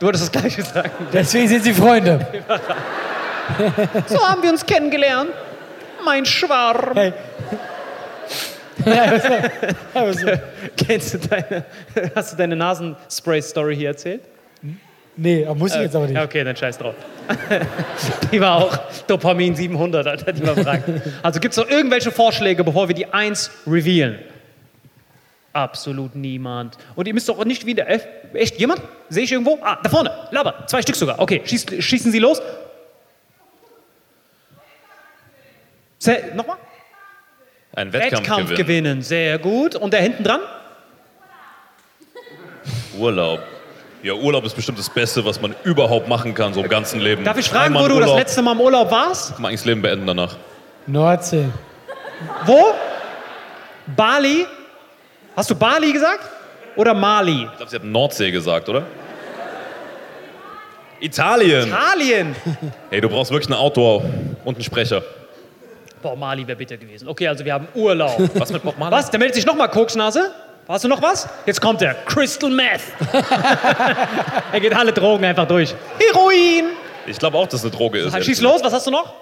Du 0.00 0.06
wolltest 0.06 0.24
das 0.24 0.32
gleiche 0.32 0.62
sagen. 0.62 0.90
Deswegen 1.12 1.48
sind 1.48 1.64
sie 1.64 1.74
Freunde. 1.74 2.26
So 4.06 4.28
haben 4.28 4.42
wir 4.42 4.50
uns 4.50 4.66
kennengelernt. 4.66 5.30
Mein 6.04 6.26
Schwarm. 6.26 6.94
Hey. 6.94 7.14
Kennst 10.76 11.14
du 11.14 11.18
deine, 11.18 11.64
hast 12.14 12.32
du 12.32 12.36
deine 12.36 12.56
Nasenspray-Story 12.56 13.74
hier 13.74 13.88
erzählt? 13.88 14.20
Nee, 15.16 15.46
muss 15.54 15.74
ich 15.74 15.80
jetzt 15.80 15.96
aber 15.96 16.06
nicht. 16.06 16.20
Okay, 16.20 16.44
dann 16.44 16.54
scheiß 16.54 16.76
drauf. 16.78 16.94
die 18.32 18.40
war 18.40 18.56
auch 18.56 18.78
Dopamin 19.06 19.56
700, 19.56 20.06
Alter, 20.06 20.32
die 20.32 20.46
war 20.46 20.54
frank. 20.54 20.84
Also 21.22 21.40
gibt 21.40 21.52
es 21.52 21.58
noch 21.58 21.68
irgendwelche 21.68 22.12
Vorschläge, 22.12 22.62
bevor 22.62 22.86
wir 22.86 22.94
die 22.94 23.06
1 23.06 23.50
revealen? 23.66 24.18
Absolut 25.52 26.14
niemand. 26.14 26.76
Und 26.94 27.08
ihr 27.08 27.14
müsst 27.14 27.28
doch 27.28 27.44
nicht 27.44 27.66
wieder. 27.66 27.88
Äh, 27.88 28.00
echt 28.34 28.58
jemand? 28.58 28.82
Sehe 29.08 29.24
ich 29.24 29.32
irgendwo? 29.32 29.58
Ah, 29.62 29.78
da 29.82 29.88
vorne. 29.88 30.10
Laber. 30.30 30.66
Zwei 30.66 30.82
Stück 30.82 30.96
sogar. 30.96 31.18
Okay, 31.18 31.42
schieß, 31.44 31.66
schießen 31.78 32.12
Sie 32.12 32.18
los. 32.18 32.40
Nochmal? 36.34 36.56
Ein 37.74 37.92
Wettkampf, 37.92 38.12
Wettkampf 38.22 38.42
gewinnen. 38.50 38.56
gewinnen. 38.56 39.02
Sehr 39.02 39.38
gut. 39.38 39.74
Und 39.74 39.92
der 39.92 40.00
hinten 40.02 40.24
dran? 40.24 40.40
Urlaub. 42.98 43.40
Ja, 44.02 44.14
Urlaub 44.14 44.44
ist 44.44 44.54
bestimmt 44.54 44.78
das 44.78 44.88
Beste, 44.88 45.24
was 45.24 45.40
man 45.40 45.54
überhaupt 45.64 46.08
machen 46.08 46.32
kann, 46.34 46.54
so 46.54 46.62
im 46.62 46.68
ganzen 46.68 47.00
Leben. 47.00 47.24
Darf 47.24 47.36
ich 47.38 47.48
fragen, 47.48 47.66
Einmal 47.76 47.84
wo 47.84 47.88
du 47.88 47.94
das 47.94 48.04
Urlaub. 48.08 48.18
letzte 48.18 48.42
Mal 48.42 48.52
im 48.52 48.60
Urlaub 48.60 48.90
warst? 48.90 49.32
Kann 49.32 49.42
man 49.42 49.48
eigentlich 49.50 49.60
das 49.60 49.66
Leben 49.66 49.82
beenden 49.82 50.06
danach. 50.06 50.36
Nordsee. 50.86 51.46
Wo? 52.46 52.74
Bali? 53.96 54.46
Hast 55.38 55.48
du 55.48 55.54
Bali 55.54 55.92
gesagt? 55.92 56.28
Oder 56.74 56.94
Mali? 56.94 57.44
Ich 57.44 57.56
glaube, 57.56 57.70
sie 57.70 57.76
hat 57.76 57.84
Nordsee 57.84 58.32
gesagt, 58.32 58.68
oder? 58.68 58.82
Italien. 60.98 61.68
Italien! 61.68 62.34
Hey, 62.90 63.00
du 63.00 63.08
brauchst 63.08 63.30
wirklich 63.30 63.48
ein 63.48 63.54
Autor 63.54 64.02
und 64.44 64.56
einen 64.56 64.64
Sprecher. 64.64 65.00
Boah, 66.02 66.16
Mali 66.16 66.44
wäre 66.44 66.56
bitter 66.58 66.76
gewesen. 66.76 67.06
Okay, 67.06 67.28
also 67.28 67.44
wir 67.44 67.54
haben 67.54 67.68
Urlaub. 67.72 68.18
Was 68.34 68.50
mit 68.50 68.64
Bob 68.64 68.76
Marley? 68.78 68.98
Was? 68.98 69.12
Da 69.12 69.18
meldet 69.18 69.36
sich 69.36 69.46
nochmal 69.46 69.68
Koksnase? 69.68 70.32
Hast 70.66 70.82
du 70.82 70.88
noch 70.88 71.00
was? 71.00 71.28
Jetzt 71.46 71.60
kommt 71.60 71.82
er. 71.82 71.94
Crystal 71.94 72.50
Meth. 72.50 72.82
er 74.52 74.58
geht 74.58 74.74
alle 74.74 74.92
Drogen 74.92 75.24
einfach 75.24 75.46
durch. 75.46 75.72
Heroin. 76.00 76.72
Ich 77.06 77.16
glaube 77.16 77.38
auch, 77.38 77.46
dass 77.46 77.60
es 77.60 77.66
eine 77.66 77.70
Droge 77.70 78.00
ist. 78.00 78.24
Schieß 78.24 78.40
los, 78.40 78.60
was 78.64 78.72
hast 78.72 78.88
du 78.88 78.90
noch? 78.90 79.14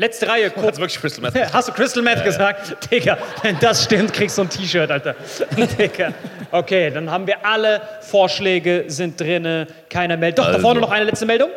Letzte 0.00 0.28
Reihe. 0.28 0.48
Du 0.48 0.62
hast 0.62 0.78
wirklich 0.78 0.98
Crystal 0.98 1.30
Meth. 1.30 1.52
Hast 1.52 1.68
du 1.68 1.72
Crystal 1.72 2.02
Meth 2.02 2.24
gesagt? 2.24 2.90
Digga, 2.90 3.18
wenn 3.42 3.58
das 3.58 3.84
stimmt, 3.84 4.14
kriegst 4.14 4.38
du 4.38 4.42
ein 4.42 4.48
T-Shirt, 4.48 4.90
Alter. 4.90 5.14
Digga. 5.78 6.14
Okay, 6.50 6.90
dann 6.90 7.10
haben 7.10 7.26
wir 7.26 7.44
alle 7.44 7.82
Vorschläge 8.00 8.84
sind 8.86 9.20
drinne. 9.20 9.66
Keiner 9.90 10.16
meldet. 10.16 10.38
Doch, 10.38 10.46
da 10.46 10.52
Also. 10.52 10.62
vorne 10.62 10.80
noch 10.80 10.90
eine 10.90 11.04
letzte 11.04 11.26
Meldung. 11.26 11.50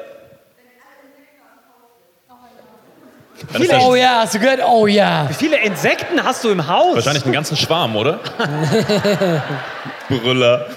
Das 3.53 3.81
Oh 3.81 3.95
ja, 3.95 4.19
hast 4.23 4.35
du 4.35 4.39
gehört? 4.39 4.59
Oh 4.67 4.87
ja. 4.87 5.25
Wie 5.29 5.33
viele 5.35 5.63
Insekten 5.63 6.21
hast 6.21 6.43
du 6.43 6.49
im 6.49 6.67
Haus? 6.67 6.95
wahrscheinlich 6.95 7.23
einen 7.23 7.33
ganzen 7.33 7.55
Schwarm, 7.55 7.95
oder? 7.95 8.19
Brüller. 10.09 10.67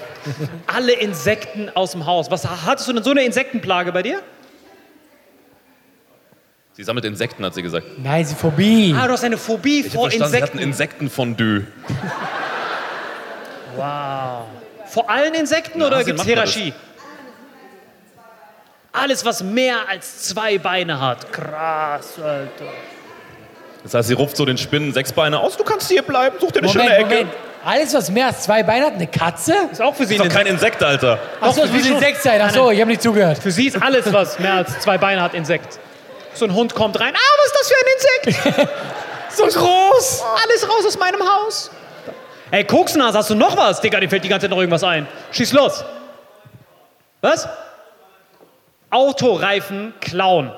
Alle 0.67 0.93
Insekten 0.93 1.69
aus 1.75 1.91
dem 1.91 2.05
Haus. 2.05 2.31
Was 2.31 2.47
hattest 2.65 2.87
du 2.87 2.93
denn 2.93 3.03
so 3.03 3.11
eine 3.11 3.23
Insektenplage 3.23 3.91
bei 3.91 4.03
dir? 4.03 4.21
Sie 6.77 6.83
sammelt 6.83 7.05
Insekten, 7.05 7.43
hat 7.43 7.55
sie 7.55 7.63
gesagt. 7.63 7.87
Nein, 8.03 8.23
sie 8.23 8.35
Phobie. 8.35 8.95
Ah, 8.95 9.07
du 9.07 9.13
hast 9.13 9.23
eine 9.23 9.39
Phobie 9.39 9.79
Ich 9.79 9.85
habe 9.85 9.95
vor 9.95 10.11
verstanden, 10.11 10.31
sie 10.31 10.43
hat 10.43 10.53
ein 10.53 10.59
Insekten. 10.59 11.05
Insektenfondue. 11.07 11.63
Wow. 13.75 14.45
Vor 14.85 15.09
allen 15.09 15.33
Insekten 15.33 15.81
In 15.81 15.87
oder 15.87 16.03
gibt 16.03 16.19
es. 16.19 16.25
Hierarchie? 16.25 16.73
Alles, 18.91 19.25
was 19.25 19.41
mehr 19.41 19.89
als 19.89 20.21
zwei 20.27 20.59
Beine 20.59 21.01
hat. 21.01 21.33
Krass, 21.33 22.19
Alter. 22.19 22.65
Das 23.81 23.95
heißt, 23.95 24.09
sie 24.09 24.13
ruft 24.13 24.37
so 24.37 24.45
den 24.45 24.59
Spinnen 24.59 24.93
sechs 24.93 25.11
Beine 25.11 25.39
aus. 25.39 25.57
Du 25.57 25.63
kannst 25.63 25.89
hier 25.89 26.03
bleiben, 26.03 26.37
such 26.39 26.51
dir 26.51 26.59
eine 26.59 26.67
Moment, 26.67 26.89
schöne 26.89 26.95
Ecke. 26.95 27.09
Moment. 27.09 27.29
Alles, 27.65 27.93
was 27.95 28.11
mehr 28.11 28.27
als 28.27 28.43
zwei 28.43 28.61
Beine 28.61 28.85
hat, 28.85 28.93
eine 28.93 29.07
Katze? 29.07 29.55
Ist 29.71 29.81
auch 29.81 29.95
für 29.95 30.05
sie 30.05 30.13
Ist 30.13 30.21
ein 30.21 30.29
doch 30.29 30.35
kein 30.35 30.45
Insekt, 30.45 30.83
Alter. 30.83 31.17
Achso, 31.41 31.63
für 31.63 31.69
muss. 31.69 31.87
Insekt 31.87 32.21
sein. 32.21 32.39
Achso, 32.39 32.69
ich 32.69 32.79
habe 32.79 32.91
nicht 32.91 33.01
zugehört. 33.01 33.39
Für 33.39 33.49
sie 33.49 33.65
ist 33.65 33.81
alles, 33.81 34.13
was 34.13 34.37
mehr 34.37 34.53
als 34.53 34.79
zwei 34.79 34.99
Beine 34.99 35.23
hat, 35.23 35.33
Insekt. 35.33 35.79
So 36.37 36.45
ein 36.45 36.53
Hund 36.53 36.75
kommt 36.75 36.99
rein. 36.99 37.13
Ah, 37.15 37.37
was 37.39 37.45
ist 37.47 37.57
das 37.59 37.67
für 37.67 37.75
ein 37.83 38.53
Insekt? 38.53 38.69
So 39.29 39.43
groß. 39.43 40.23
Alles 40.43 40.67
raus 40.67 40.85
aus 40.87 40.97
meinem 40.97 41.21
Haus. 41.21 41.69
Ey, 42.49 42.63
Koksnase, 42.63 43.17
hast 43.17 43.29
du 43.29 43.35
noch 43.35 43.55
was? 43.55 43.81
Digga, 43.81 43.99
dir 43.99 44.09
fällt 44.09 44.23
die 44.23 44.29
ganze 44.29 44.45
Zeit 44.45 44.51
noch 44.51 44.57
irgendwas 44.57 44.83
ein. 44.83 45.05
Schieß 45.31 45.51
los. 45.53 45.83
Was? 47.21 47.47
Autoreifen 48.89 49.93
klauen. 49.99 50.51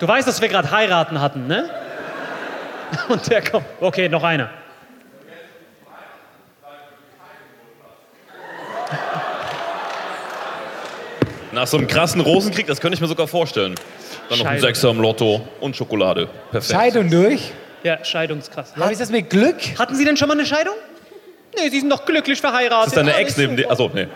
Du 0.00 0.08
weißt, 0.08 0.28
dass 0.28 0.42
wir 0.42 0.48
gerade 0.48 0.70
heiraten 0.70 1.20
hatten, 1.20 1.46
ne? 1.46 1.70
Und 3.08 3.30
der 3.30 3.42
kommt. 3.42 3.64
Okay, 3.80 4.08
noch 4.10 4.24
einer. 4.24 4.50
Nach 11.56 11.66
so 11.66 11.78
einem 11.78 11.86
krassen 11.86 12.20
Rosenkrieg, 12.20 12.66
das 12.66 12.82
könnte 12.82 12.96
ich 12.96 13.00
mir 13.00 13.06
sogar 13.06 13.26
vorstellen. 13.26 13.76
Dann 14.28 14.38
noch 14.38 14.44
ein 14.44 14.58
Scheidung. 14.58 14.60
Sechser 14.60 14.90
im 14.90 15.00
Lotto 15.00 15.40
und 15.60 15.74
Schokolade. 15.74 16.28
Perfekt. 16.50 16.78
Scheidung 16.78 17.08
durch. 17.08 17.50
Ja, 17.82 18.04
Scheidungskrass. 18.04 18.74
Aber 18.76 18.92
ist 18.92 19.00
das 19.00 19.08
mit 19.08 19.30
Glück? 19.30 19.56
Hatten 19.78 19.94
Sie 19.94 20.04
denn 20.04 20.18
schon 20.18 20.28
mal 20.28 20.34
eine 20.34 20.44
Scheidung? 20.44 20.74
Nee, 21.56 21.70
Sie 21.70 21.80
sind 21.80 21.88
doch 21.88 22.04
glücklich 22.04 22.38
verheiratet. 22.42 22.78
Das 22.78 22.86
ist 22.88 22.96
deine 22.98 23.14
Alles 23.14 23.28
Ex 23.28 23.36
neben 23.38 23.56
dir. 23.56 23.62
super. 23.62 23.72
Achso, 23.72 23.90
nee. 23.94 24.06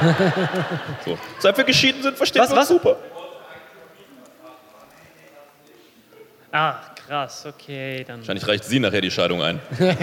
so. 1.04 1.18
Seit 1.40 1.56
wir 1.56 1.64
geschieden 1.64 2.04
sind, 2.04 2.16
verstehen 2.16 2.42
Was, 2.42 2.50
wir 2.50 2.58
uns 2.60 2.60
was? 2.60 2.68
super. 2.68 2.96
Ah, 6.52 6.74
krass, 7.04 7.46
okay, 7.46 8.04
dann. 8.06 8.18
Wahrscheinlich 8.20 8.46
reicht 8.46 8.62
sie 8.62 8.78
nachher 8.78 9.00
die 9.00 9.10
Scheidung 9.10 9.42
ein. 9.42 9.58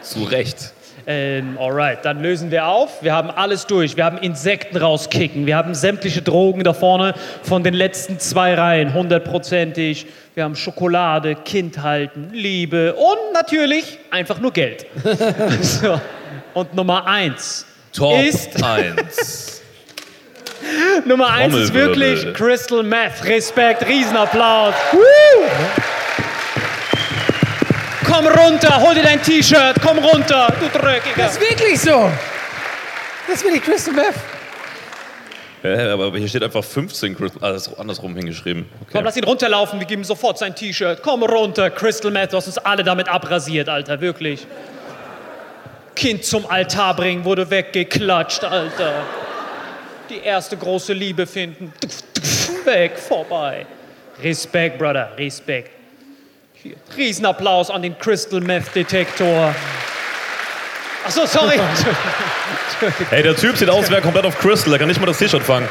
Zu 0.00 0.24
Recht. 0.24 0.72
Ähm, 1.06 1.58
alright, 1.58 2.04
dann 2.04 2.22
lösen 2.22 2.50
wir 2.50 2.66
auf. 2.66 3.02
Wir 3.02 3.12
haben 3.12 3.30
alles 3.30 3.66
durch. 3.66 3.96
Wir 3.96 4.04
haben 4.04 4.18
Insekten 4.18 4.76
rauskicken. 4.76 5.46
Wir 5.46 5.56
haben 5.56 5.74
sämtliche 5.74 6.22
Drogen 6.22 6.62
da 6.62 6.72
vorne 6.72 7.14
von 7.42 7.64
den 7.64 7.74
letzten 7.74 8.18
zwei 8.18 8.54
Reihen, 8.54 8.94
hundertprozentig. 8.94 10.06
Wir 10.34 10.44
haben 10.44 10.54
Schokolade, 10.54 11.34
Kind 11.34 11.82
halten, 11.82 12.30
Liebe 12.32 12.94
und 12.94 13.32
natürlich 13.34 13.98
einfach 14.10 14.40
nur 14.40 14.52
Geld. 14.52 14.86
so. 15.60 16.00
Und 16.54 16.74
Nummer 16.74 17.06
eins 17.06 17.66
Top 17.92 18.22
ist 18.22 18.62
1. 18.64 19.62
Nummer 21.04 21.30
eins 21.30 21.54
ist 21.54 21.74
wirklich 21.74 22.32
Crystal 22.34 22.82
Meth. 22.82 23.24
Respekt, 23.24 23.86
Riesenapplaus. 23.86 24.74
Woo! 24.92 25.00
Komm 28.22 28.32
runter, 28.38 28.80
hol 28.80 28.94
dir 28.94 29.02
dein 29.02 29.20
T-Shirt, 29.20 29.76
komm 29.84 29.98
runter, 29.98 30.46
du 30.60 30.68
Dreckiger. 30.78 31.16
Das 31.16 31.32
ist 31.36 31.40
wirklich 31.40 31.80
so. 31.80 32.08
Das 33.26 33.36
ist 33.38 33.44
wirklich 33.44 33.62
Crystal 33.64 33.92
Meth. 33.94 34.14
Ja, 35.64 35.92
aber 35.94 36.16
hier 36.16 36.28
steht 36.28 36.42
einfach 36.44 36.62
15 36.62 37.16
Crystal. 37.16 37.38
Ah, 37.42 37.52
das 37.52 37.66
ist 37.66 37.78
andersrum 37.78 38.14
hingeschrieben. 38.14 38.68
Komm, 38.70 38.86
Okay. 38.88 39.00
lass 39.04 39.16
ihn 39.16 39.24
runterlaufen, 39.24 39.80
wir 39.80 39.86
geben 39.86 40.02
ihm 40.02 40.04
sofort 40.04 40.38
sein 40.38 40.54
T-Shirt. 40.54 41.00
Komm 41.02 41.24
runter, 41.24 41.70
Crystal 41.70 42.12
Meth, 42.12 42.32
du 42.32 42.36
hast 42.36 42.46
uns 42.46 42.58
alle 42.58 42.84
damit 42.84 43.08
abrasiert, 43.08 43.68
Alter, 43.68 44.00
wirklich. 44.00 44.46
Kind 45.96 46.24
zum 46.24 46.48
Altar 46.48 46.94
bringen, 46.94 47.24
wurde 47.24 47.50
weggeklatscht, 47.50 48.44
Alter. 48.44 49.02
Die 50.10 50.18
erste 50.20 50.56
große 50.56 50.92
Liebe 50.92 51.26
finden. 51.26 51.72
Weg, 52.64 52.98
vorbei. 52.98 53.66
Respekt, 54.22 54.78
Brother, 54.78 55.10
Respekt. 55.18 55.70
Hier. 56.62 56.76
Riesenapplaus 56.96 57.70
an 57.70 57.82
den 57.82 57.98
Crystal 57.98 58.40
Meth 58.40 58.74
Detektor. 58.74 59.54
Achso, 61.04 61.26
sorry. 61.26 61.58
Hey, 63.10 63.22
der 63.22 63.36
Typ 63.36 63.56
sieht 63.56 63.70
aus, 63.70 63.78
als 63.78 63.90
wäre 63.90 64.00
er 64.00 64.02
komplett 64.02 64.24
auf 64.24 64.36
Crystal. 64.40 64.70
Der 64.70 64.78
kann 64.80 64.88
nicht 64.88 64.98
mal 64.98 65.06
das 65.06 65.18
T-Shirt 65.18 65.42
fangen. 65.42 65.68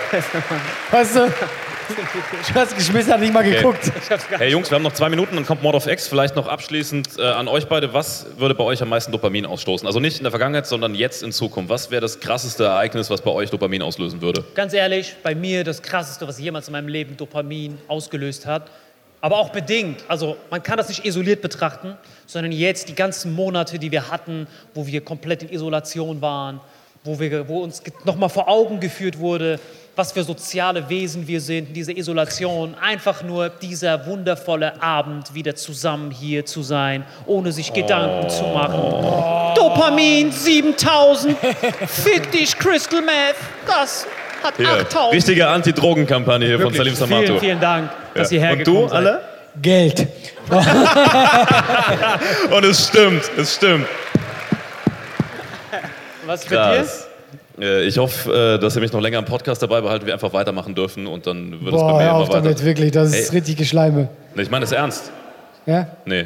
Weißt 0.91 1.17
du? 1.17 1.27
Du 1.27 2.53
hast 2.55 2.73
geschmissen, 2.73 3.11
hat 3.11 3.19
nicht 3.19 3.33
mal 3.33 3.41
geguckt. 3.41 3.91
Hey 4.37 4.49
Jungs, 4.49 4.71
wir 4.71 4.75
haben 4.75 4.83
noch 4.83 4.93
zwei 4.93 5.09
Minuten, 5.09 5.35
dann 5.35 5.45
kommt 5.45 5.61
Mord 5.61 5.75
of 5.75 5.87
X. 5.87 6.07
Vielleicht 6.07 6.37
noch 6.37 6.47
abschließend 6.47 7.19
äh, 7.19 7.23
an 7.23 7.49
euch 7.49 7.67
beide. 7.67 7.93
Was 7.93 8.27
würde 8.37 8.55
bei 8.55 8.63
euch 8.63 8.81
am 8.81 8.87
meisten 8.87 9.11
Dopamin 9.11 9.45
ausstoßen? 9.45 9.85
Also 9.85 9.99
nicht 9.99 10.17
in 10.17 10.23
der 10.23 10.31
Vergangenheit, 10.31 10.67
sondern 10.67 10.95
jetzt 10.95 11.21
in 11.21 11.33
Zukunft. 11.33 11.69
Was 11.69 11.91
wäre 11.91 12.01
das 12.01 12.21
krasseste 12.21 12.63
Ereignis, 12.65 13.09
was 13.09 13.21
bei 13.21 13.31
euch 13.31 13.49
Dopamin 13.49 13.81
auslösen 13.81 14.21
würde? 14.21 14.45
Ganz 14.55 14.73
ehrlich, 14.73 15.15
bei 15.21 15.35
mir 15.35 15.65
das 15.65 15.81
Krasseste, 15.81 16.27
was 16.29 16.39
jemals 16.39 16.67
in 16.67 16.71
meinem 16.71 16.87
Leben 16.87 17.17
Dopamin 17.17 17.77
ausgelöst 17.89 18.45
hat. 18.45 18.69
Aber 19.21 19.37
auch 19.37 19.49
bedingt. 19.49 20.03
Also 20.07 20.35
man 20.49 20.63
kann 20.63 20.77
das 20.77 20.89
nicht 20.89 21.05
isoliert 21.05 21.41
betrachten, 21.41 21.95
sondern 22.25 22.51
jetzt 22.51 22.89
die 22.89 22.95
ganzen 22.95 23.33
Monate, 23.33 23.77
die 23.77 23.91
wir 23.91 24.09
hatten, 24.09 24.47
wo 24.73 24.87
wir 24.87 25.01
komplett 25.01 25.43
in 25.43 25.49
Isolation 25.49 26.21
waren, 26.21 26.59
wo, 27.03 27.19
wir, 27.19 27.47
wo 27.47 27.59
uns 27.59 27.81
nochmal 28.03 28.29
vor 28.29 28.47
Augen 28.47 28.79
geführt 28.79 29.19
wurde, 29.19 29.59
was 29.95 30.11
für 30.11 30.23
soziale 30.23 30.87
Wesen 30.89 31.27
wir 31.27 31.41
sind, 31.41 31.75
diese 31.75 31.91
Isolation. 31.91 32.75
Einfach 32.75 33.23
nur 33.23 33.49
dieser 33.49 34.05
wundervolle 34.05 34.81
Abend, 34.81 35.33
wieder 35.33 35.55
zusammen 35.55 36.11
hier 36.11 36.45
zu 36.45 36.63
sein, 36.63 37.05
ohne 37.25 37.51
sich 37.51 37.73
Gedanken 37.73 38.29
zu 38.29 38.43
machen. 38.43 39.53
Dopamin 39.55 40.31
7000, 40.31 41.37
fick 41.87 42.31
dich 42.31 42.57
Crystal 42.57 43.01
Meth, 43.01 43.35
das 43.67 44.07
hat 44.43 44.55
Hier, 44.57 44.69
8000. 44.69 45.13
richtige 45.13 45.47
Anti-Drogen-Kampagne 45.47 46.47
hier 46.47 46.59
von 46.59 46.73
Salim 46.73 46.95
Samato. 46.95 47.25
Vielen, 47.25 47.39
vielen 47.39 47.59
Dank, 47.59 47.91
dass 48.15 48.31
ihr 48.31 48.39
Und 48.41 48.47
hergekommen 48.47 48.81
du, 48.83 48.87
seid. 48.87 48.97
alle? 48.97 49.21
Geld. 49.61 50.07
Und 52.55 52.65
es 52.65 52.87
stimmt, 52.87 53.23
es 53.37 53.55
stimmt. 53.55 53.85
Was 56.25 56.49
mit 56.49 56.59
dir? 56.59 56.85
Äh, 57.59 57.83
Ich 57.87 57.97
hoffe, 57.97 58.55
äh, 58.57 58.61
dass 58.61 58.75
ihr 58.75 58.81
mich 58.81 58.91
noch 58.93 59.01
länger 59.01 59.19
im 59.19 59.25
Podcast 59.25 59.61
dabei 59.61 59.81
behalten, 59.81 60.05
wir 60.05 60.13
einfach 60.13 60.31
weitermachen 60.33 60.73
dürfen 60.75 61.07
und 61.07 61.27
dann 61.27 61.51
wird 61.51 61.63
es 61.63 61.71
bei 61.71 61.77
Boah, 61.77 61.97
mir 61.97 62.03
hör 62.03 62.09
immer 62.11 62.19
auf 62.19 62.29
weiter. 62.29 62.41
damit, 62.41 62.63
wirklich. 62.63 62.91
Das 62.91 63.09
ist 63.13 63.29
Ey. 63.31 63.37
richtig 63.37 63.57
Geschleime. 63.57 64.07
Nee, 64.35 64.43
ich 64.43 64.49
meine 64.51 64.63
das 64.63 64.71
ernst. 64.71 65.11
Ja? 65.65 65.87
Nee. 66.05 66.25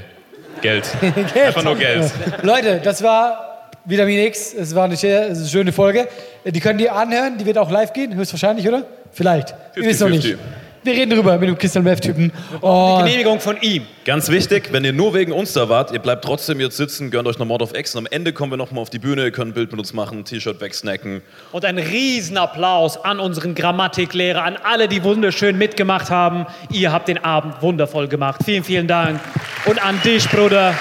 Geld. 0.62 0.86
Geld. 1.02 1.36
Einfach 1.48 1.64
nur 1.64 1.76
Geld. 1.76 2.12
Leute, 2.44 2.80
das 2.84 3.02
war 3.04 3.70
Vitamin 3.86 4.20
X. 4.28 4.54
Es 4.54 4.74
war 4.76 4.86
eine, 4.86 4.96
schö- 4.96 5.26
eine 5.32 5.46
schöne 5.48 5.72
Folge. 5.72 6.08
Die 6.46 6.60
könnt 6.60 6.80
ihr 6.82 6.94
anhören. 6.96 7.38
Die 7.38 7.46
wird 7.46 7.58
auch 7.58 7.72
live 7.72 7.94
gehen, 7.94 8.16
höchstwahrscheinlich, 8.16 8.68
oder? 8.68 8.84
Vielleicht. 9.12 9.54
Ihr 9.76 9.84
wisst 9.84 10.02
noch 10.02 10.10
nicht. 10.10 10.38
50-50. 10.86 10.92
Wir 10.92 10.94
reden 10.94 11.10
drüber 11.12 11.38
mit 11.38 11.50
dem 11.50 11.58
Crystal 11.58 11.82
Meth-Typen. 11.84 12.32
Die 12.52 12.56
Und 12.66 13.00
Genehmigung 13.06 13.40
von 13.40 13.58
ihm. 13.62 13.86
Ganz 14.06 14.30
wichtig, 14.30 14.70
wenn 14.72 14.86
ihr 14.86 14.94
nur 14.94 15.14
wegen 15.14 15.32
uns 15.32 15.54
da 15.54 15.68
wart, 15.68 15.92
ihr 15.92 16.00
bleibt 16.00 16.24
trotzdem 16.24 16.60
jetzt 16.60 16.78
sitzen, 16.78 17.10
gönnt 17.10 17.28
euch 17.28 17.40
noch 17.40 17.46
Mord 17.46 17.62
of 17.64 17.76
X 17.76 17.96
und 17.96 18.06
am 18.06 18.12
Ende 18.12 18.34
kommen 18.34 18.52
wir 18.52 18.58
nochmal 18.58 18.82
auf 18.84 18.90
die 18.90 19.00
Bühne, 19.00 19.24
ihr 19.24 19.32
könnt 19.32 19.52
ein 19.52 19.54
Bild 19.54 19.72
mit 19.72 19.80
uns 19.80 19.94
machen, 19.94 20.20
ein 20.20 20.26
T-Shirt 20.26 20.62
wegsnacken. 20.62 21.22
Und 21.52 21.66
ein 21.66 21.80
Riesenapplaus 21.80 23.04
an 23.04 23.20
unseren 23.20 23.56
Grammatiklehrer, 23.56 24.44
an 24.44 24.58
alle, 24.64 24.88
die 24.88 25.04
wunderschön 25.04 25.58
mitgemacht 25.58 26.10
haben. 26.10 26.46
Ihr 26.72 26.92
habt 26.92 27.08
den 27.08 27.24
Abend 27.24 27.62
wundervoll 27.62 28.08
gemacht. 28.08 28.42
Vielen, 28.46 28.64
vielen 28.64 28.88
Dank. 28.88 29.20
Und 29.66 29.84
an 29.84 30.00
dich, 30.04 30.30
Bruder. 30.30 30.76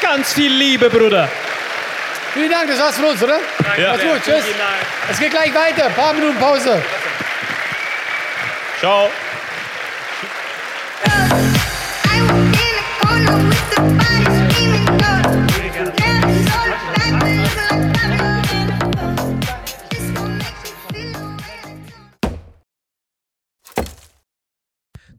Ganz 0.00 0.32
viel 0.32 0.52
Liebe, 0.52 0.88
Bruder. 0.88 1.28
vielen 2.32 2.50
Dank, 2.50 2.68
das 2.68 2.78
war's 2.80 2.96
von 2.96 3.06
uns, 3.06 3.22
oder? 3.22 3.38
Ja. 3.76 3.92
Mach's 3.92 4.02
gut, 4.02 4.22
tschüss. 4.24 4.44
Es 5.10 5.18
geht 5.18 5.30
gleich 5.30 5.52
weiter. 5.54 5.86
Ein 5.86 5.94
paar 5.94 6.14
Minuten 6.14 6.38
Pause. 6.38 6.80
Ciao. 8.78 9.08
I 11.02 11.69